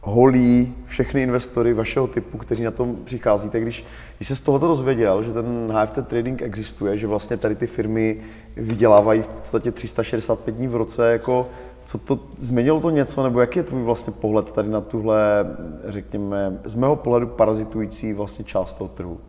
holí 0.00 0.74
všechny 0.86 1.22
investory 1.22 1.74
vašeho 1.74 2.06
typu, 2.06 2.38
kteří 2.38 2.62
na 2.62 2.70
tom 2.70 2.96
přicházíte. 3.04 3.60
Když, 3.60 3.84
když 4.16 4.28
se 4.28 4.36
z 4.36 4.40
tohoto 4.40 4.68
dozvěděl, 4.68 5.22
že 5.22 5.32
ten 5.32 5.72
HFT 5.72 6.08
trading 6.08 6.42
existuje, 6.42 6.98
že 6.98 7.06
vlastně 7.06 7.36
tady 7.36 7.54
ty 7.54 7.66
firmy 7.66 8.20
vydělávají 8.56 9.22
v 9.22 9.28
podstatě 9.28 9.72
365 9.72 10.54
dní 10.54 10.68
v 10.68 10.76
roce, 10.76 11.12
jako 11.12 11.48
co 11.84 11.98
to, 11.98 12.20
změnilo 12.36 12.80
to 12.80 12.90
něco, 12.90 13.22
nebo 13.22 13.40
jaký 13.40 13.58
je 13.58 13.62
tvůj 13.62 13.82
vlastně 13.82 14.12
pohled 14.12 14.52
tady 14.52 14.68
na 14.68 14.80
tuhle, 14.80 15.46
řekněme, 15.84 16.60
z 16.64 16.74
mého 16.74 16.96
pohledu 16.96 17.26
parazitující 17.26 18.12
vlastně 18.12 18.44
část 18.44 18.74
toho 18.74 18.88
trhu? 18.88 19.20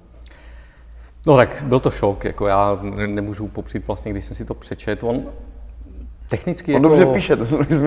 No 1.26 1.36
tak 1.36 1.64
byl 1.68 1.80
to 1.80 1.92
šok, 1.92 2.26
jako 2.26 2.48
já 2.48 2.80
nemůžu 3.06 3.48
popřít 3.48 3.88
vlastně, 3.88 4.12
když 4.12 4.24
jsem 4.24 4.36
si 4.36 4.46
to 4.46 4.54
přečet. 4.54 5.04
On 5.04 5.26
technicky 6.30 6.76
On 6.76 6.84
jako, 6.84 6.96
dobře 6.96 7.06
píše. 7.14 7.38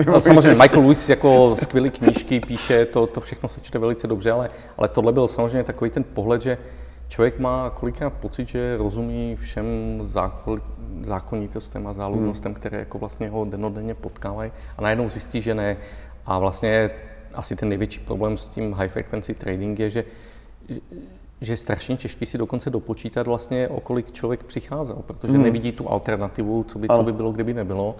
no, 0.07 0.21
samozřejmě 0.21 0.61
Michael 0.61 0.81
Lewis 0.81 1.09
jako 1.09 1.55
skvělý 1.55 1.89
knížky 1.89 2.39
píše, 2.39 2.85
to, 2.85 3.07
to 3.07 3.21
všechno 3.21 3.49
se 3.49 3.61
čte 3.61 3.79
velice 3.79 4.07
dobře, 4.07 4.31
ale, 4.31 4.49
ale 4.77 4.87
tohle 4.87 5.11
byl 5.11 5.27
samozřejmě 5.27 5.63
takový 5.63 5.91
ten 5.91 6.03
pohled, 6.03 6.41
že 6.41 6.57
člověk 7.07 7.39
má 7.39 7.69
kolikrát 7.69 8.13
pocit, 8.13 8.47
že 8.47 8.77
rozumí 8.77 9.35
všem 9.35 9.65
zákon, 10.01 10.61
zákonitostem 11.03 11.87
a 11.87 11.93
záludnostem, 11.93 12.51
hmm. 12.51 12.59
které 12.59 12.79
jako 12.79 12.99
vlastně 12.99 13.29
ho 13.29 13.45
denodenně 13.45 13.93
potkávají 13.93 14.51
a 14.77 14.81
najednou 14.81 15.09
zjistí, 15.09 15.41
že 15.41 15.55
ne. 15.55 15.77
A 16.25 16.39
vlastně 16.39 16.89
asi 17.33 17.55
ten 17.55 17.69
největší 17.69 17.99
problém 17.99 18.37
s 18.37 18.47
tím 18.47 18.73
high 18.73 18.89
frequency 18.89 19.33
trading 19.33 19.79
je, 19.79 19.89
že 19.89 20.03
že 21.41 21.53
je 21.53 21.57
strašně 21.57 21.97
těžké 21.97 22.25
si 22.25 22.37
dokonce 22.37 22.69
dopočítat 22.69 23.27
vlastně, 23.27 23.67
o 23.67 23.79
kolik 23.79 24.11
člověk 24.11 24.43
přicházel, 24.43 24.95
protože 25.07 25.33
hmm. 25.33 25.43
nevidí 25.43 25.71
tu 25.71 25.89
alternativu, 25.89 26.63
co 26.63 26.79
by, 26.79 26.87
co 26.87 27.03
by 27.03 27.13
bylo, 27.13 27.31
kdyby 27.31 27.53
nebylo. 27.53 27.95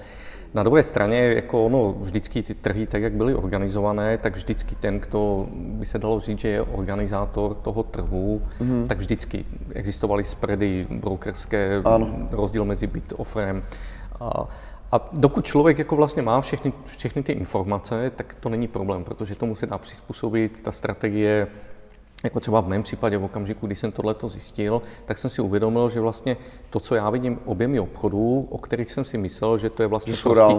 Na 0.53 0.63
druhé 0.63 0.83
straně, 0.83 1.17
jako 1.17 1.65
ono, 1.65 1.95
vždycky 1.99 2.43
ty 2.43 2.53
trhy, 2.53 2.87
tak 2.87 3.01
jak 3.01 3.13
byly 3.13 3.35
organizované, 3.35 4.17
tak 4.17 4.35
vždycky 4.35 4.75
ten, 4.75 4.99
kdo 4.99 5.47
by 5.51 5.85
se 5.85 5.99
dalo 5.99 6.19
říct, 6.19 6.39
že 6.39 6.47
je 6.47 6.61
organizátor 6.61 7.53
toho 7.55 7.83
trhu, 7.83 8.41
hmm. 8.59 8.87
tak 8.87 8.97
vždycky 8.97 9.45
existovaly 9.73 10.23
spready 10.23 10.87
brokerské, 10.89 11.81
ano. 11.85 12.27
rozdíl 12.31 12.65
mezi 12.65 12.87
bit 12.87 13.13
offerem. 13.17 13.63
A, 14.19 14.47
a 14.91 15.09
dokud 15.13 15.45
člověk 15.45 15.77
jako 15.77 15.95
vlastně 15.95 16.21
má 16.21 16.41
všechny, 16.41 16.73
všechny 16.85 17.23
ty 17.23 17.31
informace, 17.31 18.11
tak 18.15 18.35
to 18.39 18.49
není 18.49 18.67
problém, 18.67 19.03
protože 19.03 19.35
tomu 19.35 19.55
se 19.55 19.65
dá 19.65 19.77
přizpůsobit, 19.77 20.59
ta 20.63 20.71
strategie 20.71 21.47
jako 22.23 22.39
třeba 22.39 22.61
v 22.61 22.67
mém 22.67 22.83
případě 22.83 23.17
v 23.17 23.23
okamžiku, 23.23 23.65
kdy 23.67 23.75
jsem 23.75 23.91
tohleto 23.91 24.29
zjistil, 24.29 24.81
tak 25.05 25.17
jsem 25.17 25.29
si 25.29 25.41
uvědomil, 25.41 25.89
že 25.89 25.99
vlastně 25.99 26.37
to, 26.69 26.79
co 26.79 26.95
já 26.95 27.09
vidím 27.09 27.39
objemy 27.45 27.79
obchodů, 27.79 28.47
o 28.49 28.57
kterých 28.57 28.91
jsem 28.91 29.03
si 29.03 29.17
myslel, 29.17 29.57
že 29.57 29.69
to 29.69 29.83
je 29.83 29.87
vlastně 29.87 30.13
prostý, 30.23 30.55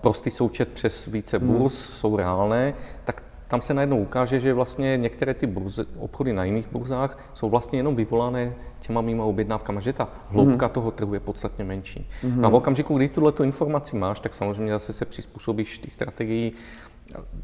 prostý 0.00 0.30
součet 0.30 0.68
přes 0.68 1.06
více 1.06 1.38
burz, 1.38 1.88
hmm. 1.88 1.98
jsou 1.98 2.16
reálné, 2.16 2.74
tak 3.04 3.22
tam 3.52 3.62
se 3.62 3.74
najednou 3.74 3.98
ukáže, 3.98 4.40
že 4.40 4.54
vlastně 4.54 4.96
některé 4.96 5.34
ty 5.34 5.46
burze, 5.46 5.84
obchody 5.98 6.32
na 6.32 6.44
jiných 6.44 6.68
burzách 6.72 7.18
jsou 7.34 7.50
vlastně 7.50 7.78
jenom 7.78 7.96
vyvolané 7.96 8.54
těma 8.80 9.00
mýma 9.00 9.24
objednávkama, 9.24 9.80
že 9.80 9.92
ta 9.92 10.08
hloubka 10.28 10.66
mm. 10.66 10.72
toho 10.72 10.90
trhu 10.90 11.14
je 11.14 11.20
podstatně 11.20 11.64
menší. 11.64 12.08
Mm. 12.22 12.40
No 12.40 12.46
a 12.48 12.50
v 12.50 12.54
okamžiku, 12.54 12.96
kdy 12.96 13.08
tuto 13.08 13.42
informaci 13.42 13.96
máš, 13.96 14.20
tak 14.20 14.34
samozřejmě 14.34 14.72
zase 14.72 14.92
se 14.92 15.04
přizpůsobíš 15.04 15.78
té 15.78 15.90
strategii 15.90 16.52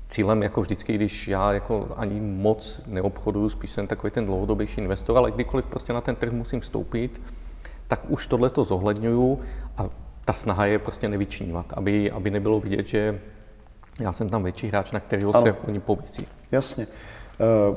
cílem 0.09 0.43
jako 0.43 0.61
vždycky, 0.61 0.95
když 0.95 1.29
já 1.29 1.53
jako 1.53 1.89
ani 1.97 2.21
moc 2.21 2.83
neobchoduju, 2.87 3.49
spíš 3.49 3.71
jsem 3.71 3.87
takový 3.87 4.11
ten 4.11 4.27
dlouhodobější 4.27 4.81
investor, 4.81 5.17
ale 5.17 5.31
kdykoliv 5.31 5.67
prostě 5.67 5.93
na 5.93 6.01
ten 6.01 6.17
trh 6.17 6.33
musím 6.33 6.61
vstoupit, 6.61 7.21
tak 7.89 8.01
už 8.09 8.27
tohle 8.27 8.51
to 8.51 8.65
zohledňuju 8.65 9.41
a 9.77 9.87
ta 10.25 10.33
snaha 10.33 10.67
je 10.67 10.79
prostě 10.79 11.09
nevyčnívat, 11.09 11.67
aby, 11.73 12.11
aby 12.11 12.31
nebylo 12.31 12.61
vidět, 12.61 12.87
že 12.87 13.21
já 14.01 14.13
jsem 14.13 14.29
tam 14.29 14.43
větší 14.43 14.69
hráč, 14.69 14.93
na 14.93 15.01
kterého 15.01 15.37
ano. 15.37 15.47
se 15.47 15.57
oni 15.69 15.81
povící. 15.81 16.27
Jasně. 16.53 16.87
Eh, 17.41 17.77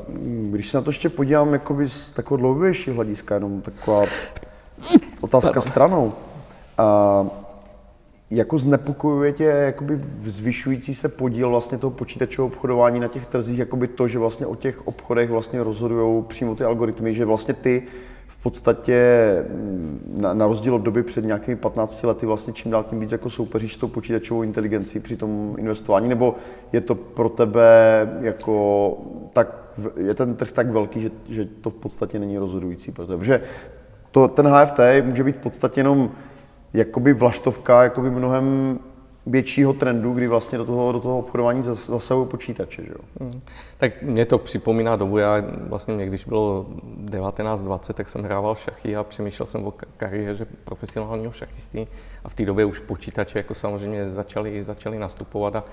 když 0.51 0.69
se 0.69 0.77
na 0.77 0.81
to 0.81 0.89
ještě 0.89 1.09
podívám 1.09 1.53
jakoby 1.53 1.89
z 1.89 2.11
takového 2.11 2.37
dlouhodobějšího 2.37 2.95
hlediska, 2.95 3.35
jenom 3.35 3.61
taková 3.61 4.05
otázka 5.21 5.61
stranou. 5.61 6.13
A 6.77 7.25
jako 8.31 8.57
znepokojuje 8.57 9.31
tě 9.31 9.43
jakoby 9.43 10.01
zvyšující 10.25 10.95
se 10.95 11.09
podíl 11.09 11.49
vlastně 11.49 11.77
toho 11.77 11.91
počítačového 11.91 12.47
obchodování 12.47 12.99
na 12.99 13.07
těch 13.07 13.27
trzích, 13.27 13.59
jakoby 13.59 13.87
to, 13.87 14.07
že 14.07 14.19
vlastně 14.19 14.45
o 14.45 14.55
těch 14.55 14.87
obchodech 14.87 15.29
vlastně 15.29 15.63
rozhodují 15.63 16.23
přímo 16.23 16.55
ty 16.55 16.63
algoritmy, 16.63 17.13
že 17.13 17.25
vlastně 17.25 17.53
ty 17.53 17.83
v 18.27 18.43
podstatě 18.43 18.97
mm, 19.49 20.17
na, 20.21 20.33
na 20.33 20.47
rozdíl 20.47 20.75
od 20.75 20.81
doby 20.81 21.03
před 21.03 21.25
nějakými 21.25 21.57
15 21.57 22.03
lety 22.03 22.25
vlastně 22.25 22.53
čím 22.53 22.71
dál 22.71 22.83
tím 22.83 22.99
víc 22.99 23.11
jako 23.11 23.29
soupeříš 23.29 23.73
s 23.73 23.77
tou 23.77 23.87
počítačovou 23.87 24.43
inteligencí 24.43 24.99
při 24.99 25.17
tom 25.17 25.55
investování, 25.57 26.09
nebo 26.09 26.35
je 26.73 26.81
to 26.81 26.95
pro 26.95 27.29
tebe 27.29 27.69
jako 28.21 28.97
tak, 29.33 29.55
je 29.97 30.13
ten 30.13 30.35
trh 30.35 30.51
tak 30.51 30.69
velký, 30.69 31.01
že, 31.01 31.11
že 31.29 31.45
to 31.61 31.69
v 31.69 31.73
podstatě 31.73 32.19
není 32.19 32.37
rozhodující 32.37 32.91
pro 32.91 33.07
tebe, 33.07 33.17
protože 33.17 33.41
to, 34.11 34.27
ten 34.27 34.47
HFT 34.47 34.79
může 35.03 35.23
být 35.23 35.35
v 35.35 35.39
podstatě 35.39 35.79
jenom 35.79 36.11
jakoby 36.73 37.13
vlaštovka 37.13 37.83
jakoby 37.83 38.11
mnohem 38.11 38.79
většího 39.25 39.73
trendu, 39.73 40.13
kdy 40.13 40.27
vlastně 40.27 40.57
do 40.57 40.65
toho, 40.65 40.91
do 40.91 40.99
toho 40.99 41.19
obchodování 41.19 41.63
zasahují 41.63 42.27
počítače. 42.27 42.83
Že 42.83 42.91
jo? 42.91 43.05
Hmm. 43.19 43.41
Tak 43.77 44.01
mě 44.01 44.25
to 44.25 44.37
připomíná 44.37 44.95
dobu, 44.95 45.17
já 45.17 45.43
vlastně 45.67 45.93
mě, 45.93 46.05
když 46.05 46.25
bylo 46.25 46.65
19-20, 47.05 47.93
tak 47.93 48.09
jsem 48.09 48.23
hrával 48.23 48.55
šachy 48.55 48.95
a 48.95 49.03
přemýšlel 49.03 49.45
jsem 49.45 49.67
o 49.67 49.73
kariéře 49.97 50.45
profesionálního 50.63 51.31
šachisty 51.31 51.87
a 52.23 52.29
v 52.29 52.33
té 52.33 52.45
době 52.45 52.65
už 52.65 52.79
počítače 52.79 53.39
jako 53.39 53.55
samozřejmě 53.55 54.09
začaly, 54.09 54.63
začaly 54.63 54.99
nastupovat 54.99 55.55
a 55.55 55.63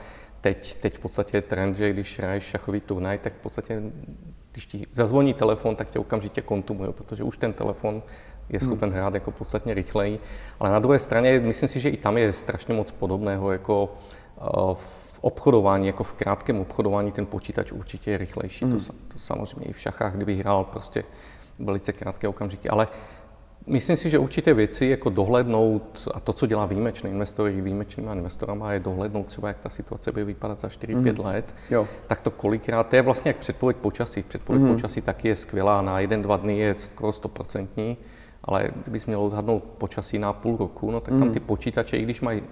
teď, 0.40 0.74
teď 0.74 0.94
v 0.94 0.98
podstatě 0.98 1.37
je 1.37 1.42
trend, 1.42 1.74
že 1.74 1.92
když 1.92 2.18
hraješ 2.18 2.44
šachový 2.44 2.80
turnaj, 2.80 3.18
tak 3.18 3.32
v 3.32 3.42
podstatě 3.42 3.82
když 4.52 4.66
ti 4.66 4.87
zazvoní 4.92 5.34
telefon, 5.34 5.76
tak 5.76 5.90
tě 5.90 5.98
okamžitě 5.98 6.42
kontumuje, 6.42 6.92
protože 6.92 7.24
už 7.24 7.38
ten 7.38 7.52
telefon 7.52 8.02
je 8.50 8.61
schopen 8.61 8.90
hrát 8.90 9.14
jako 9.14 9.30
podstatně 9.30 9.74
rychleji. 9.74 10.18
Ale 10.61 10.70
na 10.70 10.78
druhé 10.78 10.98
straně, 10.98 11.40
myslím 11.40 11.68
si, 11.68 11.80
že 11.80 11.88
i 11.88 11.96
tam 11.96 12.18
je 12.18 12.32
strašně 12.32 12.74
moc 12.74 12.90
podobného 12.90 13.52
jako 13.52 13.94
eh, 14.37 14.74
v 14.74 15.18
obchodování, 15.20 15.87
jako 15.87 16.04
v 16.04 16.12
krátkém 16.12 16.61
obchodování 16.61 17.12
ten 17.12 17.26
počítač 17.26 17.72
určitě 17.72 18.11
je 18.11 18.18
rychlejší. 18.18 18.64
Hmm. 18.64 18.78
To, 18.78 18.92
to 19.08 19.18
samozřejmě 19.18 19.66
i 19.66 19.72
v 19.72 19.80
šachách, 19.80 20.16
kdyby 20.16 20.34
hrál 20.34 20.64
prostě 20.64 21.04
velice 21.58 21.92
krátké 21.92 22.28
okamžiky. 22.28 22.68
Ale 22.68 22.88
myslím 23.66 23.96
si, 23.96 24.11
že 24.11 24.18
určité 24.18 24.54
věci 24.54 24.87
jako 24.87 25.11
dohlednout, 25.11 26.08
a 26.14 26.20
to, 26.20 26.32
co 26.32 26.46
dělá 26.46 26.66
výjimečný 26.66 27.11
investor 27.11 27.48
i 27.48 27.61
výjimečnými 27.61 28.11
investorama, 28.12 28.72
je 28.72 28.80
dohlednout 28.80 29.26
třeba, 29.26 29.48
jak 29.48 29.58
ta 29.58 29.68
situace 29.68 30.12
bude 30.12 30.24
vypadat 30.24 30.61
za 30.61 30.68
4-5 30.68 31.18
mm. 31.18 31.26
let, 31.26 31.54
jo. 31.70 31.88
tak 32.06 32.20
to 32.20 32.30
kolikrát, 32.30 32.88
to 32.88 32.96
je 32.96 33.02
vlastně 33.02 33.28
jak 33.28 33.37
předpověď 33.37 33.76
počasí. 33.76 34.22
Předpověď 34.22 34.62
mm. 34.62 34.74
počasí 34.74 35.00
taky 35.00 35.28
je 35.28 35.37
skvělá, 35.37 35.82
na 35.82 36.00
jeden, 36.00 36.22
dva 36.22 36.37
dny 36.37 36.58
je 36.58 36.74
skoro 36.74 37.12
stoprocentní 37.12 37.96
ale 38.44 38.70
kdybys 38.83 39.07
měl 39.07 39.20
odhadnout 39.20 39.64
počasí 39.64 40.18
na 40.18 40.33
půl 40.33 40.57
roku, 40.57 40.90
no 40.90 41.01
tak 41.01 41.14
mm. 41.14 41.20
tam 41.20 41.31
ty 41.33 41.40
počítače, 41.40 41.96
i 41.96 42.03
když 42.03 42.20
mají 42.20 42.42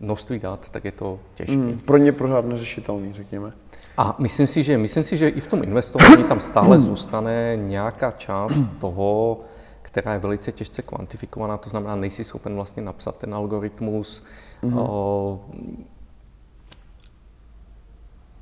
množství 0.00 0.38
dat, 0.38 0.68
tak 0.68 0.84
je 0.84 0.92
to 0.92 1.18
těžké. 1.34 1.56
Mm, 1.56 1.78
pro 1.78 1.96
ně 1.96 2.12
pořád 2.12 2.44
neřešitelný, 2.44 3.12
řekněme. 3.12 3.52
A 3.96 4.16
myslím 4.18 4.46
si, 4.46 4.62
že, 4.62 4.78
myslím 4.78 5.04
si, 5.04 5.16
že 5.16 5.28
i 5.28 5.40
v 5.40 5.50
tom 5.50 5.62
investování 5.62 6.24
tam 6.24 6.40
stále 6.40 6.80
zůstane 6.80 7.56
nějaká 7.56 8.10
část 8.10 8.66
toho, 8.80 9.40
která 9.82 10.12
je 10.12 10.18
velice 10.18 10.52
těžce 10.52 10.82
kvantifikovaná, 10.82 11.56
to 11.56 11.70
znamená, 11.70 11.96
nejsi 11.96 12.24
schopen 12.24 12.54
vlastně 12.54 12.82
napsat 12.82 13.16
ten 13.16 13.34
algoritmus. 13.34 14.22
Mm. 14.62 14.78
O, 14.78 15.40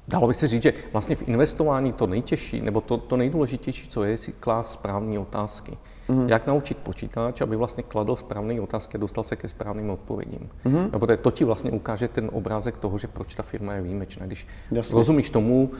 dalo 0.08 0.28
by 0.28 0.34
se 0.34 0.46
říct, 0.46 0.62
že 0.62 0.72
vlastně 0.92 1.16
v 1.16 1.28
investování 1.28 1.92
to 1.92 2.06
nejtěžší, 2.06 2.60
nebo 2.60 2.80
to, 2.80 2.96
to 2.96 3.16
nejdůležitější, 3.16 3.88
co 3.88 4.04
je, 4.04 4.10
je 4.10 4.18
si 4.18 4.32
klást 4.32 4.72
správné 4.72 5.18
otázky. 5.18 5.78
Mm-hmm. 6.08 6.28
Jak 6.28 6.46
naučit 6.46 6.78
počítač, 6.78 7.40
aby 7.40 7.56
vlastně 7.56 7.82
kladl 7.82 8.16
správné 8.16 8.60
otázky 8.60 8.96
a 8.96 9.00
dostal 9.00 9.24
se 9.24 9.36
ke 9.36 9.48
správným 9.48 9.90
odpovědím. 9.90 10.48
Mm-hmm. 10.66 10.92
Nebo 10.92 11.06
to 11.06 11.30
ti 11.30 11.44
vlastně 11.44 11.70
ukáže 11.70 12.08
ten 12.08 12.30
obrázek 12.32 12.76
toho, 12.76 12.98
že 12.98 13.06
proč 13.06 13.34
ta 13.34 13.42
firma 13.42 13.74
je 13.74 13.82
výjimečná. 13.82 14.26
Když 14.26 14.46
Jasně. 14.70 14.94
rozumíš 14.94 15.30
tomu, 15.30 15.70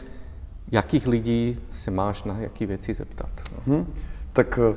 jakých 0.73 1.07
lidí 1.07 1.59
se 1.73 1.91
máš 1.91 2.25
na 2.25 2.39
jaký 2.39 2.67
věci 2.67 2.95
zeptat. 2.95 3.31
No. 3.67 3.75
Mm-hmm. 3.75 3.87
Tak 4.33 4.59
eh, 4.63 4.75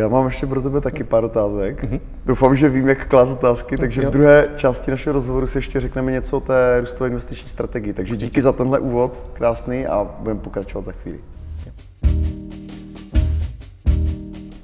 já 0.00 0.08
mám 0.08 0.24
ještě 0.24 0.46
pro 0.46 0.62
tebe 0.62 0.80
taky 0.80 1.04
pár 1.04 1.24
otázek. 1.24 1.84
Mm-hmm. 1.84 2.00
Doufám, 2.26 2.54
že 2.54 2.68
vím, 2.68 2.88
jak 2.88 3.08
klást 3.08 3.30
otázky, 3.30 3.76
takže 3.76 4.06
v 4.06 4.10
druhé 4.10 4.48
části 4.56 4.90
našeho 4.90 5.14
rozhovoru 5.14 5.46
si 5.46 5.58
ještě 5.58 5.80
řekneme 5.80 6.12
něco 6.12 6.36
o 6.36 6.40
té 6.40 6.80
růstové 6.80 7.10
investiční 7.10 7.48
strategii. 7.48 7.92
Takže 7.92 8.16
díky 8.16 8.42
za 8.42 8.52
tenhle 8.52 8.78
úvod, 8.78 9.26
krásný 9.32 9.86
a 9.86 10.10
budeme 10.18 10.40
pokračovat 10.40 10.84
za 10.84 10.92
chvíli. 10.92 11.18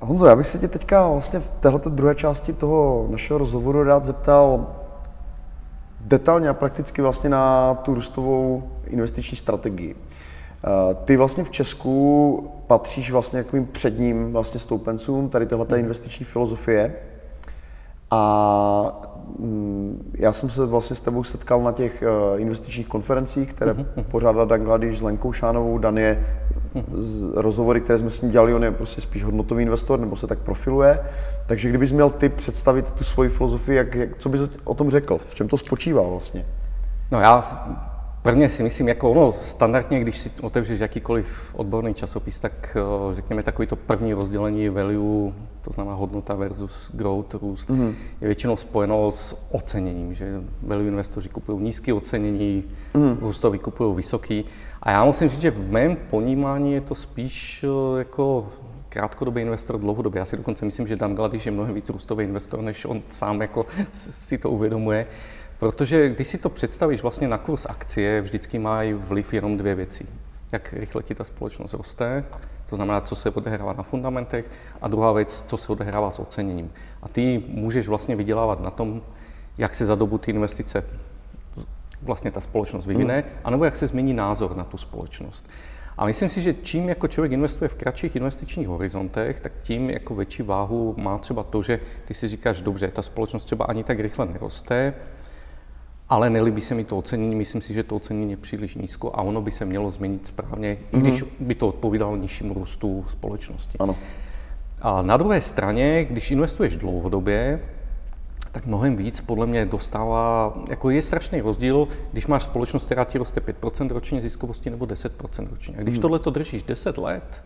Honzo, 0.08 0.26
já 0.26 0.36
bych 0.36 0.46
se 0.46 0.58
tě 0.58 0.68
teďka 0.68 1.08
vlastně 1.08 1.40
v 1.40 1.50
této 1.50 1.90
druhé 1.90 2.14
části 2.14 2.52
toho 2.52 3.06
našeho 3.10 3.38
rozhovoru 3.38 3.82
rád 3.82 4.04
zeptal 4.04 4.66
detailně 6.00 6.48
a 6.48 6.54
prakticky 6.54 7.02
vlastně 7.02 7.30
na 7.30 7.74
tu 7.74 7.94
růstovou 7.94 8.70
investiční 8.86 9.36
strategii. 9.36 9.94
Eh, 9.94 10.94
ty 11.04 11.16
vlastně 11.16 11.44
v 11.44 11.50
Česku 11.50 12.50
patříš 12.66 13.10
vlastně 13.10 13.44
takovým 13.44 13.66
předním 13.66 14.32
vlastně 14.32 14.60
stoupencům 14.60 15.28
tady 15.28 15.46
téhle 15.46 15.66
mhm. 15.70 15.78
investiční 15.78 16.26
filozofie. 16.26 16.94
A 18.10 19.10
mm, 19.38 20.12
já 20.14 20.32
jsem 20.32 20.50
se 20.50 20.66
vlastně 20.66 20.96
s 20.96 21.00
tebou 21.00 21.24
setkal 21.24 21.62
na 21.62 21.72
těch 21.72 22.02
eh, 22.02 22.38
investičních 22.38 22.88
konferencích, 22.88 23.52
které 23.52 23.72
mhm, 23.72 23.86
mhm. 23.96 24.04
pořádá 24.10 24.44
Dan 24.44 24.60
Gladiš 24.60 24.98
s 24.98 25.02
Lenkou 25.02 25.32
Šánovou. 25.32 25.78
Dan 25.78 25.98
je 25.98 26.26
z 26.94 27.30
rozhovory, 27.34 27.80
které 27.80 27.98
jsme 27.98 28.10
s 28.10 28.20
ním 28.20 28.30
dělali, 28.30 28.54
on 28.54 28.64
je 28.64 28.70
prostě 28.70 29.00
spíš 29.00 29.24
hodnotový 29.24 29.62
investor, 29.62 30.00
nebo 30.00 30.16
se 30.16 30.26
tak 30.26 30.38
profiluje. 30.38 30.98
Takže 31.46 31.68
kdybys 31.68 31.92
měl 31.92 32.10
ty 32.10 32.28
představit 32.28 32.92
tu 32.92 33.04
svoji 33.04 33.30
filozofii, 33.30 33.76
jak, 33.76 33.94
jak, 33.94 34.08
co 34.18 34.28
bys 34.28 34.40
o 34.64 34.74
tom 34.74 34.90
řekl? 34.90 35.18
V 35.18 35.34
čem 35.34 35.48
to 35.48 35.56
spočívá 35.56 36.02
vlastně? 36.02 36.46
No 37.10 37.20
já 37.20 37.42
Prvně 38.22 38.48
si 38.48 38.62
myslím, 38.62 38.88
jako 38.88 39.10
ono 39.10 39.32
standardně, 39.32 40.00
když 40.00 40.18
si 40.18 40.30
otevřeš 40.42 40.80
jakýkoliv 40.80 41.54
odborný 41.54 41.94
časopis, 41.94 42.38
tak 42.38 42.76
eh, 42.76 43.14
řekněme 43.14 43.42
takový 43.42 43.68
to 43.68 43.76
první 43.76 44.12
rozdělení 44.12 44.68
value, 44.68 45.32
to 45.62 45.72
znamená 45.72 45.96
hodnota 45.96 46.34
versus 46.34 46.90
growth, 46.94 47.34
růst, 47.34 47.70
mm-hmm. 47.70 47.94
je 48.20 48.28
většinou 48.28 48.56
spojeno 48.56 49.10
s 49.10 49.36
oceněním, 49.50 50.14
že 50.14 50.42
value 50.62 50.88
investoři 50.88 51.28
kupují 51.28 51.62
nízké 51.62 51.92
ocenění, 51.92 52.64
mm-hmm. 52.94 53.18
růstoví 53.20 53.58
kupují 53.58 53.96
vysoký. 53.96 54.44
A 54.82 54.90
já 54.90 55.04
musím 55.04 55.28
říct, 55.28 55.40
že 55.40 55.50
v 55.50 55.70
mém 55.70 55.96
ponímání 55.96 56.72
je 56.72 56.80
to 56.80 56.94
spíš 56.94 57.64
eh, 57.64 57.98
jako 57.98 58.48
krátkodobý 58.88 59.42
investor, 59.42 59.80
dlouhodobý. 59.80 60.18
Já 60.18 60.24
si 60.24 60.36
dokonce 60.36 60.64
myslím, 60.64 60.86
že 60.86 60.96
Dan 60.96 61.14
Gladiš 61.14 61.46
je 61.46 61.52
mnohem 61.52 61.74
víc 61.74 61.88
růstový 61.90 62.24
investor, 62.24 62.60
než 62.60 62.84
on 62.84 63.02
sám 63.08 63.40
jako 63.40 63.66
si 63.92 64.38
to 64.38 64.50
uvědomuje. 64.50 65.06
Protože 65.58 66.08
když 66.08 66.28
si 66.28 66.38
to 66.38 66.48
představíš 66.48 67.02
vlastně 67.02 67.28
na 67.28 67.38
kurz 67.38 67.66
akcie, 67.66 68.20
vždycky 68.20 68.58
mají 68.58 68.92
vliv 68.92 69.34
jenom 69.34 69.56
dvě 69.56 69.74
věci. 69.74 70.06
Jak 70.52 70.72
rychle 70.72 71.02
ti 71.02 71.14
ta 71.14 71.24
společnost 71.24 71.74
roste, 71.74 72.24
to 72.70 72.76
znamená, 72.76 73.00
co 73.00 73.16
se 73.16 73.30
odehrává 73.30 73.72
na 73.72 73.82
fundamentech, 73.82 74.50
a 74.82 74.88
druhá 74.88 75.12
věc, 75.12 75.44
co 75.46 75.56
se 75.56 75.72
odehrává 75.72 76.10
s 76.10 76.18
oceněním. 76.18 76.72
A 77.02 77.08
ty 77.08 77.42
můžeš 77.48 77.88
vlastně 77.88 78.16
vydělávat 78.16 78.60
na 78.60 78.70
tom, 78.70 79.02
jak 79.58 79.74
se 79.74 79.86
za 79.86 79.94
dobu 79.94 80.18
ty 80.18 80.30
investice 80.30 80.84
vlastně 82.02 82.30
ta 82.30 82.40
společnost 82.40 82.86
vyvine, 82.86 83.16
mm. 83.16 83.38
anebo 83.44 83.64
jak 83.64 83.76
se 83.76 83.86
změní 83.86 84.14
názor 84.14 84.56
na 84.56 84.64
tu 84.64 84.76
společnost. 84.76 85.50
A 85.98 86.06
myslím 86.06 86.28
si, 86.28 86.42
že 86.42 86.54
čím 86.62 86.88
jako 86.88 87.08
člověk 87.08 87.32
investuje 87.32 87.68
v 87.68 87.74
kratších 87.74 88.16
investičních 88.16 88.68
horizontech, 88.68 89.40
tak 89.40 89.52
tím 89.62 89.90
jako 89.90 90.14
větší 90.14 90.42
váhu 90.42 90.94
má 90.98 91.18
třeba 91.18 91.42
to, 91.42 91.62
že 91.62 91.80
ty 92.04 92.14
si 92.14 92.28
říkáš, 92.28 92.62
dobře, 92.62 92.88
ta 92.88 93.02
společnost 93.02 93.44
třeba 93.44 93.64
ani 93.64 93.84
tak 93.84 94.00
rychle 94.00 94.26
neroste, 94.26 94.94
ale 96.08 96.30
nelíbí 96.30 96.60
se 96.60 96.74
mi 96.74 96.84
to 96.84 96.98
ocenění, 96.98 97.36
myslím 97.36 97.62
si, 97.62 97.74
že 97.74 97.82
to 97.82 97.96
ocenění 97.96 98.30
je 98.30 98.36
příliš 98.36 98.74
nízko 98.74 99.10
a 99.14 99.22
ono 99.22 99.40
by 99.40 99.50
se 99.50 99.64
mělo 99.64 99.90
změnit 99.90 100.26
správně, 100.26 100.78
mm-hmm. 100.92 100.98
i 100.98 101.00
když 101.00 101.24
by 101.40 101.54
to 101.54 101.68
odpovídalo 101.68 102.16
nižšímu 102.16 102.54
růstu 102.54 103.04
společnosti. 103.08 103.78
Ano. 103.78 103.96
A 104.82 105.02
na 105.02 105.16
druhé 105.16 105.40
straně, 105.40 106.04
když 106.04 106.30
investuješ 106.30 106.76
dlouhodobě, 106.76 107.60
tak 108.52 108.66
mnohem 108.66 108.96
víc 108.96 109.20
podle 109.20 109.46
mě 109.46 109.66
dostává, 109.66 110.54
jako 110.68 110.90
je 110.90 111.02
strašný 111.02 111.40
rozdíl, 111.40 111.88
když 112.12 112.26
máš 112.26 112.42
společnost, 112.42 112.84
která 112.84 113.04
ti 113.04 113.18
roste 113.18 113.40
5% 113.40 113.90
ročně 113.90 114.20
ziskovosti 114.20 114.70
nebo 114.70 114.84
10% 114.84 115.48
ročně. 115.50 115.76
A 115.78 115.80
když 115.80 115.94
hmm. 115.94 116.02
tohle 116.02 116.18
to 116.18 116.30
držíš 116.30 116.62
10 116.62 116.98
let, 116.98 117.44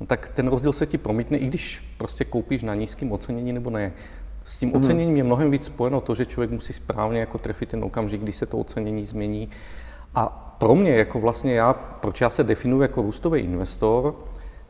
no 0.00 0.06
tak 0.06 0.28
ten 0.28 0.48
rozdíl 0.48 0.72
se 0.72 0.86
ti 0.86 0.98
promítne, 0.98 1.38
i 1.38 1.46
když 1.46 1.94
prostě 1.98 2.24
koupíš 2.24 2.62
na 2.62 2.74
nízkém 2.74 3.12
ocenění 3.12 3.52
nebo 3.52 3.70
ne. 3.70 3.92
S 4.48 4.58
tím 4.58 4.72
hmm. 4.72 4.82
oceněním 4.82 5.16
je 5.16 5.24
mnohem 5.24 5.50
víc 5.50 5.64
spojeno 5.64 6.00
to, 6.00 6.14
že 6.14 6.26
člověk 6.26 6.50
musí 6.50 6.72
správně 6.72 7.20
jako 7.20 7.38
trefit 7.38 7.68
ten 7.68 7.84
okamžik, 7.84 8.20
kdy 8.20 8.32
se 8.32 8.46
to 8.46 8.58
ocenění 8.58 9.06
změní. 9.06 9.48
A 10.14 10.54
pro 10.58 10.74
mě, 10.74 10.90
jako 10.90 11.20
vlastně 11.20 11.54
já, 11.54 11.72
proč 11.72 12.20
já 12.20 12.30
se 12.30 12.44
definuji 12.44 12.82
jako 12.82 13.02
růstový 13.02 13.40
investor, 13.40 14.14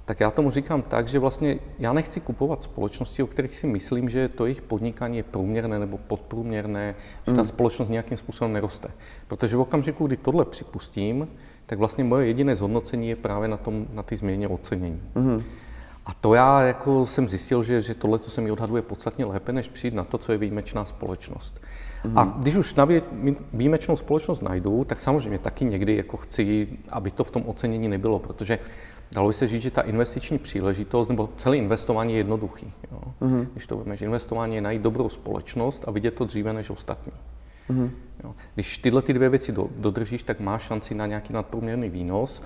tak 0.04 0.20
já 0.20 0.30
tomu 0.30 0.50
říkám 0.50 0.82
tak, 0.82 1.08
že 1.08 1.18
vlastně 1.18 1.58
já 1.78 1.92
nechci 1.92 2.20
kupovat 2.20 2.62
společnosti, 2.62 3.22
o 3.22 3.26
kterých 3.26 3.54
si 3.54 3.66
myslím, 3.66 4.08
že 4.08 4.28
to 4.28 4.46
jejich 4.46 4.62
podnikání 4.62 5.16
je 5.16 5.22
průměrné 5.22 5.78
nebo 5.78 5.98
podprůměrné, 5.98 6.94
že 7.26 7.32
ta 7.32 7.40
mm. 7.40 7.44
společnost 7.44 7.88
nějakým 7.88 8.16
způsobem 8.16 8.52
neroste. 8.52 8.88
Protože 9.28 9.56
v 9.56 9.60
okamžiku, 9.60 10.06
kdy 10.06 10.16
tohle 10.16 10.44
připustím, 10.44 11.28
tak 11.66 11.78
vlastně 11.78 12.04
moje 12.04 12.26
jediné 12.26 12.56
zhodnocení 12.56 13.08
je 13.08 13.16
právě 13.16 13.48
na, 13.48 13.56
tom, 13.56 13.86
na 13.92 14.02
ty 14.02 14.16
změně 14.16 14.48
ocenění. 14.48 15.02
Mm. 15.14 15.42
A 16.08 16.14
to 16.20 16.34
já 16.34 16.62
jako 16.62 17.06
jsem 17.06 17.28
zjistil, 17.28 17.62
že, 17.62 17.82
že 17.82 17.94
tohle 17.94 18.18
se 18.18 18.40
mi 18.40 18.50
odhaduje 18.50 18.82
podstatně 18.82 19.24
lépe, 19.24 19.52
než 19.52 19.68
přijít 19.68 19.94
na 19.94 20.04
to, 20.04 20.18
co 20.18 20.32
je 20.32 20.38
výjimečná 20.38 20.84
společnost. 20.84 21.60
Mm. 22.04 22.18
A 22.18 22.24
když 22.38 22.56
už 22.56 22.74
na 22.74 22.88
výjimečnou 23.52 23.96
společnost 23.96 24.42
najdu, 24.42 24.84
tak 24.84 25.00
samozřejmě 25.00 25.38
taky 25.38 25.64
někdy 25.64 25.96
jako 25.96 26.16
chci, 26.16 26.68
aby 26.88 27.10
to 27.10 27.24
v 27.24 27.30
tom 27.30 27.42
ocenění 27.46 27.88
nebylo, 27.88 28.18
protože 28.18 28.58
Dalo 29.12 29.28
by 29.28 29.34
se 29.34 29.46
říct, 29.46 29.62
že 29.62 29.70
ta 29.70 29.80
investiční 29.80 30.38
příležitost 30.38 31.08
nebo 31.08 31.28
celé 31.36 31.56
investování 31.56 32.12
je 32.12 32.18
jednoduchý. 32.18 32.72
Jo? 32.92 33.00
Mm-hmm. 33.20 33.46
Když 33.52 33.66
to 33.66 33.84
že 33.94 34.04
investování 34.04 34.54
je 34.54 34.60
najít 34.60 34.82
dobrou 34.82 35.08
společnost 35.08 35.84
a 35.86 35.90
vidět 35.90 36.14
to 36.14 36.24
dříve 36.24 36.52
než 36.52 36.70
ostatní. 36.70 37.12
Mm-hmm. 37.70 37.90
Jo? 38.24 38.34
Když 38.54 38.78
tyhle 38.78 39.02
ty 39.02 39.12
dvě 39.12 39.28
věci 39.28 39.52
do, 39.52 39.68
dodržíš, 39.76 40.22
tak 40.22 40.40
máš 40.40 40.62
šanci 40.62 40.94
na 40.94 41.06
nějaký 41.06 41.32
nadprůměrný 41.32 41.90
výnos. 41.90 42.42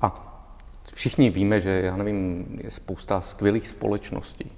A 0.00 0.25
všichni 0.96 1.30
víme, 1.30 1.60
že 1.60 1.70
já 1.70 1.96
nevím, 1.96 2.46
je 2.64 2.70
spousta 2.70 3.20
skvělých 3.20 3.68
společností. 3.68 4.52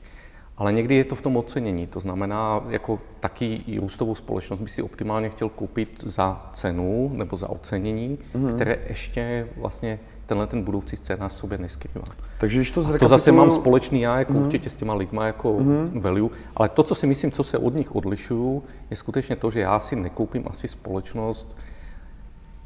Ale 0.57 0.72
někdy 0.72 0.94
je 0.94 1.05
to 1.05 1.14
v 1.14 1.22
tom 1.22 1.37
ocenění. 1.37 1.87
To 1.87 2.01
znamená, 2.01 2.64
jako 2.68 3.01
taky 3.20 3.62
i 3.66 3.79
růstovou 3.79 4.14
společnost 4.14 4.61
by 4.61 4.68
si 4.68 4.83
optimálně 4.83 5.29
chtěl 5.29 5.48
koupit 5.48 6.05
za 6.07 6.51
cenu 6.53 7.11
nebo 7.14 7.37
za 7.37 7.51
ocenění, 7.51 8.18
mm-hmm. 8.35 8.55
které 8.55 8.79
ještě 8.88 9.48
vlastně 9.57 9.98
tenhle 10.27 10.46
ten 10.46 10.62
budoucí 10.62 10.96
scénář 10.96 11.33
sobě 11.33 11.59
neskrývá. 11.59 12.05
Takže 12.40 12.59
když 12.59 12.70
to 12.70 12.98
To 12.98 13.09
zase 13.09 13.33
mám 13.33 13.51
společný 13.51 14.01
já 14.01 14.18
jako 14.18 14.33
mm-hmm. 14.33 14.44
určitě 14.44 14.70
s 14.70 14.74
těma 14.74 14.94
lidma 14.94 15.27
jako 15.27 15.55
mm-hmm. 15.55 16.01
value, 16.01 16.31
ale 16.57 16.68
to, 16.68 16.83
co 16.83 16.94
si 16.94 17.07
myslím, 17.07 17.33
co 17.33 17.44
se 17.44 17.59
od 17.59 17.74
nich 17.74 17.94
odlišuju, 17.94 18.62
je 18.90 18.96
skutečně 18.96 19.37
to, 19.37 19.51
že 19.51 19.61
já 19.61 19.79
si 19.79 19.96
nekoupím 19.96 20.44
asi 20.46 20.68
společnost, 20.68 21.57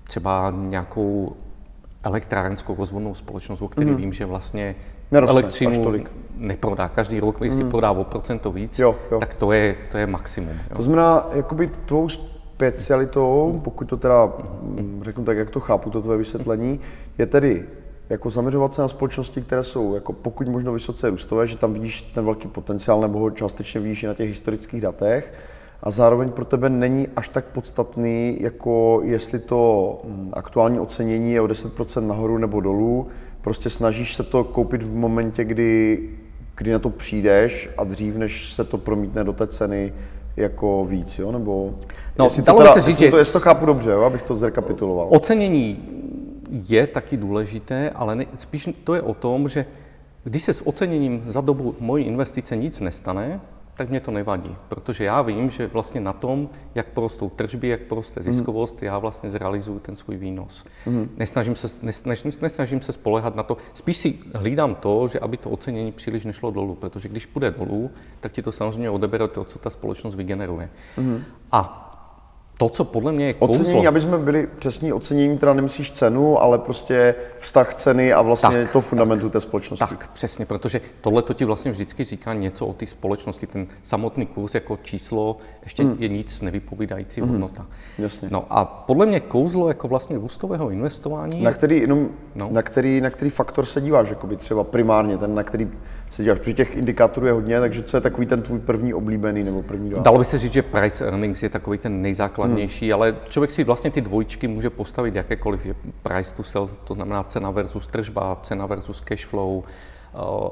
třeba 0.04 0.54
nějakou 0.56 1.36
elektrárenskou 2.02 2.74
rozvodnou 2.74 3.14
společnost, 3.14 3.62
o 3.62 3.68
které 3.68 3.90
mm-hmm. 3.90 3.96
vím, 3.96 4.12
že 4.12 4.26
vlastně 4.26 4.74
Neroste, 5.10 5.32
elektřinu 5.32 6.04
neprodá. 6.36 6.88
Každý 6.88 7.20
rok, 7.20 7.38
když 7.38 7.52
mm-hmm. 7.52 7.56
si 7.56 7.64
prodá 7.64 7.90
o 7.90 8.04
procento 8.04 8.52
víc, 8.52 8.78
jo, 8.78 8.96
jo. 9.10 9.20
tak 9.20 9.34
to 9.34 9.52
je, 9.52 9.76
to 9.90 9.98
je 9.98 10.06
maximum. 10.06 10.56
Jo. 10.70 10.76
To 10.76 10.82
znamená, 10.82 11.26
jakoby 11.34 11.70
tvou 11.84 12.08
specialitou, 12.08 13.60
pokud 13.64 13.88
to 13.88 13.96
teda 13.96 14.32
řeknu 15.02 15.24
tak, 15.24 15.36
jak 15.36 15.50
to 15.50 15.60
chápu, 15.60 15.90
to 15.90 16.02
tvoje 16.02 16.18
vysvětlení, 16.18 16.80
je 17.18 17.26
tedy 17.26 17.64
jako 18.10 18.30
zaměřovat 18.30 18.74
se 18.74 18.82
na 18.82 18.88
společnosti, 18.88 19.42
které 19.42 19.64
jsou 19.64 19.94
jako 19.94 20.12
pokud 20.12 20.48
možno 20.48 20.72
vysoce 20.72 21.10
růstové, 21.10 21.46
že 21.46 21.56
tam 21.56 21.72
vidíš 21.72 22.02
ten 22.02 22.24
velký 22.24 22.48
potenciál 22.48 23.00
nebo 23.00 23.18
ho 23.18 23.30
částečně 23.30 23.80
vidíš 23.80 24.02
i 24.02 24.06
na 24.06 24.14
těch 24.14 24.28
historických 24.28 24.80
datech 24.80 25.32
a 25.82 25.90
zároveň 25.90 26.30
pro 26.30 26.44
tebe 26.44 26.70
není 26.70 27.08
až 27.16 27.28
tak 27.28 27.44
podstatný, 27.44 28.36
jako 28.40 29.00
jestli 29.04 29.38
to 29.38 30.00
mm, 30.04 30.30
aktuální 30.32 30.80
ocenění 30.80 31.32
je 31.32 31.40
o 31.40 31.46
10% 31.46 32.06
nahoru 32.06 32.38
nebo 32.38 32.60
dolů, 32.60 33.06
prostě 33.40 33.70
snažíš 33.70 34.14
se 34.14 34.22
to 34.22 34.44
koupit 34.44 34.82
v 34.82 34.94
momentě, 34.94 35.44
kdy, 35.44 35.98
kdy 36.56 36.72
na 36.72 36.78
to 36.78 36.90
přijdeš 36.90 37.70
a 37.78 37.84
dřív, 37.84 38.16
než 38.16 38.52
se 38.52 38.64
to 38.64 38.78
promítne 38.78 39.24
do 39.24 39.32
té 39.32 39.46
ceny, 39.46 39.92
jako 40.36 40.84
víc, 40.84 41.18
jo? 41.18 41.32
Nebo 41.32 41.74
no, 42.18 42.24
jestli 42.24 42.42
to, 42.42 42.58
teda, 42.58 42.72
se 42.72 42.80
říct, 42.80 43.00
jestli 43.00 43.10
to, 43.10 43.18
jestli 43.18 43.32
to 43.32 43.40
chápu 43.40 43.66
dobře, 43.66 43.90
jo? 43.90 44.02
abych 44.02 44.22
to 44.22 44.36
zrekapituloval. 44.36 45.06
Ocenění 45.10 45.78
je 46.68 46.86
taky 46.86 47.16
důležité, 47.16 47.90
ale 47.90 48.16
ne, 48.16 48.26
spíš 48.38 48.68
to 48.84 48.94
je 48.94 49.02
o 49.02 49.14
tom, 49.14 49.48
že 49.48 49.66
když 50.24 50.42
se 50.42 50.54
s 50.54 50.66
oceněním 50.66 51.22
za 51.26 51.40
dobu 51.40 51.74
mojí 51.80 52.04
investice 52.04 52.56
nic 52.56 52.80
nestane, 52.80 53.40
tak 53.82 53.90
mě 53.90 54.00
to 54.00 54.10
nevadí, 54.10 54.56
protože 54.68 55.04
já 55.04 55.22
vím, 55.22 55.50
že 55.50 55.66
vlastně 55.66 56.00
na 56.00 56.12
tom, 56.12 56.48
jak 56.74 56.86
porostou 56.86 57.30
tržby, 57.30 57.68
jak 57.68 57.80
poroste 57.80 58.20
mhm. 58.20 58.32
ziskovost, 58.32 58.80
mm. 58.80 58.86
já 58.86 58.98
vlastně 58.98 59.30
zrealizuju 59.30 59.78
ten 59.78 59.96
svůj 59.96 60.16
výnos. 60.16 60.64
Mm. 60.86 61.10
Nesnažím, 61.16 61.56
se, 61.56 61.68
nesnažím, 61.82 62.32
nesnažím 62.42 62.80
se 62.80 62.92
spolehat 62.92 63.36
na 63.36 63.42
to, 63.42 63.56
spíš 63.74 63.96
si 63.96 64.18
hlídám 64.34 64.74
to, 64.74 65.08
že 65.08 65.18
aby 65.18 65.36
to 65.36 65.50
ocenění 65.50 65.92
příliš 65.92 66.24
nešlo 66.24 66.50
dolů, 66.50 66.74
protože 66.74 67.08
když 67.08 67.26
půjde 67.26 67.50
dolů, 67.50 67.90
tak 68.20 68.32
ti 68.32 68.42
to 68.42 68.52
samozřejmě 68.52 68.90
odebere 68.90 69.28
to, 69.28 69.44
co 69.44 69.58
ta 69.58 69.70
společnost 69.70 70.14
vygeneruje. 70.14 70.70
Mm. 70.96 71.24
A 71.52 71.91
to, 72.58 72.68
co 72.68 72.84
podle 72.84 73.12
mě 73.12 73.26
je 73.26 73.32
kouzlo... 73.32 73.62
Ocenění, 73.62 73.86
aby 73.86 74.00
jsme 74.00 74.18
byli 74.18 74.48
přesní, 74.58 74.92
ocenění 74.92 75.38
teda 75.38 75.52
nemyslíš 75.52 75.90
cenu, 75.90 76.42
ale 76.42 76.58
prostě 76.58 77.14
vztah 77.38 77.74
ceny 77.74 78.12
a 78.12 78.22
vlastně 78.22 78.62
tak, 78.62 78.72
to 78.72 78.80
fundamentu 78.80 79.26
tak, 79.26 79.32
té 79.32 79.40
společnosti. 79.40 79.84
Tak, 79.90 80.10
přesně, 80.12 80.46
protože 80.46 80.80
tohle 81.00 81.22
to 81.22 81.34
ti 81.34 81.44
vlastně 81.44 81.70
vždycky 81.70 82.04
říká 82.04 82.34
něco 82.34 82.66
o 82.66 82.72
té 82.72 82.86
společnosti. 82.86 83.46
Ten 83.46 83.66
samotný 83.82 84.26
kurz 84.26 84.54
jako 84.54 84.78
číslo 84.82 85.36
ještě 85.62 85.82
hmm. 85.82 85.96
je 85.98 86.08
nic 86.08 86.40
nevypovídající 86.40 87.20
hmm. 87.20 87.30
hodnota. 87.30 87.66
Jasně. 87.98 88.28
No 88.30 88.46
a 88.50 88.64
podle 88.64 89.06
mě 89.06 89.20
kouzlo 89.20 89.68
jako 89.68 89.88
vlastně 89.88 90.16
růstového 90.18 90.70
investování... 90.70 91.42
Na 91.42 91.52
který, 91.52 91.80
jenom, 91.80 92.08
no. 92.34 92.48
na 92.50 92.62
který, 92.62 93.00
na 93.00 93.10
který 93.10 93.30
faktor 93.30 93.66
se 93.66 93.80
díváš, 93.80 94.08
jakoby 94.08 94.36
třeba 94.36 94.64
primárně, 94.64 95.18
ten, 95.18 95.34
na 95.34 95.42
který 95.42 95.68
se 96.12 96.22
díváš, 96.22 96.38
protože 96.38 96.52
těch 96.52 96.76
indikátorů 96.76 97.26
je 97.26 97.32
hodně, 97.32 97.60
takže 97.60 97.82
co 97.82 97.96
je 97.96 98.00
takový 98.00 98.26
ten 98.26 98.42
tvůj 98.42 98.58
první 98.58 98.94
oblíbený 98.94 99.42
nebo 99.42 99.62
první 99.62 99.90
dva? 99.90 100.02
Dalo 100.02 100.18
by 100.18 100.24
se 100.24 100.38
říct, 100.38 100.52
že 100.52 100.62
price 100.62 101.04
earnings 101.04 101.42
je 101.42 101.48
takový 101.48 101.78
ten 101.78 102.02
nejzákladnější, 102.02 102.86
hmm. 102.86 102.94
ale 102.94 103.16
člověk 103.28 103.50
si 103.50 103.64
vlastně 103.64 103.90
ty 103.90 104.00
dvojčky 104.00 104.48
může 104.48 104.70
postavit 104.70 105.14
jakékoliv. 105.14 105.66
Je 105.66 105.74
price 106.02 106.34
to 106.34 106.42
sell, 106.42 106.70
to 106.84 106.94
znamená 106.94 107.22
cena 107.22 107.50
versus 107.50 107.86
tržba, 107.86 108.38
cena 108.42 108.66
versus 108.66 109.00
cash 109.00 109.26
flow, 109.26 109.64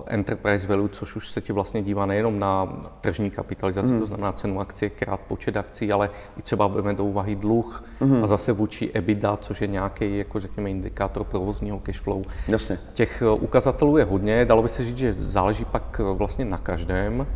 enterprise 0.07 0.69
value, 0.69 0.89
což 0.89 1.17
už 1.17 1.29
se 1.29 1.41
ti 1.41 1.53
vlastně 1.53 1.83
dívá 1.83 2.07
nejenom 2.07 2.39
na 2.39 2.81
tržní 3.01 3.31
kapitalizaci, 3.31 3.93
mm. 3.93 4.01
to 4.01 4.07
znamená 4.07 4.33
cenu 4.33 4.61
akcie 4.61 4.91
krát 4.91 5.21
počet 5.21 5.57
akcí, 5.57 5.93
ale 5.93 6.11
i 6.39 6.43
třeba 6.43 6.69
budeme 6.69 6.95
do 6.95 7.05
úvahy 7.05 7.37
dluh 7.37 7.85
mm. 8.01 8.25
a 8.25 8.27
zase 8.27 8.53
vůči 8.53 8.91
EBITDA, 8.95 9.37
což 9.37 9.61
je 9.61 9.67
nějaký, 9.67 10.19
jako 10.19 10.41
řekněme, 10.41 10.71
indikátor 10.71 11.25
provozního 11.25 11.79
cash 11.79 12.01
flow. 12.01 12.23
Jasně. 12.49 12.79
Těch 12.95 13.23
eh, 13.23 13.31
ukazatelů 13.31 13.97
je 13.97 14.05
hodně, 14.05 14.45
dalo 14.45 14.63
by 14.63 14.69
se 14.69 14.85
říct, 14.85 14.99
že 14.99 15.15
záleží 15.19 15.65
pak 15.65 16.01
eh, 16.01 16.15
vlastně 16.15 16.45
na 16.45 16.59
každém, 16.59 17.27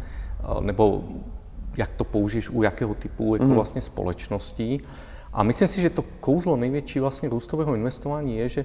nebo 0.61 1.05
jak 1.77 1.91
to 1.97 2.05
použiješ 2.05 2.51
u 2.51 2.63
jakého 2.63 2.95
typu 2.95 3.35
jako 3.35 3.47
mm. 3.47 3.55
vlastně 3.55 3.81
společností. 3.81 4.81
A 5.33 5.43
myslím 5.43 5.69
si, 5.69 5.81
že 5.81 5.91
to 5.91 6.05
kouzlo 6.21 6.57
největší 6.57 7.01
vlastně 7.01 7.29
růstového 7.29 7.75
investování 7.75 8.37
je, 8.37 8.49
že 8.49 8.65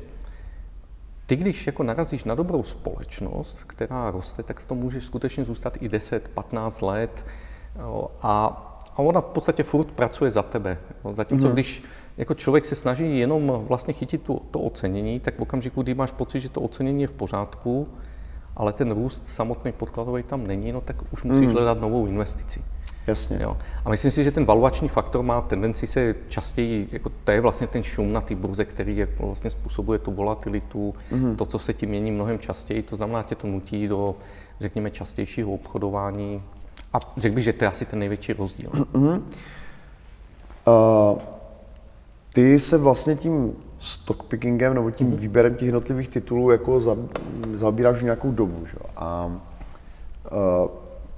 ty, 1.30 1.36
když 1.36 1.68
jako 1.68 1.84
narazíš 1.84 2.24
na 2.24 2.36
dobrou 2.36 2.64
společnost, 2.64 3.64
která 3.68 4.12
roste, 4.12 4.44
tak 4.44 4.60
v 4.60 4.66
tom 4.66 4.78
můžeš 4.78 5.04
skutečně 5.04 5.46
zůstat 5.46 5.78
i 5.82 5.90
10-15 5.90 6.88
let 6.88 7.26
a, 8.22 8.46
a 8.96 9.00
ona 9.00 9.22
v 9.22 9.26
podstatě 9.26 9.64
furt 9.64 9.92
pracuje 9.92 10.32
za 10.32 10.44
tebe. 10.44 10.78
Zatímco 11.14 11.48
mm. 11.48 11.54
když 11.54 11.84
jako 12.18 12.34
člověk 12.34 12.66
se 12.66 12.76
snaží 12.76 13.20
jenom 13.20 13.64
vlastně 13.68 13.94
chytit 13.94 14.22
tu, 14.22 14.42
to 14.52 14.60
ocenění, 14.60 15.20
tak 15.20 15.38
v 15.38 15.42
okamžiku, 15.42 15.84
kdy 15.84 15.94
máš 15.94 16.12
pocit, 16.12 16.40
že 16.40 16.50
to 16.50 16.62
ocenění 16.62 17.02
je 17.02 17.08
v 17.08 17.12
pořádku, 17.12 17.88
ale 18.56 18.74
ten 18.74 18.92
růst 18.92 19.28
samotný 19.28 19.72
podkladový 19.72 20.24
tam 20.24 20.48
není, 20.48 20.72
no 20.72 20.82
tak 20.82 21.14
už 21.14 21.24
musíš 21.24 21.48
mm. 21.48 21.54
hledat 21.54 21.82
novou 21.82 22.06
investici. 22.06 22.62
Jasně. 23.08 23.40
Jo. 23.42 23.58
A 23.86 23.90
myslím 23.90 24.12
si, 24.12 24.24
že 24.24 24.32
ten 24.32 24.46
valuační 24.46 24.88
faktor 24.88 25.24
má 25.24 25.42
tendenci 25.42 25.88
se 25.88 26.16
častěji, 26.28 26.88
jako 26.92 27.12
to 27.24 27.32
je 27.32 27.42
vlastně 27.42 27.68
ten 27.68 27.84
šum 27.84 28.14
na 28.14 28.22
té 28.22 28.36
burze, 28.36 28.66
který 28.66 28.98
je, 28.98 29.08
vlastně 29.20 29.50
způsobuje 29.50 30.00
tu 30.00 30.12
volatilitu, 30.12 30.96
mm-hmm. 31.12 31.36
to, 31.36 31.46
co 31.46 31.60
se 31.60 31.74
tím 31.74 31.90
mění 31.90 32.12
mnohem 32.12 32.40
častěji, 32.40 32.84
to 32.84 32.96
znamená, 32.96 33.24
tě 33.24 33.36
to 33.36 33.48
nutí 33.48 33.88
do, 33.88 34.16
řekněme, 34.60 34.92
častějšího 34.92 35.52
obchodování. 35.52 36.44
A 36.94 36.98
řekl 37.18 37.36
bych, 37.36 37.44
že 37.44 37.54
to 37.54 37.64
je 37.64 37.68
asi 37.68 37.86
ten 37.86 38.00
největší 38.00 38.34
rozdíl. 38.34 38.70
Mm-hmm. 38.94 39.22
Uh, 40.68 41.20
ty 42.34 42.60
se 42.60 42.78
vlastně 42.78 43.16
tím 43.16 43.54
stockpickingem 43.80 44.74
nebo 44.74 44.92
tím 44.92 45.12
mm-hmm. 45.12 45.16
výběrem 45.20 45.56
těch 45.56 45.66
jednotlivých 45.66 46.08
titulů 46.08 46.52
jako 46.52 46.80
zabíráš 47.54 48.02
nějakou 48.02 48.32
dobu. 48.32 48.66
Že? 48.66 48.78
A 48.96 49.26
uh, 49.26 50.70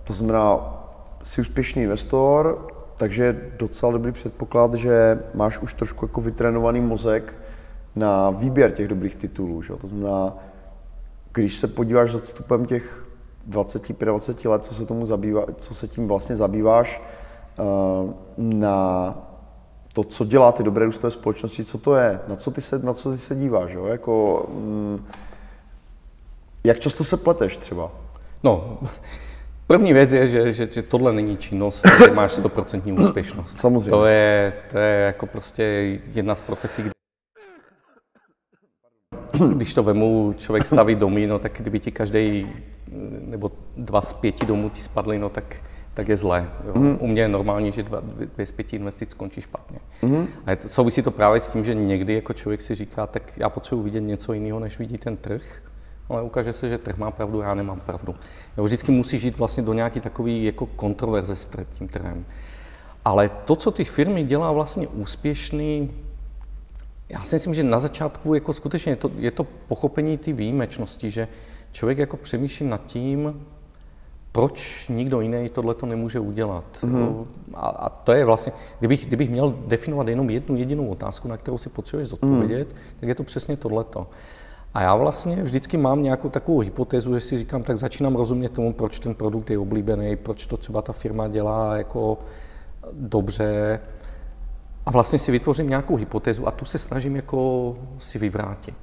to 0.03 0.13
znamená, 0.13 0.80
jsi 1.23 1.41
úspěšný 1.41 1.83
investor, 1.83 2.67
takže 2.97 3.23
je 3.23 3.51
docela 3.57 3.91
dobrý 3.91 4.11
předpoklad, 4.11 4.73
že 4.73 5.19
máš 5.33 5.59
už 5.59 5.73
trošku 5.73 6.05
jako 6.05 6.21
vytrénovaný 6.21 6.81
mozek 6.81 7.33
na 7.95 8.29
výběr 8.29 8.71
těch 8.71 8.87
dobrých 8.87 9.15
titulů. 9.15 9.61
Že? 9.61 9.73
To 9.73 9.87
znamená, 9.87 10.37
když 11.33 11.57
se 11.57 11.67
podíváš 11.67 12.11
s 12.11 12.15
odstupem 12.15 12.65
těch 12.65 13.07
20-25 13.49 14.49
let, 14.49 14.63
co 14.63 14.73
se, 14.73 14.85
tomu 14.85 15.05
zabývá, 15.05 15.45
co 15.57 15.73
se 15.73 15.87
tím 15.87 16.07
vlastně 16.07 16.35
zabýváš, 16.35 17.01
na 18.37 19.17
to, 19.93 20.03
co 20.03 20.25
dělá 20.25 20.51
ty 20.51 20.63
dobré 20.63 20.85
růstové 20.85 21.11
společnosti, 21.11 21.63
co 21.63 21.77
to 21.77 21.95
je, 21.95 22.19
na 22.27 22.35
co 22.35 22.51
ty 22.51 22.61
se, 22.61 22.79
na 22.79 22.93
co 22.93 23.11
ty 23.11 23.17
se 23.17 23.35
díváš, 23.35 23.71
jo? 23.71 23.85
Jako, 23.85 24.45
mm, 24.49 25.05
jak 26.63 26.79
často 26.79 27.03
se 27.03 27.17
pleteš 27.17 27.57
třeba? 27.57 27.91
No, 28.43 28.79
první 29.71 29.93
věc 29.93 30.13
je, 30.13 30.27
že, 30.27 30.53
že, 30.53 30.67
že 30.71 30.83
tohle 30.83 31.13
není 31.13 31.37
činnost, 31.37 31.85
kde 31.97 32.13
máš 32.13 32.31
100% 32.31 33.05
úspěšnost. 33.05 33.59
Samozřejmě. 33.59 33.89
To 33.89 34.05
je, 34.05 34.53
to 34.71 34.77
je 34.77 34.99
jako 35.05 35.25
prostě 35.25 35.63
jedna 36.13 36.35
z 36.35 36.41
profesí, 36.41 36.81
kde 36.81 36.91
když 39.55 39.73
to 39.73 39.83
vemu, 39.83 40.35
člověk 40.37 40.65
staví 40.65 40.95
domy, 40.95 41.27
no 41.27 41.39
tak 41.39 41.51
kdyby 41.57 41.79
ti 41.79 41.91
každý 41.91 42.47
nebo 43.21 43.51
dva 43.77 44.01
z 44.01 44.13
pěti 44.13 44.45
domů 44.45 44.69
ti 44.69 44.81
spadly, 44.81 45.19
no 45.19 45.29
tak, 45.29 45.55
tak 45.93 46.09
je 46.09 46.17
zlé. 46.17 46.49
Jo. 46.67 46.73
Mm. 46.75 46.97
U 46.99 47.07
mě 47.07 47.21
je 47.21 47.27
normální, 47.27 47.71
že 47.71 47.83
dva, 47.83 48.01
dvě 48.35 48.45
z 48.45 48.51
pěti 48.51 48.75
investic 48.75 49.11
skončí 49.11 49.41
špatně. 49.41 49.79
Mm. 50.01 50.27
A 50.45 50.49
je 50.49 50.55
to, 50.55 50.69
souvisí 50.69 51.01
to 51.01 51.11
právě 51.11 51.39
s 51.39 51.47
tím, 51.47 51.63
že 51.63 51.73
někdy 51.73 52.13
jako 52.13 52.33
člověk 52.33 52.61
si 52.61 52.75
říká, 52.75 53.07
tak 53.07 53.37
já 53.37 53.49
potřebuji 53.49 53.83
vidět 53.83 54.01
něco 54.01 54.33
jiného, 54.33 54.59
než 54.59 54.79
vidí 54.79 54.97
ten 54.97 55.17
trh, 55.17 55.61
ale 56.13 56.23
ukáže 56.23 56.53
se, 56.53 56.69
že 56.69 56.77
trh 56.77 56.97
má 56.97 57.11
pravdu, 57.11 57.41
já 57.41 57.53
nemám 57.53 57.79
pravdu. 57.79 58.15
Jo, 58.57 58.63
vždycky 58.63 58.91
musí 58.91 59.19
žít 59.19 59.37
vlastně 59.37 59.63
do 59.63 59.73
nějaký 59.73 59.99
takový 59.99 60.43
jako 60.43 60.65
kontroverze 60.65 61.35
s 61.35 61.47
tím 61.73 61.87
trhem. 61.87 62.25
Ale 63.05 63.29
to, 63.45 63.55
co 63.55 63.71
ty 63.71 63.83
firmy 63.83 64.23
dělá 64.23 64.51
vlastně 64.51 64.87
úspěšný, 64.87 65.91
já 67.09 67.23
si 67.23 67.35
myslím, 67.35 67.53
že 67.53 67.63
na 67.63 67.79
začátku 67.79 68.33
jako 68.33 68.53
skutečně 68.53 68.91
je 68.91 68.95
to, 68.95 69.11
je 69.17 69.31
to 69.31 69.43
pochopení 69.43 70.17
ty 70.17 70.33
výjimečnosti, 70.33 71.11
že 71.11 71.27
člověk 71.71 71.97
jako 71.97 72.17
přemýšlí 72.17 72.67
nad 72.67 72.85
tím, 72.85 73.45
proč 74.31 74.87
nikdo 74.87 75.21
jiný 75.21 75.49
tohle 75.49 75.75
to 75.75 75.85
nemůže 75.85 76.19
udělat. 76.19 76.65
Mm-hmm. 76.83 77.25
A, 77.53 77.67
a 77.67 77.89
to 77.89 78.11
je 78.11 78.25
vlastně, 78.25 78.51
kdybych, 78.79 79.05
kdybych 79.05 79.29
měl 79.29 79.55
definovat 79.67 80.07
jenom 80.07 80.29
jednu 80.29 80.55
jedinou 80.55 80.87
otázku, 80.87 81.27
na 81.27 81.37
kterou 81.37 81.57
si 81.57 81.69
potřebuješ 81.69 82.09
zodpovědět, 82.09 82.73
mm. 82.73 82.79
tak 82.99 83.09
je 83.09 83.15
to 83.15 83.23
přesně 83.23 83.57
tohleto. 83.57 84.07
A 84.73 84.81
já 84.81 84.95
vlastně 84.95 85.43
vždycky 85.43 85.77
mám 85.77 86.03
nějakou 86.03 86.29
takovou 86.29 86.59
hypotézu, 86.59 87.13
že 87.13 87.19
si 87.19 87.37
říkám, 87.37 87.63
tak 87.63 87.77
začínám 87.77 88.15
rozumět 88.15 88.49
tomu, 88.49 88.73
proč 88.73 88.99
ten 88.99 89.13
produkt 89.13 89.49
je 89.49 89.59
oblíbený, 89.59 90.15
proč 90.15 90.45
to 90.47 90.57
třeba 90.57 90.81
ta 90.81 90.93
firma 90.93 91.27
dělá 91.27 91.77
jako 91.77 92.17
dobře. 92.93 93.79
A 94.85 94.91
vlastně 94.91 95.19
si 95.19 95.31
vytvořím 95.31 95.69
nějakou 95.69 95.95
hypotézu 95.95 96.47
a 96.47 96.51
tu 96.51 96.65
se 96.65 96.77
snažím 96.77 97.15
jako 97.15 97.75
si 97.99 98.19
vyvrátit. 98.19 98.75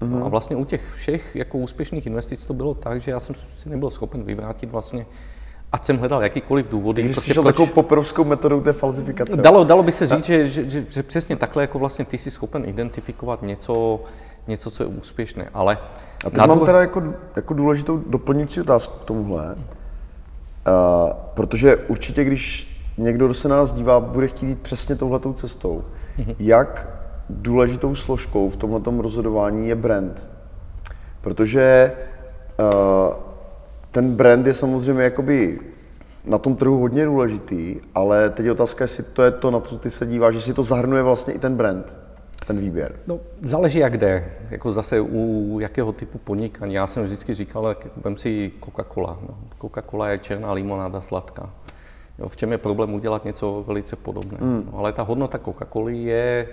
Mm-hmm. 0.00 0.08
No 0.08 0.26
a 0.26 0.28
vlastně 0.28 0.56
u 0.56 0.64
těch 0.64 0.94
všech 0.94 1.36
jako 1.36 1.58
úspěšných 1.58 2.06
investic 2.06 2.44
to 2.44 2.54
bylo 2.54 2.74
tak, 2.74 3.00
že 3.00 3.10
já 3.10 3.20
jsem 3.20 3.34
si 3.34 3.68
nebyl 3.68 3.90
schopen 3.90 4.22
vyvrátit 4.22 4.70
vlastně, 4.70 5.06
ať 5.72 5.84
jsem 5.84 5.98
hledal 5.98 6.22
jakýkoliv 6.22 6.68
důvody. 6.68 7.02
Takže 7.02 7.20
jsi 7.20 7.34
proč... 7.34 7.46
takovou 7.46 7.66
poprovskou 7.66 8.24
metodou 8.24 8.60
té 8.60 8.72
falzifikace. 8.72 9.36
Dalo, 9.36 9.64
dalo 9.64 9.82
by 9.82 9.92
se 9.92 10.06
říct, 10.06 10.24
že, 10.24 10.48
že, 10.48 10.70
že, 10.70 10.84
že, 10.88 11.02
přesně 11.02 11.36
takhle 11.36 11.62
jako 11.62 11.78
vlastně 11.78 12.04
ty 12.04 12.18
jsi 12.18 12.30
schopen 12.30 12.64
identifikovat 12.68 13.42
něco, 13.42 14.00
něco, 14.48 14.70
co 14.70 14.82
je 14.82 14.86
úspěšné, 14.86 15.48
ale... 15.54 15.78
A 16.26 16.30
teď 16.30 16.46
mám 16.46 16.66
teda 16.66 16.80
jako, 16.80 17.02
jako 17.36 17.54
důležitou 17.54 18.02
doplňující 18.06 18.60
otázku 18.60 18.98
k 18.98 19.04
tomuhle, 19.04 19.54
uh, 19.54 21.12
protože 21.34 21.76
určitě, 21.76 22.24
když 22.24 22.74
někdo, 22.98 23.26
kdo 23.26 23.34
se 23.34 23.48
na 23.48 23.56
nás 23.56 23.72
dívá, 23.72 24.00
bude 24.00 24.28
chtít 24.28 24.46
jít 24.46 24.60
přesně 24.60 24.96
touhletou 24.96 25.32
cestou, 25.32 25.84
mm-hmm. 26.18 26.34
jak 26.38 26.88
důležitou 27.30 27.94
složkou 27.94 28.48
v 28.48 28.56
tomto 28.56 29.02
rozhodování 29.02 29.68
je 29.68 29.74
brand. 29.74 30.30
Protože 31.20 31.92
uh, 32.58 33.14
ten 33.90 34.14
brand 34.14 34.46
je 34.46 34.54
samozřejmě 34.54 35.02
jakoby 35.02 35.60
na 36.24 36.38
tom 36.38 36.56
trhu 36.56 36.80
hodně 36.80 37.04
důležitý, 37.04 37.76
ale 37.94 38.30
teď 38.30 38.46
je 38.46 38.52
otázka, 38.52 38.84
jestli 38.84 39.02
to 39.02 39.22
je 39.22 39.30
to, 39.30 39.50
na 39.50 39.60
co 39.60 39.78
ty 39.78 39.90
se 39.90 40.06
díváš, 40.06 40.34
že 40.34 40.40
si 40.40 40.54
to 40.54 40.62
zahrnuje 40.62 41.02
vlastně 41.02 41.34
i 41.34 41.38
ten 41.38 41.56
brand, 41.56 41.96
ten 42.48 42.58
výběr. 42.58 42.94
No, 43.06 43.20
záleží 43.42 43.78
jak 43.78 43.96
jde, 43.96 44.32
jako 44.50 44.72
zase 44.72 45.00
u 45.00 45.58
jakého 45.60 45.92
typu 45.92 46.18
podnikání. 46.18 46.74
Já 46.74 46.86
jsem 46.86 47.04
vždycky 47.04 47.34
říkal, 47.34 47.76
vem 47.96 48.16
si 48.16 48.52
Coca-Cola. 48.60 49.18
No. 49.28 49.38
Coca-Cola 49.60 50.08
je 50.08 50.18
černá 50.18 50.52
limonáda 50.52 51.00
sladká. 51.00 51.50
Jo, 52.18 52.28
v 52.28 52.36
čem 52.36 52.52
je 52.52 52.58
problém 52.58 52.94
udělat 52.94 53.24
něco 53.24 53.64
velice 53.66 53.96
podobné. 53.96 54.38
Mm. 54.40 54.68
No, 54.72 54.78
ale 54.78 54.92
ta 54.92 55.02
hodnota 55.02 55.38
Coca-Coly 55.38 55.92
je 55.92 56.48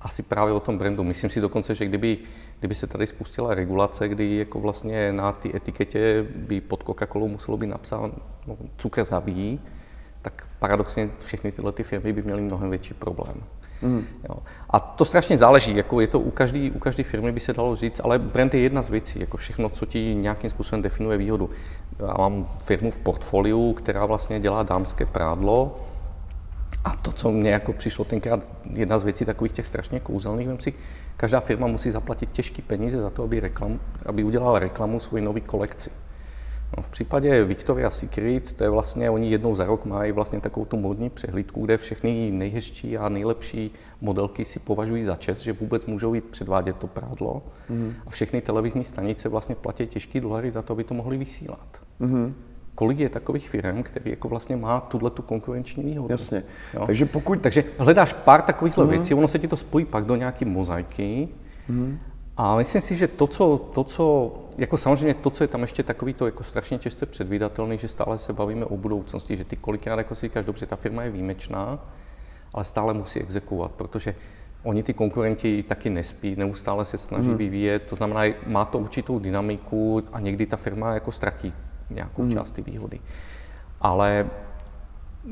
asi 0.00 0.22
právě 0.22 0.54
o 0.54 0.60
tom 0.60 0.78
brandu. 0.78 1.04
Myslím 1.04 1.30
si 1.30 1.40
dokonce, 1.40 1.74
že 1.74 1.84
kdyby, 1.86 2.18
kdyby 2.58 2.74
se 2.74 2.86
tady 2.86 3.06
spustila 3.06 3.54
regulace, 3.54 4.08
kdy 4.08 4.36
jako 4.36 4.60
vlastně 4.60 5.12
na 5.12 5.32
té 5.32 5.48
etiketě 5.56 6.26
by 6.36 6.60
pod 6.60 6.84
Coca-Colou 6.84 7.28
muselo 7.28 7.56
být 7.56 7.66
napsáno 7.66 8.12
no, 8.46 8.56
cukr 8.76 9.04
zabíjí, 9.04 9.60
tak 10.22 10.46
paradoxně 10.58 11.10
všechny 11.18 11.52
tyhle 11.52 11.72
ty 11.72 11.82
firmy 11.82 12.12
by 12.12 12.22
měly 12.22 12.42
mnohem 12.42 12.70
větší 12.70 12.94
problém. 12.94 13.42
Mm. 13.82 14.04
Jo. 14.28 14.36
A 14.70 14.80
to 14.80 15.04
strašně 15.04 15.38
záleží, 15.38 15.76
jako 15.76 16.00
je 16.00 16.06
to 16.06 16.20
u 16.20 16.30
každé 16.30 16.70
u 16.70 16.78
každý 16.78 17.02
firmy 17.02 17.32
by 17.32 17.40
se 17.40 17.52
dalo 17.52 17.76
říct, 17.76 18.00
ale 18.04 18.18
brand 18.18 18.54
je 18.54 18.60
jedna 18.60 18.82
z 18.82 18.90
věcí, 18.90 19.20
jako 19.20 19.36
všechno, 19.36 19.68
co 19.68 19.86
ti 19.86 20.14
nějakým 20.14 20.50
způsobem 20.50 20.82
definuje 20.82 21.18
výhodu. 21.18 21.50
Já 22.06 22.14
mám 22.18 22.48
firmu 22.64 22.90
v 22.90 22.98
portfoliu, 22.98 23.72
která 23.72 24.06
vlastně 24.06 24.40
dělá 24.40 24.62
dámské 24.62 25.06
prádlo, 25.06 25.76
a 26.84 26.96
to, 26.96 27.12
co 27.12 27.30
mě 27.30 27.50
jako 27.50 27.72
přišlo 27.72 28.04
tenkrát, 28.04 28.40
jedna 28.72 28.98
z 28.98 29.02
věcí 29.04 29.24
takových 29.24 29.52
těch 29.52 29.66
strašně 29.66 30.00
kouzelných, 30.00 30.48
vem 30.48 30.60
si, 30.60 30.74
každá 31.16 31.40
firma 31.40 31.66
musí 31.66 31.90
zaplatit 31.90 32.30
těžké 32.30 32.62
peníze 32.62 33.00
za 33.00 33.10
to, 33.10 33.22
aby, 33.22 33.40
reklam, 33.40 33.80
aby 34.06 34.24
udělala 34.24 34.58
reklamu 34.58 35.00
svoji 35.00 35.24
nové 35.24 35.40
kolekci. 35.40 35.90
No, 36.76 36.82
v 36.82 36.88
případě 36.88 37.44
Victoria 37.44 37.90
Secret, 37.90 38.52
to 38.52 38.64
je 38.64 38.70
vlastně, 38.70 39.10
oni 39.10 39.30
jednou 39.30 39.54
za 39.54 39.64
rok 39.64 39.84
mají 39.84 40.12
vlastně 40.12 40.40
takovou 40.40 40.66
tu 40.66 40.76
modní 40.76 41.10
přehlídku, 41.10 41.64
kde 41.64 41.76
všechny 41.76 42.30
nejhezčí 42.30 42.98
a 42.98 43.08
nejlepší 43.08 43.70
modelky 44.00 44.44
si 44.44 44.58
považují 44.58 45.04
za 45.04 45.16
čest, 45.16 45.40
že 45.40 45.52
vůbec 45.52 45.86
můžou 45.86 46.14
jít 46.14 46.24
předvádět 46.24 46.76
to 46.76 46.86
prádlo. 46.86 47.42
Mm. 47.68 47.94
A 48.06 48.10
všechny 48.10 48.40
televizní 48.40 48.84
stanice 48.84 49.28
vlastně 49.28 49.54
platí 49.54 49.86
těžké 49.86 50.20
dolary 50.20 50.50
za 50.50 50.62
to, 50.62 50.72
aby 50.72 50.84
to 50.84 50.94
mohli 50.94 51.16
vysílat. 51.16 51.80
Mm 51.98 52.34
kolik 52.78 52.98
je 52.98 53.08
takových 53.08 53.50
firm, 53.50 53.82
který 53.82 54.10
jako 54.10 54.28
vlastně 54.28 54.56
má 54.56 54.80
tuhle 54.80 55.10
tu 55.10 55.22
konkurenční 55.22 55.82
výhodu. 55.82 56.08
Jasně. 56.10 56.42
Jo? 56.74 56.86
Takže 56.86 57.06
pokud... 57.06 57.40
Takže 57.40 57.64
hledáš 57.78 58.12
pár 58.12 58.42
takovýchhle 58.42 58.84
mm. 58.84 58.90
věcí, 58.90 59.14
ono 59.14 59.28
se 59.28 59.38
ti 59.38 59.48
to 59.48 59.56
spojí 59.56 59.84
pak 59.84 60.04
do 60.04 60.16
nějaké 60.16 60.44
mozaiky. 60.44 61.28
Mm. 61.68 61.98
A 62.38 62.56
myslím 62.56 62.80
si, 62.80 62.96
že 62.96 63.08
to 63.08 63.26
co, 63.26 63.58
to, 63.74 63.84
co, 63.84 64.34
jako 64.58 64.76
samozřejmě 64.76 65.14
to, 65.14 65.30
co 65.30 65.44
je 65.44 65.48
tam 65.48 65.62
ještě 65.62 65.82
takový, 65.82 66.14
to 66.14 66.26
jako 66.26 66.42
strašně 66.42 66.78
těžce 66.78 67.06
předvídatelný, 67.06 67.78
že 67.78 67.88
stále 67.88 68.18
se 68.18 68.32
bavíme 68.32 68.64
o 68.64 68.76
budoucnosti, 68.76 69.36
že 69.36 69.44
ty 69.44 69.56
kolikrát 69.56 69.98
jako 69.98 70.14
si 70.14 70.26
říkáš, 70.26 70.44
dobře, 70.44 70.66
ta 70.66 70.76
firma 70.76 71.02
je 71.02 71.10
výjimečná, 71.10 71.78
ale 72.54 72.64
stále 72.64 72.94
musí 72.94 73.20
exekuovat, 73.20 73.70
protože 73.70 74.14
oni 74.62 74.82
ty 74.82 74.94
konkurenti 74.94 75.62
taky 75.62 75.90
nespí, 75.90 76.36
neustále 76.36 76.84
se 76.84 76.98
snaží 76.98 77.28
mm. 77.28 77.36
vyvíjet, 77.36 77.82
to 77.82 77.96
znamená, 77.96 78.34
má 78.46 78.64
to 78.64 78.78
určitou 78.78 79.18
dynamiku 79.18 80.02
a 80.12 80.20
někdy 80.20 80.46
ta 80.46 80.56
firma 80.56 80.94
jako 80.94 81.12
ztratí 81.12 81.52
nějakou 81.90 82.22
hmm. 82.22 82.32
část 82.32 82.50
ty 82.50 82.62
výhody. 82.62 83.00
Ale 83.80 84.30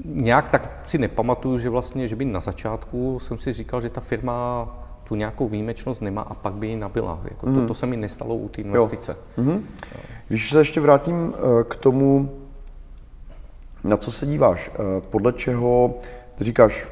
nějak 0.04 0.48
tak 0.48 0.80
si 0.84 0.98
nepamatuju, 0.98 1.58
že 1.58 1.70
vlastně, 1.70 2.08
že 2.08 2.16
by 2.16 2.24
na 2.24 2.40
začátku 2.40 3.18
jsem 3.18 3.38
si 3.38 3.52
říkal, 3.52 3.80
že 3.80 3.90
ta 3.90 4.00
firma 4.00 4.68
tu 5.08 5.14
nějakou 5.14 5.48
výjimečnost 5.48 6.02
nemá 6.02 6.22
a 6.22 6.34
pak 6.34 6.54
by 6.54 6.66
ji 6.66 6.76
nabila. 6.76 7.20
Jako 7.24 7.46
to, 7.46 7.52
hmm. 7.52 7.66
to 7.66 7.74
se 7.74 7.86
mi 7.86 7.96
nestalo 7.96 8.36
u 8.36 8.48
té 8.48 8.60
investice. 8.60 9.16
Jo. 9.38 9.44
Mm-hmm. 9.44 9.60
Když 10.28 10.50
se 10.50 10.58
ještě 10.58 10.80
vrátím 10.80 11.34
eh, 11.34 11.64
k 11.64 11.76
tomu, 11.76 12.30
na 13.84 13.96
co 13.96 14.12
se 14.12 14.26
díváš, 14.26 14.70
eh, 14.74 15.00
podle 15.00 15.32
čeho 15.32 15.94
ty 16.38 16.44
říkáš, 16.44 16.88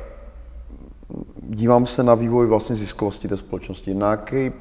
dívám 1.42 1.87
se 1.87 2.03
na 2.03 2.14
vývoj 2.14 2.46
vlastně 2.46 2.77
ziskovosti 2.77 3.29
té 3.29 3.37
společnosti. 3.37 3.94
Na 3.94 4.11
jaké 4.11 4.53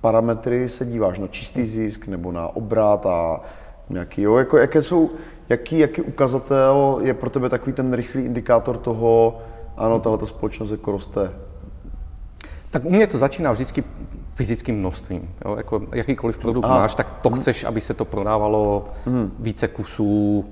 parametry 0.00 0.68
se 0.68 0.86
díváš? 0.86 1.18
Na 1.18 1.26
čistý 1.26 1.64
zisk 1.64 2.06
nebo 2.06 2.32
na 2.32 2.56
obrat 2.56 3.06
a 3.06 3.40
Nějaký, 3.88 4.22
jo? 4.22 4.36
Jako, 4.36 4.56
jaké 4.56 4.82
jsou, 4.82 5.10
jaký, 5.48 5.78
jaký 5.78 6.02
ukazatel 6.02 6.98
je 7.02 7.14
pro 7.14 7.30
tebe 7.30 7.48
takový 7.48 7.72
ten 7.72 7.92
rychlý 7.92 8.22
indikátor 8.22 8.76
toho, 8.76 9.38
ano, 9.76 10.00
tahle 10.00 10.18
ta 10.18 10.26
společnost 10.26 10.70
jako 10.70 10.92
roste? 10.92 11.32
Tak 12.70 12.84
u 12.84 12.90
mě 12.90 13.06
to 13.06 13.18
začíná 13.18 13.52
vždycky 13.52 13.84
fyzickým 14.34 14.78
množstvím. 14.78 15.30
Jo? 15.44 15.56
Jako 15.56 15.82
jakýkoliv 15.92 16.38
produkt 16.38 16.64
Aha. 16.64 16.78
máš, 16.78 16.94
tak 16.94 17.06
to 17.22 17.30
chceš, 17.30 17.64
aby 17.64 17.80
se 17.80 17.94
to 17.94 18.04
prodávalo 18.04 18.88
hmm. 19.06 19.32
více 19.38 19.68
kusů. 19.68 20.44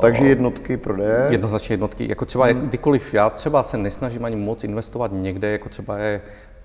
Takže 0.00 0.26
jednotky 0.26 0.76
prodeje? 0.76 1.26
Jednoznačně 1.30 1.72
jednotky. 1.72 2.08
Jako 2.08 2.24
třeba 2.24 2.46
hmm. 2.46 2.60
kdykoliv 2.68 3.14
já 3.14 3.30
třeba 3.30 3.62
se 3.62 3.78
nesnažím 3.78 4.24
ani 4.24 4.36
moc 4.36 4.64
investovat 4.64 5.10
někde, 5.14 5.50
jako 5.50 5.68
třeba 5.68 5.98
je 5.98 6.20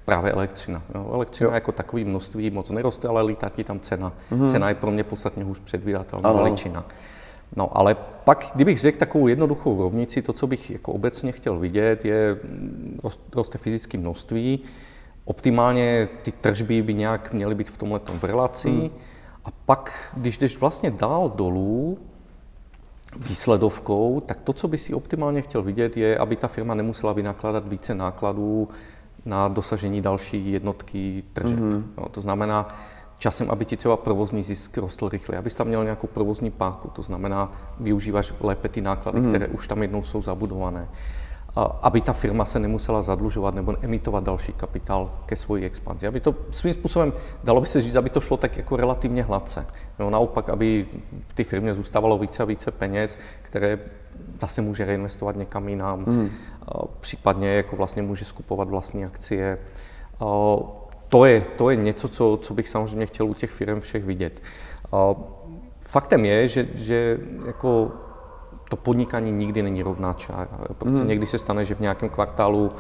právě 0.06 0.32
elektřina. 0.32 0.82
Jo. 0.96 1.10
Elektřina 1.14 1.50
jo. 1.50 1.54
jako 1.54 1.72
takový 1.72 2.06
množství 2.06 2.50
moc 2.50 2.70
neroste, 2.70 3.08
ale 3.08 3.22
lítá 3.22 3.50
ti 3.50 3.64
tam 3.64 3.80
cena. 3.80 4.14
Mm-hmm. 4.32 4.50
Cena 4.50 4.70
je 4.70 4.76
pro 4.76 4.92
mě 4.92 5.04
podstatně 5.04 5.44
hůř 5.44 5.60
předvídatelná 5.60 6.32
veličina. 6.32 6.86
No 7.56 7.78
ale 7.78 7.96
pak, 8.24 8.52
kdybych 8.56 8.80
řekl 8.80 8.98
takovou 8.98 9.28
jednoduchou 9.28 9.82
rovnici, 9.82 10.22
to, 10.22 10.34
co 10.34 10.48
bych 10.48 10.72
jako 10.72 10.94
obecně 10.94 11.32
chtěl 11.32 11.60
vidět, 11.60 12.06
je 12.06 12.38
roste 13.36 13.58
fyzické 13.58 13.98
množství. 13.98 14.60
Optimálně 15.26 16.10
ty 16.22 16.32
tržby 16.32 16.82
by 16.82 16.94
nějak 16.94 17.34
měly 17.34 17.56
být 17.56 17.70
v 17.70 17.78
tomhle 17.78 18.00
v 18.20 18.24
relaci. 18.24 18.70
Mm. 18.70 18.90
A 19.46 19.50
pak, 19.66 20.14
když 20.18 20.38
jdeš 20.38 20.58
vlastně 20.58 20.92
dál 20.92 21.30
dolů, 21.36 21.98
výsledovkou, 23.20 24.20
tak 24.20 24.42
to, 24.42 24.54
co 24.54 24.68
by 24.68 24.78
si 24.78 24.94
optimálně 24.94 25.42
chtěl 25.42 25.62
vidět, 25.62 25.98
je, 25.98 26.18
aby 26.18 26.36
ta 26.36 26.48
firma 26.48 26.76
nemusela 26.76 27.14
vynakládat 27.14 27.68
více 27.68 27.96
nákladů 27.96 28.70
na 29.26 29.48
dosažení 29.48 30.02
další 30.02 30.52
jednotky 30.52 31.24
tržeb. 31.34 31.60
Mm-hmm. 31.60 31.84
No, 31.98 32.10
to 32.10 32.22
znamená, 32.22 32.68
časem, 33.18 33.52
aby 33.52 33.66
ti 33.66 33.78
třeba 33.78 33.98
provozní 33.98 34.44
zisk 34.44 34.78
rostl 34.78 35.10
rychle, 35.10 35.38
abys 35.38 35.56
tam 35.56 35.68
měl 35.68 35.84
nějakou 35.84 36.08
provozní 36.08 36.52
páku, 36.52 36.88
to 36.88 37.02
znamená, 37.02 37.52
využíváš 37.80 38.34
lépe 38.40 38.70
ty 38.70 38.82
náklady, 38.82 39.20
mm. 39.20 39.30
které 39.30 39.48
už 39.48 39.68
tam 39.68 39.82
jednou 39.82 40.04
jsou 40.04 40.22
zabudované. 40.22 40.88
A 41.56 41.64
aby 41.64 42.02
ta 42.02 42.14
firma 42.14 42.46
se 42.46 42.60
nemusela 42.60 43.02
zadlužovat 43.02 43.56
nebo 43.56 43.76
emitovat 43.82 44.24
další 44.24 44.54
kapitál 44.54 45.12
ke 45.26 45.36
svoji 45.36 45.66
expanzi. 45.66 46.08
Aby 46.08 46.20
to 46.20 46.36
svým 46.52 46.74
způsobem, 46.74 47.14
dalo 47.44 47.62
by 47.62 47.68
se 47.68 47.82
říct, 47.82 47.96
aby 47.96 48.10
to 48.10 48.22
šlo 48.22 48.38
tak 48.38 48.58
jako 48.58 48.76
relativně 48.76 49.24
hladce. 49.24 49.66
No, 50.00 50.10
naopak, 50.10 50.50
aby 50.50 50.88
v 51.28 51.34
té 51.34 51.44
firmě 51.44 51.74
zůstávalo 51.74 52.18
více 52.18 52.44
a 52.44 52.46
více 52.46 52.72
peněz, 52.72 53.18
které 53.42 53.80
zase 54.42 54.62
může 54.62 54.86
reinvestovat 54.86 55.36
někam 55.36 55.70
jinam, 55.70 56.00
mm. 56.00 56.30
případně 57.00 57.50
jako 57.50 57.76
vlastně 57.76 58.02
může 58.02 58.26
skupovat 58.26 58.70
vlastní 58.70 59.06
akcie 59.06 59.58
to 61.14 61.26
je, 61.26 61.42
to 61.42 61.70
je 61.70 61.76
něco, 61.76 62.08
co, 62.10 62.40
co 62.42 62.54
bych 62.54 62.70
samozřejmě 62.70 63.06
chtěl 63.06 63.26
u 63.26 63.34
těch 63.34 63.52
firm 63.52 63.80
všech 63.80 64.04
vidět. 64.04 64.42
Faktem 65.82 66.26
je, 66.26 66.48
že, 66.48 66.68
že 66.74 67.20
jako 67.46 67.92
to 68.70 68.76
podnikání 68.76 69.32
nikdy 69.32 69.64
není 69.64 69.84
rovná 69.84 70.14
čára. 70.14 70.48
Prostě 70.78 70.98
hmm. 70.98 71.08
někdy 71.08 71.26
se 71.28 71.38
stane, 71.38 71.66
že 71.66 71.76
v 71.76 71.80
nějakém 71.80 72.10
kvartálu 72.10 72.72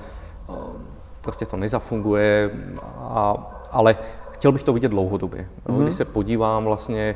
prostě 1.21 1.45
to 1.45 1.57
nezafunguje, 1.57 2.51
a, 2.97 3.34
ale 3.71 3.97
chtěl 4.31 4.51
bych 4.51 4.63
to 4.63 4.73
vidět 4.73 4.89
dlouhodobě. 4.89 5.47
Hmm. 5.65 5.84
Když 5.84 5.95
se 5.95 6.05
podívám 6.05 6.65
vlastně, 6.65 7.15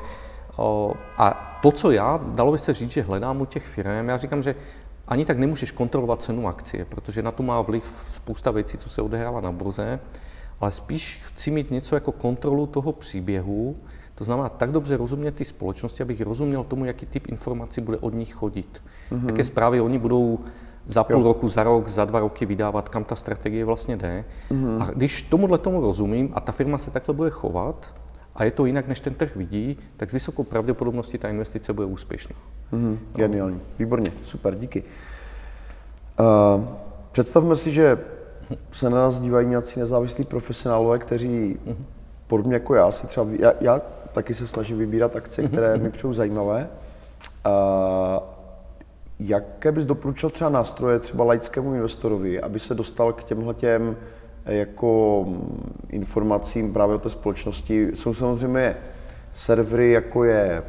a 1.17 1.57
to, 1.61 1.71
co 1.71 1.91
já, 1.91 2.19
dalo 2.23 2.51
by 2.51 2.57
se 2.57 2.73
říct, 2.73 2.91
že 2.91 3.01
hledám 3.01 3.41
u 3.41 3.45
těch 3.45 3.65
firm, 3.65 4.09
já 4.09 4.17
říkám, 4.17 4.43
že 4.43 4.55
ani 5.07 5.25
tak 5.25 5.37
nemůžeš 5.37 5.71
kontrolovat 5.71 6.21
cenu 6.21 6.47
akcie, 6.47 6.85
protože 6.85 7.21
na 7.21 7.31
to 7.31 7.43
má 7.43 7.61
vliv 7.61 8.05
spousta 8.11 8.51
věcí, 8.51 8.77
co 8.77 8.89
se 8.89 9.01
odehrává 9.01 9.41
na 9.41 9.51
burze 9.51 9.99
ale 10.59 10.71
spíš 10.71 11.21
chci 11.25 11.51
mít 11.51 11.71
něco 11.71 11.95
jako 11.95 12.11
kontrolu 12.11 12.67
toho 12.67 12.91
příběhu, 12.91 13.77
to 14.15 14.23
znamená 14.23 14.49
tak 14.49 14.71
dobře 14.71 14.97
rozumět 14.97 15.31
ty 15.31 15.45
společnosti, 15.45 16.03
abych 16.03 16.21
rozuměl 16.21 16.63
tomu, 16.63 16.85
jaký 16.85 17.05
typ 17.05 17.27
informací 17.27 17.81
bude 17.81 17.97
od 17.97 18.13
nich 18.13 18.33
chodit. 18.33 18.81
Mm-hmm. 19.11 19.27
Jaké 19.27 19.43
zprávy 19.43 19.81
oni 19.81 19.99
budou 19.99 20.39
za 20.85 21.03
půl 21.03 21.21
jo. 21.21 21.23
roku, 21.23 21.47
za 21.47 21.63
rok, 21.63 21.87
za 21.87 22.05
dva 22.05 22.19
roky 22.19 22.45
vydávat, 22.45 22.89
kam 22.89 23.03
ta 23.03 23.15
strategie 23.15 23.65
vlastně 23.65 23.97
jde. 23.97 24.25
Mm-hmm. 24.51 24.81
A 24.81 24.91
když 24.91 25.21
tomuhle 25.21 25.57
tomu 25.57 25.81
rozumím 25.81 26.29
a 26.33 26.39
ta 26.39 26.51
firma 26.51 26.77
se 26.77 26.91
takhle 26.91 27.15
bude 27.15 27.29
chovat, 27.29 27.93
a 28.35 28.43
je 28.43 28.51
to 28.51 28.65
jinak, 28.65 28.87
než 28.87 28.99
ten 28.99 29.13
trh 29.13 29.35
vidí, 29.35 29.77
tak 29.97 30.09
s 30.09 30.13
vysokou 30.13 30.43
pravděpodobností 30.43 31.17
ta 31.17 31.29
investice 31.29 31.73
bude 31.73 31.87
úspěšná. 31.87 32.35
Mm-hmm. 32.73 32.97
Geniální, 33.15 33.61
výborně, 33.79 34.11
super, 34.23 34.55
díky. 34.55 34.83
Uh, 36.19 36.65
představme 37.11 37.55
si, 37.55 37.71
že 37.71 37.97
se 38.71 38.89
na 38.89 38.97
nás 38.97 39.19
dívají 39.19 39.47
nějací 39.47 39.79
nezávislí 39.79 40.25
profesionálové, 40.25 40.99
kteří 40.99 41.59
podobně 42.27 42.53
jako 42.53 42.75
já 42.75 42.91
si 42.91 43.07
třeba, 43.07 43.27
já, 43.39 43.53
já 43.61 43.81
taky 44.11 44.33
se 44.33 44.47
snažím 44.47 44.77
vybírat 44.77 45.15
akce, 45.15 45.41
mhm. 45.41 45.51
které 45.51 45.77
mi 45.77 45.89
přijou 45.89 46.13
zajímavé. 46.13 46.67
A 47.43 48.23
jaké 49.19 49.71
bys 49.71 49.85
doporučil 49.85 50.29
třeba 50.29 50.49
nástroje 50.49 50.99
třeba 50.99 51.23
laickému 51.23 51.73
investorovi, 51.73 52.41
aby 52.41 52.59
se 52.59 52.75
dostal 52.75 53.13
k 53.13 53.23
těmhle 53.23 53.53
těm 53.53 53.95
jako 54.45 55.25
informacím 55.89 56.73
právě 56.73 56.95
o 56.95 56.99
té 56.99 57.09
společnosti? 57.09 57.89
Jsou 57.93 58.13
samozřejmě 58.13 58.75
servery, 59.33 59.91
jako 59.91 60.23
je 60.23 60.45
eh, 60.51 60.63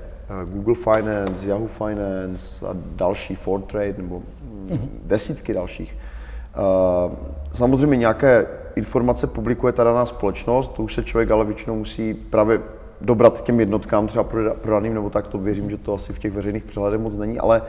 Google 0.44 0.74
Finance, 0.74 1.50
Yahoo 1.50 1.66
Finance 1.66 2.66
a 2.66 2.76
další, 2.96 3.34
Fortrade 3.34 3.94
nebo 3.98 4.22
mhm. 4.68 4.88
desítky 5.04 5.54
dalších. 5.54 5.96
Eh, 6.58 7.10
samozřejmě 7.52 7.96
nějaké 7.96 8.46
informace 8.76 9.26
publikuje 9.26 9.72
ta 9.72 9.84
daná 9.84 10.06
společnost, 10.06 10.72
to 10.72 10.82
už 10.82 10.94
se 10.94 11.04
člověk 11.04 11.30
ale 11.30 11.44
většinou 11.44 11.76
musí 11.76 12.14
právě 12.14 12.60
dobrat 13.00 13.44
těm 13.44 13.60
jednotkám 13.60 14.06
třeba 14.06 14.24
prodaným, 14.60 14.94
nebo 14.94 15.10
tak 15.10 15.26
to 15.26 15.38
věřím, 15.38 15.70
že 15.70 15.76
to 15.76 15.94
asi 15.94 16.12
v 16.12 16.18
těch 16.18 16.32
veřejných 16.32 16.64
přehledech 16.64 17.00
moc 17.00 17.16
není, 17.16 17.38
ale 17.38 17.62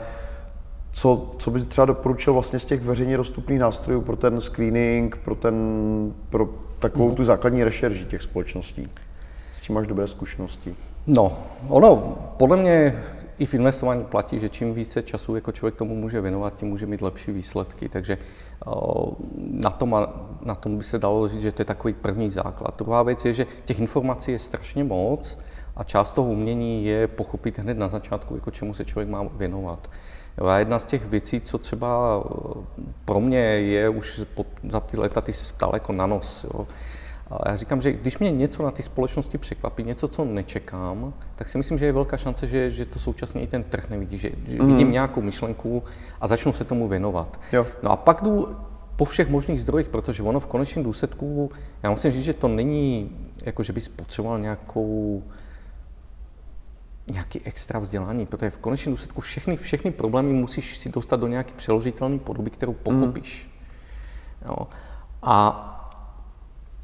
co, 0.92 1.34
co 1.38 1.50
bys 1.50 1.66
třeba 1.66 1.84
doporučil 1.84 2.32
vlastně 2.32 2.58
z 2.58 2.64
těch 2.64 2.82
veřejně 2.82 3.16
dostupných 3.16 3.60
nástrojů 3.60 4.00
pro 4.00 4.16
ten 4.16 4.40
screening, 4.40 5.16
pro, 5.16 5.34
ten, 5.34 5.54
pro 6.30 6.48
takovou 6.78 7.08
mm. 7.08 7.14
tu 7.14 7.24
základní 7.24 7.64
rešerži 7.64 8.04
těch 8.04 8.22
společností? 8.22 8.88
S 9.54 9.60
čím 9.60 9.74
máš 9.74 9.86
dobré 9.86 10.06
zkušenosti? 10.06 10.74
No, 11.06 11.38
ono 11.68 12.16
podle 12.36 12.56
mě 12.56 13.02
i 13.40 13.46
v 13.46 13.54
investování 13.54 14.04
platí, 14.04 14.38
že 14.38 14.48
čím 14.48 14.74
více 14.74 15.02
času 15.02 15.34
jako 15.34 15.52
člověk 15.52 15.74
tomu 15.74 15.96
může 15.96 16.20
věnovat, 16.20 16.54
tím 16.54 16.68
může 16.68 16.86
mít 16.86 17.02
lepší 17.02 17.32
výsledky. 17.32 17.88
Takže 17.88 18.18
na 19.50 19.70
tom, 19.70 20.08
na 20.42 20.54
tom 20.54 20.78
by 20.78 20.84
se 20.84 20.98
dalo 20.98 21.28
říct, 21.28 21.42
že 21.42 21.52
to 21.52 21.62
je 21.62 21.66
takový 21.66 21.94
první 21.94 22.30
základ. 22.30 22.74
Druhá 22.78 23.02
věc 23.02 23.24
je, 23.24 23.32
že 23.32 23.46
těch 23.64 23.80
informací 23.80 24.32
je 24.32 24.38
strašně 24.38 24.84
moc 24.84 25.38
a 25.76 25.84
část 25.84 26.12
toho 26.12 26.28
umění 26.30 26.84
je 26.84 27.08
pochopit 27.08 27.58
hned 27.58 27.78
na 27.78 27.88
začátku, 27.88 28.34
jako 28.34 28.50
čemu 28.50 28.74
se 28.74 28.84
člověk 28.84 29.08
má 29.08 29.22
věnovat. 29.22 29.90
A 30.48 30.58
jedna 30.58 30.78
z 30.78 30.84
těch 30.84 31.06
věcí, 31.06 31.40
co 31.40 31.58
třeba 31.58 32.22
pro 33.04 33.20
mě 33.20 33.38
je 33.40 33.88
už 33.88 34.20
za 34.68 34.80
ty 34.80 34.96
leta, 34.96 35.20
ty 35.20 35.32
se 35.32 35.54
ptal 35.54 35.70
jako 35.74 35.92
na 35.92 36.06
nos. 36.06 36.44
Jo. 36.44 36.66
A 37.30 37.50
já 37.50 37.56
říkám, 37.56 37.80
že 37.80 37.92
když 37.92 38.18
mě 38.18 38.30
něco 38.30 38.62
na 38.62 38.70
té 38.70 38.82
společnosti 38.82 39.38
překvapí, 39.38 39.82
něco, 39.82 40.08
co 40.08 40.24
nečekám, 40.24 41.14
tak 41.36 41.48
si 41.48 41.58
myslím, 41.58 41.78
že 41.78 41.86
je 41.86 41.92
velká 41.92 42.16
šance, 42.16 42.46
že, 42.46 42.70
že 42.70 42.86
to 42.86 42.98
současně 42.98 43.42
i 43.42 43.46
ten 43.46 43.62
trh 43.62 43.90
nevidí, 43.90 44.18
že, 44.18 44.30
že 44.46 44.62
mm. 44.62 44.66
vidím 44.66 44.92
nějakou 44.92 45.22
myšlenku 45.22 45.82
a 46.20 46.26
začnu 46.26 46.52
se 46.52 46.64
tomu 46.64 46.88
věnovat. 46.88 47.40
Jo. 47.52 47.66
No 47.82 47.90
a 47.90 47.96
pak 47.96 48.22
jdu 48.22 48.56
po 48.96 49.04
všech 49.04 49.28
možných 49.28 49.60
zdrojích, 49.60 49.88
protože 49.88 50.22
ono 50.22 50.40
v 50.40 50.46
konečném 50.46 50.84
důsledku, 50.84 51.50
já 51.82 51.90
musím 51.90 52.10
říct, 52.10 52.24
že 52.24 52.34
to 52.34 52.48
není, 52.48 53.10
jako 53.42 53.62
že 53.62 53.72
bys 53.72 53.88
potřeboval 53.88 54.38
nějakou 54.38 55.22
nějaký 57.06 57.40
extra 57.44 57.78
vzdělání, 57.78 58.26
protože 58.26 58.50
v 58.50 58.58
konečném 58.58 58.94
důsledku 58.94 59.20
všechny, 59.20 59.56
všechny 59.56 59.90
problémy 59.90 60.32
musíš 60.32 60.78
si 60.78 60.88
dostat 60.88 61.20
do 61.20 61.26
nějaké 61.26 61.52
přeložitelné 61.56 62.18
podoby, 62.18 62.50
kterou 62.50 62.72
pochopíš. 62.72 63.50
Mm. 64.42 64.48
Jo. 64.48 64.66
A 65.22 65.76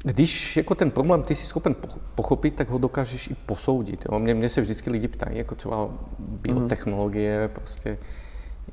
když 0.03 0.57
jako 0.57 0.75
ten 0.75 0.91
problém 0.91 1.23
ty 1.23 1.35
jsi 1.35 1.45
schopen 1.45 1.75
pochopit, 2.15 2.55
tak 2.55 2.69
ho 2.69 2.77
dokážeš 2.77 3.27
i 3.27 3.35
posoudit. 3.45 4.05
Jo? 4.11 4.19
Mě, 4.19 4.33
mě 4.33 4.49
se 4.49 4.61
vždycky 4.61 4.89
lidi 4.89 5.07
ptají, 5.07 5.37
jako 5.37 5.55
třeba 5.55 5.89
biotechnologie, 6.19 7.47
mm. 7.47 7.53
prostě 7.53 7.97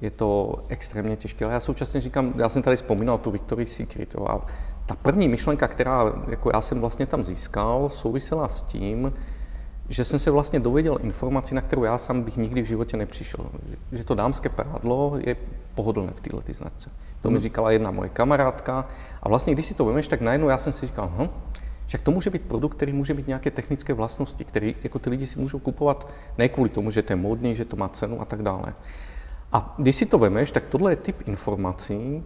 je 0.00 0.10
to 0.10 0.58
extrémně 0.68 1.16
těžké. 1.16 1.44
Ale 1.44 1.54
já 1.54 1.60
současně 1.60 2.00
říkám, 2.00 2.34
já 2.36 2.48
jsem 2.48 2.62
tady 2.62 2.76
vzpomínal 2.76 3.18
tu 3.18 3.30
Victory 3.30 3.66
Secret. 3.66 4.14
Jo? 4.14 4.26
A 4.28 4.46
ta 4.86 4.94
první 4.94 5.28
myšlenka, 5.28 5.68
která 5.68 6.12
jako 6.28 6.50
já 6.54 6.60
jsem 6.60 6.80
vlastně 6.80 7.06
tam 7.06 7.24
získal, 7.24 7.88
souvisela 7.88 8.48
s 8.48 8.62
tím, 8.62 9.12
že 9.88 10.04
jsem 10.04 10.18
se 10.18 10.30
vlastně 10.30 10.60
dověděl 10.60 10.98
informaci, 11.02 11.54
na 11.54 11.60
kterou 11.60 11.84
já 11.84 11.98
sám 11.98 12.22
bych 12.22 12.36
nikdy 12.36 12.62
v 12.62 12.66
životě 12.66 12.96
nepřišel. 12.96 13.46
Že 13.92 14.04
to 14.04 14.14
dámské 14.14 14.48
prádlo 14.48 15.18
je 15.18 15.36
pohodlné 15.74 16.12
v 16.12 16.20
této 16.20 16.52
značce. 16.52 16.90
To 17.24 17.30
mi 17.30 17.38
říkala 17.38 17.70
jedna 17.70 17.90
moje 17.90 18.08
kamarádka. 18.08 18.84
A 19.22 19.28
vlastně, 19.28 19.54
když 19.54 19.66
si 19.66 19.74
to 19.74 19.84
vemeš, 19.84 20.08
tak 20.08 20.20
najednou 20.20 20.48
já 20.48 20.58
jsem 20.58 20.72
si 20.72 20.86
říkal, 20.86 21.12
hm, 21.18 21.28
však 21.86 22.00
to 22.00 22.10
může 22.10 22.30
být 22.30 22.42
produkt, 22.42 22.74
který 22.74 22.92
může 22.92 23.14
mít 23.14 23.26
nějaké 23.26 23.50
technické 23.50 23.92
vlastnosti, 23.92 24.44
který 24.44 24.76
jako 24.82 24.98
ty 24.98 25.10
lidi 25.10 25.26
si 25.26 25.40
můžou 25.40 25.58
kupovat 25.58 26.08
ne 26.38 26.48
kvůli 26.48 26.68
tomu, 26.68 26.90
že 26.90 27.02
to 27.02 27.12
je 27.12 27.16
módní, 27.16 27.54
že 27.54 27.64
to 27.64 27.76
má 27.76 27.88
cenu 27.88 28.20
a 28.20 28.24
tak 28.24 28.42
dále. 28.42 28.74
A 29.52 29.74
když 29.78 29.96
si 29.96 30.06
to 30.06 30.18
vemeš, 30.18 30.50
tak 30.50 30.64
tohle 30.64 30.92
je 30.92 30.96
typ 30.96 31.28
informací, 31.28 32.22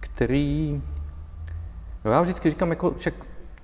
který, 0.00 0.82
já 2.04 2.20
vždycky 2.20 2.50
říkám, 2.50 2.70
jako, 2.70 2.94
však 2.94 3.14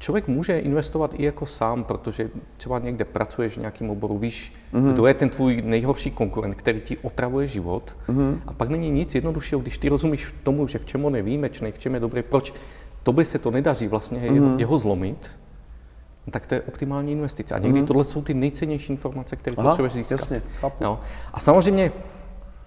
člověk 0.01 0.29
může 0.29 0.59
investovat 0.59 1.11
i 1.15 1.25
jako 1.25 1.47
sám, 1.47 1.85
protože 1.85 2.31
třeba 2.57 2.79
někde 2.79 3.05
pracuješ 3.05 3.57
v 3.57 3.61
nějakém 3.61 3.91
oboru, 3.91 4.19
víš, 4.19 4.53
mm-hmm. 4.73 4.93
kdo 4.93 5.07
je 5.07 5.15
ten 5.15 5.31
tvůj 5.31 5.63
nejhorší 5.63 6.11
konkurent, 6.11 6.57
který 6.57 6.81
ti 6.81 6.97
otravuje 6.99 7.47
život. 7.47 7.97
Mm-hmm. 8.09 8.39
A 8.47 8.53
pak 8.53 8.69
není 8.69 8.91
nic 8.91 9.15
jednoduššího, 9.15 9.61
když 9.61 9.79
ty 9.79 9.89
rozumíš 9.89 10.35
tomu, 10.43 10.67
že 10.67 10.79
v 10.79 10.85
čem 10.85 11.05
on 11.05 11.17
je 11.17 11.23
výjimečný, 11.23 11.73
v 11.73 11.79
čem 11.79 11.95
je 11.95 12.01
dobrý, 12.01 12.23
proč 12.23 12.55
tobě 13.03 13.25
se 13.25 13.39
to 13.39 13.51
nedaří 13.51 13.89
vlastně 13.89 14.19
mm-hmm. 14.19 14.35
jeho, 14.35 14.59
jeho 14.59 14.79
zlomit, 14.79 15.31
tak 16.31 16.47
to 16.47 16.55
je 16.55 16.63
optimální 16.63 17.13
investice. 17.13 17.55
A 17.55 17.59
někdy 17.59 17.81
mm-hmm. 17.81 17.87
tohle 17.87 18.05
jsou 18.05 18.23
ty 18.23 18.35
nejcennější 18.35 18.93
informace, 18.93 19.37
které 19.37 19.57
potřebuješ 19.57 19.93
získat. 19.93 20.21
Jasně, 20.21 20.43
no. 20.81 21.01
A 21.33 21.41
samozřejmě 21.41 21.93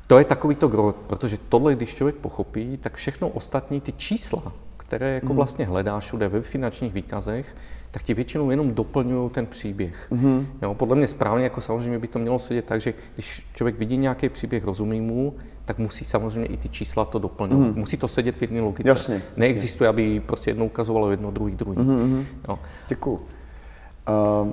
to 0.07 0.19
je 0.19 0.25
takový 0.25 0.55
to 0.55 0.67
gro, 0.67 0.93
protože 1.07 1.37
tohle, 1.49 1.75
když 1.75 1.95
člověk 1.95 2.15
pochopí, 2.15 2.77
tak 2.77 2.95
všechno 2.95 3.29
ostatní, 3.29 3.81
ty 3.81 3.91
čísla, 3.91 4.51
které 4.87 5.13
jako 5.13 5.33
mm. 5.33 5.35
vlastně 5.35 5.65
hledáš 5.65 6.03
všude 6.03 6.27
ve 6.27 6.41
finančních 6.41 6.93
výkazech, 6.93 7.55
tak 7.91 8.03
ti 8.03 8.13
většinou 8.13 8.49
jenom 8.49 8.73
doplňují 8.73 9.29
ten 9.29 9.45
příběh. 9.45 10.07
Mm. 10.11 10.47
Jo, 10.61 10.73
podle 10.73 10.95
mě 10.95 11.07
správně, 11.07 11.43
jako 11.43 11.61
samozřejmě 11.61 11.99
by 11.99 12.07
to 12.07 12.19
mělo 12.19 12.39
sedět 12.39 12.65
tak, 12.65 12.81
že 12.81 12.93
když 13.13 13.47
člověk 13.53 13.77
vidí 13.77 13.97
nějaký 13.97 14.29
příběh, 14.29 14.63
rozumí 14.63 15.01
mu, 15.01 15.33
tak 15.65 15.79
musí 15.79 16.05
samozřejmě 16.05 16.49
i 16.49 16.57
ty 16.57 16.69
čísla 16.69 17.05
to 17.05 17.19
doplňovat. 17.19 17.67
Mm. 17.67 17.79
Musí 17.79 17.97
to 17.97 18.07
sedět 18.07 18.37
v 18.37 18.41
jedné 18.41 18.61
logice. 18.61 18.89
Jasně, 18.89 19.21
Neexistuje, 19.37 19.87
jasně. 19.87 20.03
aby 20.03 20.19
prostě 20.19 20.49
jednou 20.49 20.65
ukazovalo 20.65 21.11
jedno, 21.11 21.31
druhý, 21.31 21.55
druhý. 21.55 21.77
Mm. 21.77 22.25
Jo. 22.47 22.59
Děkuju. 22.89 23.15
Uh, 23.15 24.51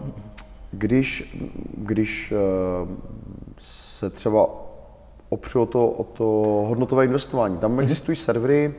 když, 0.72 1.39
když 1.76 2.33
uh, 2.33 2.89
se 3.59 4.11
třeba 4.11 4.47
opřu 5.28 5.62
o 5.62 5.66
to, 5.66 5.89
o 5.89 6.05
to 6.05 6.24
hodnotové 6.68 7.05
investování. 7.05 7.59
Tam 7.59 7.76
mm-hmm. 7.76 7.83
existují 7.83 8.16
servery 8.16 8.74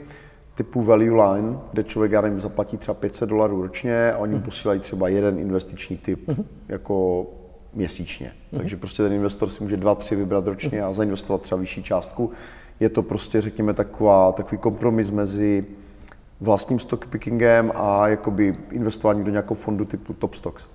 typu 0.56 0.82
Value 0.82 1.24
Line, 1.24 1.58
kde 1.72 1.84
člověk, 1.84 2.12
já 2.12 2.22
nevím, 2.22 2.40
zaplatí 2.40 2.78
třeba 2.78 2.96
500 2.96 3.30
dolarů 3.30 3.62
ročně 3.62 4.14
a 4.14 4.18
oni 4.18 4.36
mm-hmm. 4.36 4.42
posílají 4.42 4.80
třeba 4.80 5.08
jeden 5.08 5.40
investiční 5.40 5.98
typ 5.98 6.28
mm-hmm. 6.28 6.44
jako 6.68 7.26
měsíčně. 7.74 8.28
Mm-hmm. 8.28 8.58
Takže 8.58 8.78
prostě 8.78 9.04
ten 9.04 9.14
investor 9.14 9.50
si 9.50 9.64
může 9.64 9.78
dva, 9.78 9.96
tři 9.96 10.16
vybrat 10.16 10.48
ročně 10.48 10.70
mm-hmm. 10.70 10.90
a 10.90 10.94
zainvestovat 10.94 11.42
třeba 11.42 11.62
vyšší 11.62 11.84
částku. 11.84 12.32
Je 12.80 12.90
to 12.90 13.04
prostě, 13.04 13.42
řekněme, 13.42 13.74
taková, 13.74 14.32
takový 14.32 14.58
kompromis 14.58 15.12
mezi 15.12 15.66
vlastním 16.42 16.80
stock 16.80 17.06
pickingem 17.06 17.72
a 17.76 18.08
jakoby 18.08 18.54
investování 18.72 19.24
do 19.24 19.32
nějakého 19.32 19.56
fondu 19.56 19.86
typu 19.86 20.14
Top 20.14 20.34
Stocks. 20.34 20.66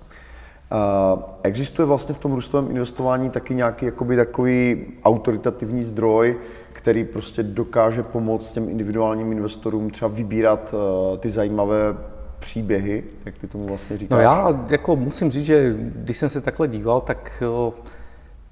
Uh, 0.71 1.23
existuje 1.43 1.85
vlastně 1.85 2.15
v 2.15 2.19
tom 2.19 2.33
růstovém 2.33 2.71
investování 2.71 3.29
taky 3.29 3.55
nějaký 3.55 3.85
jakoby 3.85 4.15
takový 4.15 4.85
autoritativní 5.03 5.83
zdroj, 5.83 6.37
který 6.77 7.05
prostě 7.05 7.43
dokáže 7.43 8.03
pomoct 8.03 8.51
těm 8.51 8.69
individuálním 8.69 9.31
investorům 9.31 9.89
třeba 9.89 10.09
vybírat 10.09 10.73
uh, 10.73 11.17
ty 11.17 11.29
zajímavé 11.29 11.97
příběhy, 12.39 13.03
jak 13.25 13.37
ty 13.37 13.47
tomu 13.47 13.67
vlastně 13.67 13.97
říkáš? 13.97 14.15
No 14.17 14.21
já 14.21 14.65
jako 14.69 14.95
musím 14.95 15.31
říct, 15.31 15.45
že 15.45 15.75
když 15.77 16.17
jsem 16.17 16.29
se 16.29 16.41
takhle 16.41 16.67
díval, 16.67 17.01
tak 17.01 17.43
uh, 17.67 17.73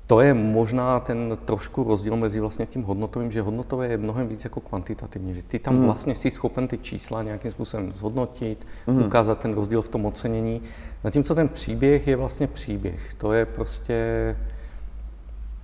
to 0.07 0.21
je 0.21 0.33
možná 0.33 0.99
ten 0.99 1.37
trošku 1.45 1.83
rozdíl 1.83 2.15
mezi 2.15 2.39
vlastně 2.39 2.65
tím 2.65 2.83
hodnotovým, 2.83 3.31
že 3.31 3.41
hodnotové 3.41 3.87
je 3.87 3.97
mnohem 3.97 4.27
víc 4.27 4.43
jako 4.43 4.59
kvantitativní, 4.59 5.33
že 5.33 5.43
ty 5.43 5.59
tam 5.59 5.75
mm. 5.75 5.85
vlastně 5.85 6.15
jsi 6.15 6.31
schopen 6.31 6.67
ty 6.67 6.77
čísla 6.77 7.23
nějakým 7.23 7.51
způsobem 7.51 7.91
zhodnotit, 7.93 8.67
mm. 8.87 9.05
ukázat 9.05 9.39
ten 9.39 9.53
rozdíl 9.53 9.81
v 9.81 9.89
tom 9.89 10.05
ocenění. 10.05 10.61
Zatímco 11.03 11.35
ten 11.35 11.49
příběh 11.49 12.07
je 12.07 12.15
vlastně 12.15 12.47
příběh. 12.47 13.13
To 13.17 13.33
je 13.33 13.45
prostě 13.45 13.95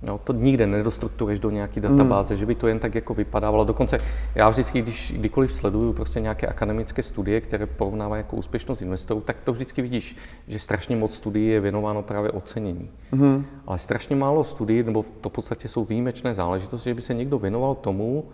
No, 0.06 0.18
to 0.18 0.32
nikde 0.32 0.66
nedostrukturuješ 0.66 1.40
do 1.40 1.50
nějaké 1.50 1.80
hmm. 1.80 1.96
databáze, 1.98 2.34
mm. 2.34 2.40
že 2.40 2.46
by 2.46 2.54
to 2.54 2.68
jen 2.68 2.78
tak 2.78 2.94
jako 2.94 3.14
vypadávalo. 3.14 3.64
Dokonce 3.64 3.98
já 4.34 4.48
vždycky, 4.48 4.82
když 4.82 5.12
kdykoliv 5.16 5.52
sleduju 5.52 5.92
prostě 5.92 6.20
nějaké 6.20 6.46
akademické 6.46 7.02
studie, 7.02 7.40
které 7.40 7.66
porovnávají 7.66 8.20
jako 8.20 8.36
úspěšnost 8.36 8.82
investorů, 8.82 9.20
tak 9.20 9.36
to 9.44 9.52
vždycky 9.52 9.82
vidíš, 9.82 10.16
že 10.48 10.58
strašně 10.58 10.96
moc 10.96 11.14
studií 11.14 11.48
je 11.48 11.60
věnováno 11.60 12.02
právě 12.02 12.30
ocenění. 12.30 12.90
Mm. 13.12 13.44
Ale 13.66 13.78
strašně 13.78 14.16
málo 14.16 14.44
studií, 14.44 14.82
nebo 14.82 15.04
to 15.20 15.28
v 15.28 15.32
podstatě 15.32 15.68
jsou 15.68 15.84
výjimečné 15.84 16.34
záležitosti, 16.34 16.90
že 16.90 16.94
by 16.94 17.02
se 17.02 17.14
někdo 17.14 17.38
věnoval 17.38 17.74
tomu, 17.74 18.24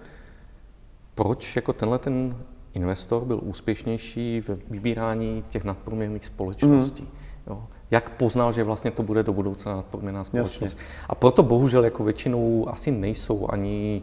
proč 1.14 1.56
jako 1.56 1.72
tenhle 1.72 1.98
ten 1.98 2.36
investor 2.74 3.24
byl 3.24 3.40
úspěšnější 3.42 4.40
v 4.40 4.48
vybírání 4.70 5.44
těch 5.48 5.64
nadprůměrných 5.64 6.24
společností. 6.24 7.02
Mm. 7.02 7.08
Jo 7.46 7.62
jak 7.90 8.10
poznal, 8.10 8.52
že 8.52 8.64
vlastně 8.64 8.90
to 8.90 9.02
bude 9.02 9.22
do 9.22 9.32
budoucna 9.32 9.76
nadprůměrná 9.76 10.24
společnost. 10.24 10.62
Jasně. 10.62 10.80
A 11.08 11.14
proto 11.14 11.42
bohužel 11.42 11.84
jako 11.84 12.04
většinou 12.04 12.68
asi 12.68 12.90
nejsou 12.90 13.48
ani 13.50 14.02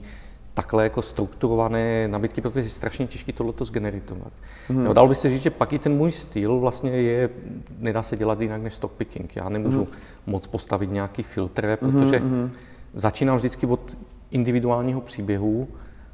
takhle 0.54 0.84
jako 0.84 1.02
strukturované 1.02 2.08
nabídky, 2.08 2.42
protože 2.42 2.60
je 2.60 2.70
strašně 2.70 3.08
těžké 3.08 3.34
tohleto 3.34 3.66
zgeneritovat. 3.66 4.34
Hmm. 4.68 4.86
Jo, 4.86 4.94
dal 4.94 5.08
by 5.08 5.16
se 5.16 5.30
říct, 5.30 5.42
že 5.42 5.50
pak 5.50 5.74
i 5.74 5.80
ten 5.80 5.98
můj 5.98 6.12
styl 6.12 6.60
vlastně 6.60 6.92
je, 6.92 7.30
nedá 7.80 8.04
se 8.04 8.18
dělat 8.18 8.42
jinak 8.42 8.62
než 8.62 8.74
stock 8.74 8.94
picking. 8.94 9.36
Já 9.36 9.50
nemůžu 9.50 9.78
hmm. 9.78 9.94
moc 10.26 10.48
postavit 10.48 10.92
nějaký 10.92 11.24
filtr, 11.24 11.78
protože 11.80 12.18
hmm. 12.18 12.52
začínám 12.94 13.38
vždycky 13.38 13.66
od 13.66 13.98
individuálního 14.32 15.02
příběhu 15.02 15.68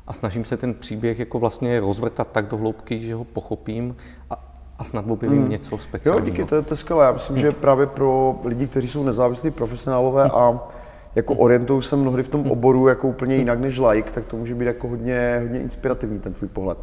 a 0.08 0.14
snažím 0.14 0.46
se 0.46 0.58
ten 0.58 0.74
příběh 0.74 1.20
jako 1.20 1.40
vlastně 1.40 1.80
rozvrtat 1.80 2.28
tak 2.32 2.48
do 2.48 2.58
hloubky, 2.58 3.00
že 3.00 3.16
ho 3.16 3.24
pochopím 3.24 3.96
a, 4.30 4.51
a 4.82 4.84
snad 4.84 5.06
objevím 5.10 5.42
hmm. 5.42 5.50
něco 5.50 5.78
speciálního. 5.78 6.28
Jo, 6.28 6.32
díky, 6.32 6.46
to 6.46 6.56
je, 6.56 6.62
to 6.62 6.74
je 6.74 6.78
skvělé. 6.78 7.06
Já 7.06 7.12
myslím, 7.12 7.36
hmm. 7.36 7.42
že 7.42 7.52
právě 7.52 7.88
pro 7.88 8.40
lidi, 8.46 8.68
kteří 8.68 8.88
jsou 8.88 9.04
nezávislí 9.04 9.52
profesionálové 9.52 10.24
hmm. 10.24 10.32
a 10.36 10.68
jako 11.16 11.34
orientují 11.34 11.82
se 11.82 11.96
mnohdy 11.96 12.24
v 12.24 12.28
tom 12.28 12.42
hmm. 12.42 12.52
oboru 12.52 12.88
jako 12.88 13.08
úplně 13.08 13.36
jinak 13.36 13.60
než 13.60 13.80
like, 13.80 14.12
tak 14.12 14.26
to 14.26 14.38
může 14.38 14.56
být 14.56 14.66
jako 14.66 14.88
hodně, 14.88 15.40
hodně 15.42 15.62
inspirativní 15.62 16.20
ten 16.20 16.34
tvůj 16.34 16.50
pohled. 16.50 16.78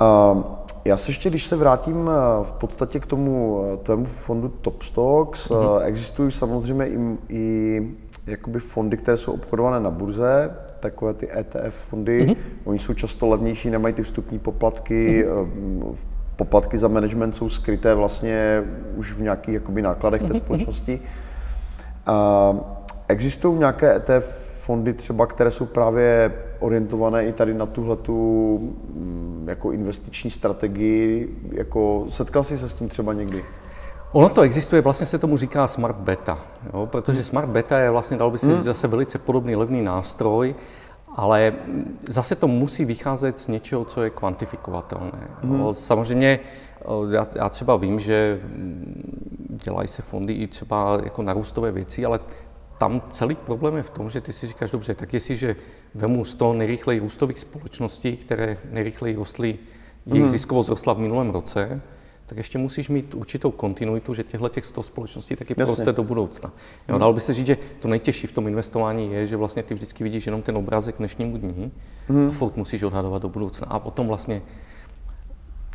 Uh, 0.00 0.42
já 0.84 0.96
se 0.96 1.10
ještě, 1.10 1.30
když 1.30 1.44
se 1.44 1.56
vrátím 1.56 2.10
eh, 2.10 2.44
v 2.44 2.52
podstatě 2.52 3.00
k 3.00 3.06
tomu 3.06 3.62
eh, 3.64 3.76
tvému 3.76 4.04
fondu 4.04 4.48
Top 4.48 4.82
Stocks, 4.82 5.50
mm-hmm. 5.50 5.80
existují 5.84 6.30
samozřejmě 6.30 6.86
i, 6.86 7.16
i 7.28 7.82
jakoby 8.26 8.60
fondy, 8.60 8.96
které 8.96 9.16
jsou 9.16 9.32
obchodované 9.32 9.80
na 9.80 9.90
burze, 9.90 10.56
takové 10.80 11.14
ty 11.14 11.28
ETF 11.38 11.74
fondy. 11.88 12.26
Mm-hmm. 12.26 12.36
Oni 12.64 12.78
jsou 12.78 12.94
často 12.94 13.26
levnější, 13.26 13.70
nemají 13.70 13.94
ty 13.94 14.02
vstupní 14.02 14.38
poplatky. 14.38 15.26
Mm-hmm 15.26 15.96
poplatky 16.36 16.78
za 16.78 16.88
management 16.88 17.32
jsou 17.32 17.48
skryté 17.48 17.94
vlastně 17.94 18.64
už 18.96 19.12
v 19.12 19.22
nějakých 19.22 19.54
jakoby, 19.54 19.82
nákladech 19.82 20.22
té 20.22 20.34
společnosti. 20.44 21.00
A 22.06 22.56
existují 23.08 23.58
nějaké 23.58 23.96
ETF 23.96 24.46
fondy 24.66 24.92
třeba, 24.92 25.26
které 25.26 25.50
jsou 25.50 25.66
právě 25.66 26.32
orientované 26.60 27.26
i 27.26 27.32
tady 27.32 27.54
na 27.54 27.66
tuhle 27.66 27.96
tu 27.96 28.58
mm, 28.94 29.44
jako 29.48 29.72
investiční 29.72 30.30
strategii, 30.30 31.36
jako 31.52 32.06
setkal 32.08 32.44
jsi 32.44 32.58
se 32.58 32.68
s 32.68 32.72
tím 32.72 32.88
třeba 32.88 33.12
někdy? 33.12 33.44
Ono 34.12 34.28
to 34.28 34.40
existuje, 34.40 34.82
vlastně 34.82 35.06
se 35.06 35.18
tomu 35.18 35.36
říká 35.36 35.66
Smart 35.66 35.96
Beta, 35.96 36.38
jo? 36.72 36.86
protože 36.86 37.24
Smart 37.24 37.48
Beta 37.48 37.78
je 37.78 37.90
vlastně, 37.90 38.16
dal 38.16 38.30
by 38.30 38.38
se 38.38 38.46
říct, 38.46 38.54
hmm. 38.54 38.64
zase 38.64 38.88
velice 38.88 39.18
podobný 39.18 39.56
levný 39.56 39.82
nástroj, 39.82 40.54
ale 41.16 41.52
zase 42.08 42.36
to 42.36 42.48
musí 42.48 42.84
vycházet 42.84 43.38
z 43.38 43.48
něčeho, 43.48 43.84
co 43.84 44.02
je 44.02 44.10
kvantifikovatelné. 44.10 45.28
Mm. 45.42 45.74
Samozřejmě 45.74 46.40
já, 47.10 47.26
já 47.34 47.48
třeba 47.48 47.76
vím, 47.76 47.98
že 48.00 48.40
mm, 48.42 49.58
dělají 49.64 49.88
se 49.88 50.02
fondy 50.02 50.32
i 50.32 50.46
třeba 50.46 50.98
jako 51.04 51.22
narůstové 51.22 51.72
věci, 51.72 52.04
ale 52.04 52.20
tam 52.78 53.02
celý 53.10 53.34
problém 53.34 53.76
je 53.76 53.82
v 53.82 53.90
tom, 53.90 54.10
že 54.10 54.20
ty 54.20 54.32
si 54.32 54.46
říkáš, 54.46 54.70
dobře, 54.70 54.94
tak 54.94 55.14
jestliže 55.14 55.56
vemu 55.94 56.24
z 56.24 56.34
toho 56.34 56.54
nejrychleji 56.54 57.00
růstových 57.00 57.38
společností, 57.38 58.16
které 58.16 58.58
nejrychleji 58.70 59.16
rostly, 59.16 59.58
jejich 60.06 60.24
mm. 60.24 60.30
ziskovost 60.30 60.68
rostla 60.68 60.92
v 60.92 60.98
minulém 60.98 61.30
roce, 61.30 61.80
tak 62.26 62.38
ještě 62.38 62.58
musíš 62.58 62.88
mít 62.88 63.14
určitou 63.14 63.50
kontinuitu, 63.50 64.14
že 64.14 64.22
těchto 64.22 64.48
těch 64.48 64.64
100 64.64 64.82
společností 64.82 65.36
taky 65.36 65.54
Jasně. 65.56 65.64
poroste 65.64 65.92
do 65.92 66.02
budoucna. 66.02 66.52
Jo, 66.88 66.94
hmm. 66.94 67.00
dalo 67.00 67.12
by 67.12 67.20
se 67.20 67.34
říct, 67.34 67.46
že 67.46 67.58
to 67.80 67.88
nejtěžší 67.88 68.26
v 68.26 68.32
tom 68.32 68.48
investování 68.48 69.12
je, 69.12 69.26
že 69.26 69.36
vlastně 69.36 69.62
ty 69.62 69.74
vždycky 69.74 70.04
vidíš 70.04 70.26
jenom 70.26 70.42
ten 70.42 70.56
obrázek 70.56 70.94
dnešnímu 70.98 71.36
dní 71.36 71.72
hmm. 72.08 72.28
a 72.28 72.32
furt 72.32 72.56
musíš 72.56 72.82
odhadovat 72.82 73.22
do 73.22 73.28
budoucna. 73.28 73.66
A 73.66 73.78
potom 73.78 74.08
vlastně 74.08 74.42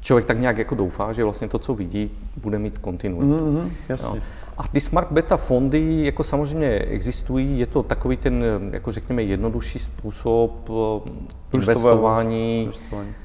člověk 0.02 0.26
tak 0.26 0.40
nějak 0.40 0.58
jako 0.58 0.76
doufá, 0.76 1.14
že 1.14 1.24
vlastně 1.24 1.48
to, 1.48 1.60
co 1.60 1.74
vidí, 1.74 2.12
bude 2.38 2.60
mít 2.60 2.78
kontinuitu. 2.78 3.46
Hmm, 3.46 3.72
jasně. 3.90 4.18
Jo. 4.18 4.24
A 4.58 4.68
ty 4.68 4.82
smart 4.82 5.12
beta 5.12 5.38
fondy 5.38 6.06
jako 6.06 6.24
samozřejmě 6.24 6.70
existují, 6.70 7.60
je 7.60 7.66
to 7.66 7.84
takový 7.84 8.18
ten, 8.18 8.44
jako 8.72 8.92
řekněme, 8.92 9.24
jednodušší 9.24 9.80
způsob 9.80 10.70
eh, 10.70 11.10
investování. 11.54 12.64
investování. 12.64 13.16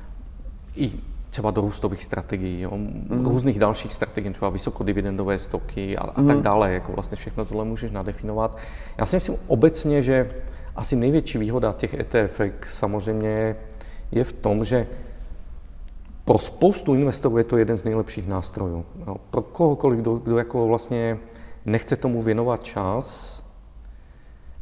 I 0.76 0.92
třeba 1.36 1.50
do 1.50 1.60
růstových 1.60 2.04
strategií, 2.04 2.60
jo, 2.60 2.70
mm. 2.76 3.26
různých 3.28 3.58
dalších 3.58 3.92
strategií, 3.92 4.32
třeba 4.32 4.50
vysokodividendové 4.50 5.38
stoky 5.38 5.96
a, 5.96 6.00
a 6.00 6.20
mm. 6.20 6.28
tak 6.28 6.40
dále. 6.40 6.72
Jako 6.72 6.92
vlastně 6.92 7.16
všechno 7.16 7.44
tohle 7.44 7.64
můžeš 7.64 7.90
nadefinovat. 7.90 8.56
Já 8.98 9.06
si 9.06 9.16
myslím 9.16 9.36
obecně, 9.46 10.02
že 10.02 10.30
asi 10.76 10.96
největší 10.96 11.38
výhoda 11.38 11.74
těch 11.76 11.94
ETF 11.94 12.40
samozřejmě 12.66 13.56
je 14.12 14.24
v 14.24 14.32
tom, 14.32 14.64
že 14.64 14.86
pro 16.24 16.38
spoustu 16.38 16.94
investorů 16.94 17.38
je 17.38 17.44
to 17.44 17.56
jeden 17.56 17.76
z 17.76 17.84
nejlepších 17.84 18.28
nástrojů. 18.28 18.84
Jo. 19.06 19.16
Pro 19.30 19.42
kohokoliv, 19.42 20.00
kdo, 20.00 20.14
kdo 20.16 20.38
jako 20.38 20.66
vlastně 20.66 21.18
nechce 21.64 21.96
tomu 21.96 22.22
věnovat 22.22 22.62
čas, 22.62 23.36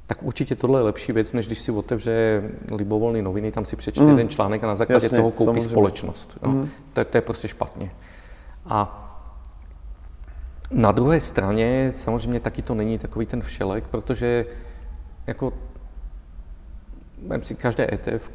tak 0.06 0.22
určitě 0.22 0.54
tohle 0.54 0.80
je 0.80 0.84
lepší 0.84 1.12
věc, 1.12 1.32
než 1.32 1.46
když 1.46 1.58
si 1.58 1.72
otevře 1.72 2.42
libovolné 2.70 3.22
noviny, 3.22 3.52
tam 3.52 3.64
si 3.64 3.76
přečte 3.76 4.02
mm. 4.02 4.10
jeden 4.10 4.28
článek 4.28 4.64
a 4.64 4.66
na 4.66 4.74
základě 4.74 5.06
Jasně, 5.06 5.18
toho 5.18 5.30
koupí 5.30 5.44
samozřejmě. 5.44 5.68
společnost. 5.68 6.38
Mm. 6.46 6.68
To, 6.92 7.04
to 7.04 7.16
je 7.16 7.20
prostě 7.20 7.48
špatně. 7.48 7.90
A 8.66 9.00
na 10.70 10.92
druhé 10.92 11.20
straně 11.20 11.92
samozřejmě 11.94 12.40
taky 12.40 12.62
to 12.62 12.74
není 12.74 12.98
takový 12.98 13.26
ten 13.26 13.42
všelek, 13.42 13.84
protože 13.84 14.46
jako 15.26 15.52
si 17.42 17.54
každé 17.54 17.94
ETF, 17.94 18.30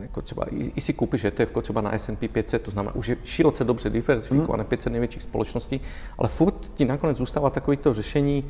jako 0.00 0.22
třeba, 0.22 0.46
i, 0.50 0.72
i 0.76 0.80
si 0.80 0.92
koupíš 0.92 1.24
ETF 1.24 1.52
třeba 1.62 1.80
na 1.80 1.98
S&P 1.98 2.28
500, 2.28 2.62
to 2.62 2.70
znamená 2.70 2.94
už 2.94 3.06
je 3.06 3.16
široce 3.24 3.64
dobře 3.64 3.90
diversifikované, 3.90 4.62
mm. 4.62 4.68
500 4.68 4.92
největších 4.92 5.22
společností, 5.22 5.80
ale 6.18 6.28
furt 6.28 6.72
ti 6.74 6.84
nakonec 6.84 7.16
zůstává 7.16 7.50
takový 7.50 7.76
to 7.76 7.94
řešení, 7.94 8.44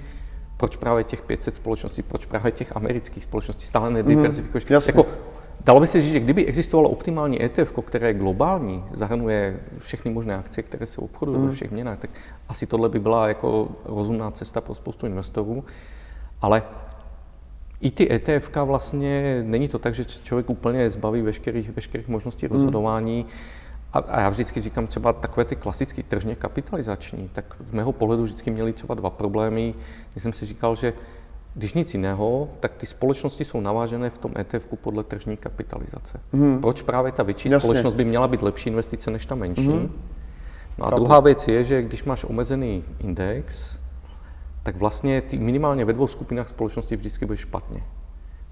proč 0.62 0.76
právě 0.76 1.04
těch 1.04 1.22
500 1.22 1.54
společností, 1.54 2.02
proč 2.02 2.26
právě 2.26 2.52
těch 2.52 2.76
amerických 2.76 3.22
společností 3.22 3.66
stále 3.66 3.90
nediversifikuješ. 3.90 4.64
Mm, 4.64 4.76
jako, 4.86 5.06
dalo 5.64 5.80
by 5.80 5.86
se 5.86 6.00
říct, 6.00 6.12
že 6.12 6.20
kdyby 6.20 6.46
existovalo 6.46 6.88
optimální 6.88 7.44
ETF, 7.44 7.72
které 7.84 8.06
je 8.06 8.14
globální, 8.14 8.84
zahrnuje 8.92 9.60
všechny 9.78 10.10
možné 10.10 10.36
akcie, 10.36 10.64
které 10.64 10.86
se 10.86 11.00
obchodují 11.00 11.38
mm. 11.38 11.46
ve 11.46 11.52
všech 11.52 11.70
měnách, 11.70 11.98
tak 11.98 12.10
asi 12.48 12.66
tohle 12.66 12.88
by 12.88 12.98
byla 12.98 13.28
jako 13.28 13.68
rozumná 13.84 14.30
cesta 14.30 14.60
pro 14.60 14.74
spoustu 14.74 15.06
investorů. 15.06 15.64
Ale 16.40 16.62
i 17.80 17.90
ty 17.90 18.12
ETF 18.12 18.56
vlastně 18.64 19.42
není 19.46 19.68
to 19.68 19.78
tak, 19.78 19.94
že 19.94 20.04
člověk 20.04 20.50
úplně 20.50 20.90
zbaví 20.90 21.22
veškerých, 21.22 21.70
veškerých 21.70 22.08
možností 22.08 22.46
mm. 22.46 23.22
A, 23.93 23.99
a 23.99 24.20
já 24.20 24.28
vždycky 24.28 24.61
říkám 24.61 24.86
třeba 24.86 25.12
takové 25.12 25.45
ty 25.45 25.57
klasické 25.57 26.03
tržně 26.03 26.34
kapitalizační, 26.34 27.30
tak 27.32 27.57
v 27.61 27.72
mého 27.74 27.93
pohledu 27.93 28.22
vždycky 28.22 28.51
měli 28.51 28.72
třeba 28.72 28.95
dva 28.95 29.11
problémy. 29.11 29.74
Když 30.12 30.22
jsem 30.22 30.32
si 30.32 30.47
říkal, 30.47 30.76
že 30.76 30.93
když 31.55 31.74
nic 31.74 31.95
jiného, 31.95 32.49
tak 32.61 32.74
ty 32.74 32.86
společnosti 32.86 33.45
jsou 33.45 33.61
navážené 33.61 34.11
v 34.11 34.18
tom 34.18 34.32
ETF 34.38 34.66
podle 34.80 35.05
tržní 35.05 35.36
kapitalizace. 35.36 36.20
Hmm. 36.32 36.61
Proč 36.61 36.82
právě 36.82 37.12
ta 37.12 37.22
větší 37.22 37.49
Jasně. 37.49 37.61
společnost 37.61 37.95
by 37.95 38.05
měla 38.05 38.28
být 38.28 38.43
lepší 38.43 38.68
investice 38.68 39.11
než 39.11 39.26
ta 39.26 39.34
menší? 39.34 39.66
Hmm. 39.66 39.93
No 40.78 40.86
a 40.86 40.88
Chápu. 40.90 41.03
druhá 41.03 41.20
věc 41.20 41.49
je, 41.49 41.64
že 41.64 41.82
když 41.82 42.05
máš 42.05 42.24
omezený 42.24 42.84
index, 42.99 43.78
tak 44.62 44.76
vlastně 44.76 45.20
ty 45.20 45.38
minimálně 45.38 45.84
ve 45.84 45.93
dvou 45.93 46.07
skupinách 46.07 46.49
společností 46.49 46.97
vždycky 46.97 47.26
bude 47.26 47.36
špatně. 47.36 47.82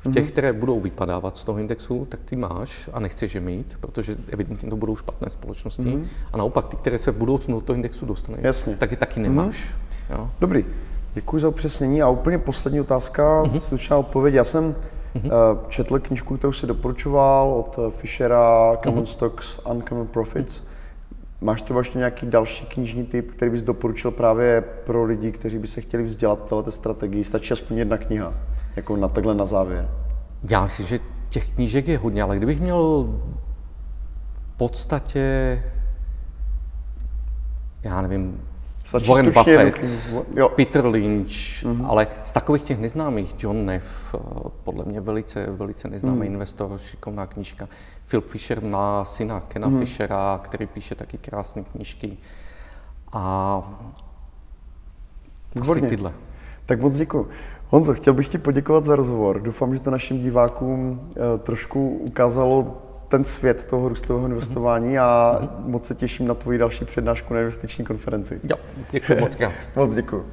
V 0.01 0.13
těch, 0.13 0.25
mm-hmm. 0.25 0.31
které 0.31 0.53
budou 0.53 0.81
vypadávat 0.81 1.37
z 1.37 1.45
toho 1.45 1.59
indexu, 1.59 2.07
tak 2.11 2.21
ty 2.25 2.37
máš 2.37 2.91
a 2.93 3.01
nechceš 3.01 3.35
je 3.35 3.41
mít, 3.41 3.77
protože 3.81 4.17
evidentně 4.29 4.71
to 4.71 4.77
budou 4.77 4.97
špatné 4.97 5.31
společnosti. 5.31 5.83
Mm-hmm. 5.83 6.05
A 6.33 6.37
naopak, 6.37 6.69
ty, 6.69 6.77
které 6.77 6.99
se 6.99 7.11
v 7.11 7.17
budoucnu 7.17 7.55
do 7.55 7.61
toho 7.61 7.75
indexu 7.75 8.07
dostanou, 8.07 8.39
tak 8.79 8.91
je 8.91 8.97
taky 8.97 9.21
nemáš. 9.21 9.55
Mm-hmm. 9.55 10.15
Jo? 10.17 10.31
Dobrý. 10.41 10.65
Děkuji 11.15 11.39
za 11.39 11.49
upřesnění. 11.49 12.03
A 12.03 12.09
úplně 12.09 12.39
poslední 12.39 12.81
otázka, 12.81 13.43
mm-hmm. 13.43 13.59
slušná 13.59 13.97
odpověď. 13.97 14.35
Já 14.35 14.45
jsem 14.45 14.75
mm-hmm. 15.15 15.59
četl 15.69 15.99
knižku, 15.99 16.37
kterou 16.37 16.53
si 16.53 16.67
doporučoval 16.67 17.55
od 17.55 17.79
eh, 17.79 17.91
Fishera, 17.91 18.77
Common 18.85 19.05
mm-hmm. 19.05 19.07
Stocks, 19.07 19.61
Uncommon 19.71 20.07
Profits. 20.07 20.61
Mm-hmm. 20.61 20.65
Máš 21.41 21.63
třeba 21.63 21.81
ještě 21.81 21.99
nějaký 21.99 22.27
další 22.27 22.67
knižní 22.67 23.05
typ, 23.05 23.31
který 23.31 23.51
bys 23.51 23.63
doporučil 23.63 24.11
právě 24.11 24.61
pro 24.61 25.05
lidi, 25.05 25.33
kteří 25.33 25.59
by 25.59 25.69
se 25.69 25.81
chtěli 25.81 26.03
vzdělat 26.03 26.49
této 26.49 26.71
strategii? 26.71 27.25
Stačí 27.25 27.53
aspoň 27.53 27.77
jedna 27.77 27.97
kniha, 27.97 28.35
jako 28.77 28.97
na 28.97 29.09
takhle 29.09 29.35
na 29.35 29.45
závěr. 29.45 29.91
Já 30.51 30.63
myslím, 30.63 30.87
že 30.87 31.01
těch 31.29 31.51
knížek 31.51 31.89
je 31.89 31.99
hodně, 31.99 32.23
ale 32.23 32.37
kdybych 32.37 32.61
měl 32.61 33.09
v 34.55 34.57
podstatě, 34.57 35.63
já 37.83 38.03
nevím, 38.03 38.41
Stačí 38.85 39.09
Warren 39.09 39.33
Buffett, 39.33 39.77
jo. 40.37 40.49
Peter 40.49 40.87
Lynch, 40.87 41.29
mm-hmm. 41.29 41.87
ale 41.87 42.07
z 42.25 42.33
takových 42.33 42.63
těch 42.63 42.79
neznámých, 42.79 43.35
John 43.39 43.67
Neff, 43.67 44.15
eh, 44.15 44.19
podle 44.65 44.85
mě 44.85 45.01
velice, 45.01 45.47
velice 45.47 45.89
neznámý 45.89 46.29
mm. 46.29 46.35
investor, 46.35 46.79
šikovná 46.79 47.27
knížka. 47.27 47.69
Phil 48.07 48.21
Fisher 48.21 48.63
má 48.63 49.05
syna 49.05 49.41
Kena 49.41 49.69
mm. 49.69 49.79
Fishera, 49.79 50.41
který 50.45 50.67
píše 50.67 50.95
taky 50.95 51.19
krásné 51.19 51.63
knížky. 51.63 52.17
A 53.13 53.63
Výborně. 55.55 55.83
asi 55.83 55.91
tyhle. 55.91 56.13
Tak 56.67 56.81
moc 56.81 56.97
děkuji. 56.97 57.29
Honzo, 57.71 57.95
chtěl 57.95 58.15
bych 58.15 58.29
ti 58.29 58.39
poděkovat 58.39 58.85
za 58.85 58.97
rozhovor. 58.97 59.41
Doufám, 59.41 59.75
že 59.75 59.81
to 59.81 59.91
našim 59.91 60.23
divákům 60.23 61.09
eh, 61.11 61.39
trošku 61.39 61.89
ukázalo 61.89 62.83
ten 63.09 63.25
svět 63.25 63.67
toho 63.67 63.89
růstového 63.89 64.27
investování 64.27 64.99
a 64.99 65.39
mm-hmm. 65.43 65.69
moc 65.69 65.85
se 65.85 65.95
těším 65.95 66.27
na 66.27 66.35
tvoji 66.35 66.59
další 66.59 66.85
přednášku 66.85 67.35
na 67.35 67.41
investiční 67.41 67.85
konferenci. 67.85 68.41
Jo, 68.45 68.57
děkuji 68.91 69.21
moc 69.21 69.35
krát. 69.35 69.53
moc 69.77 69.95
děkuji. 69.95 70.27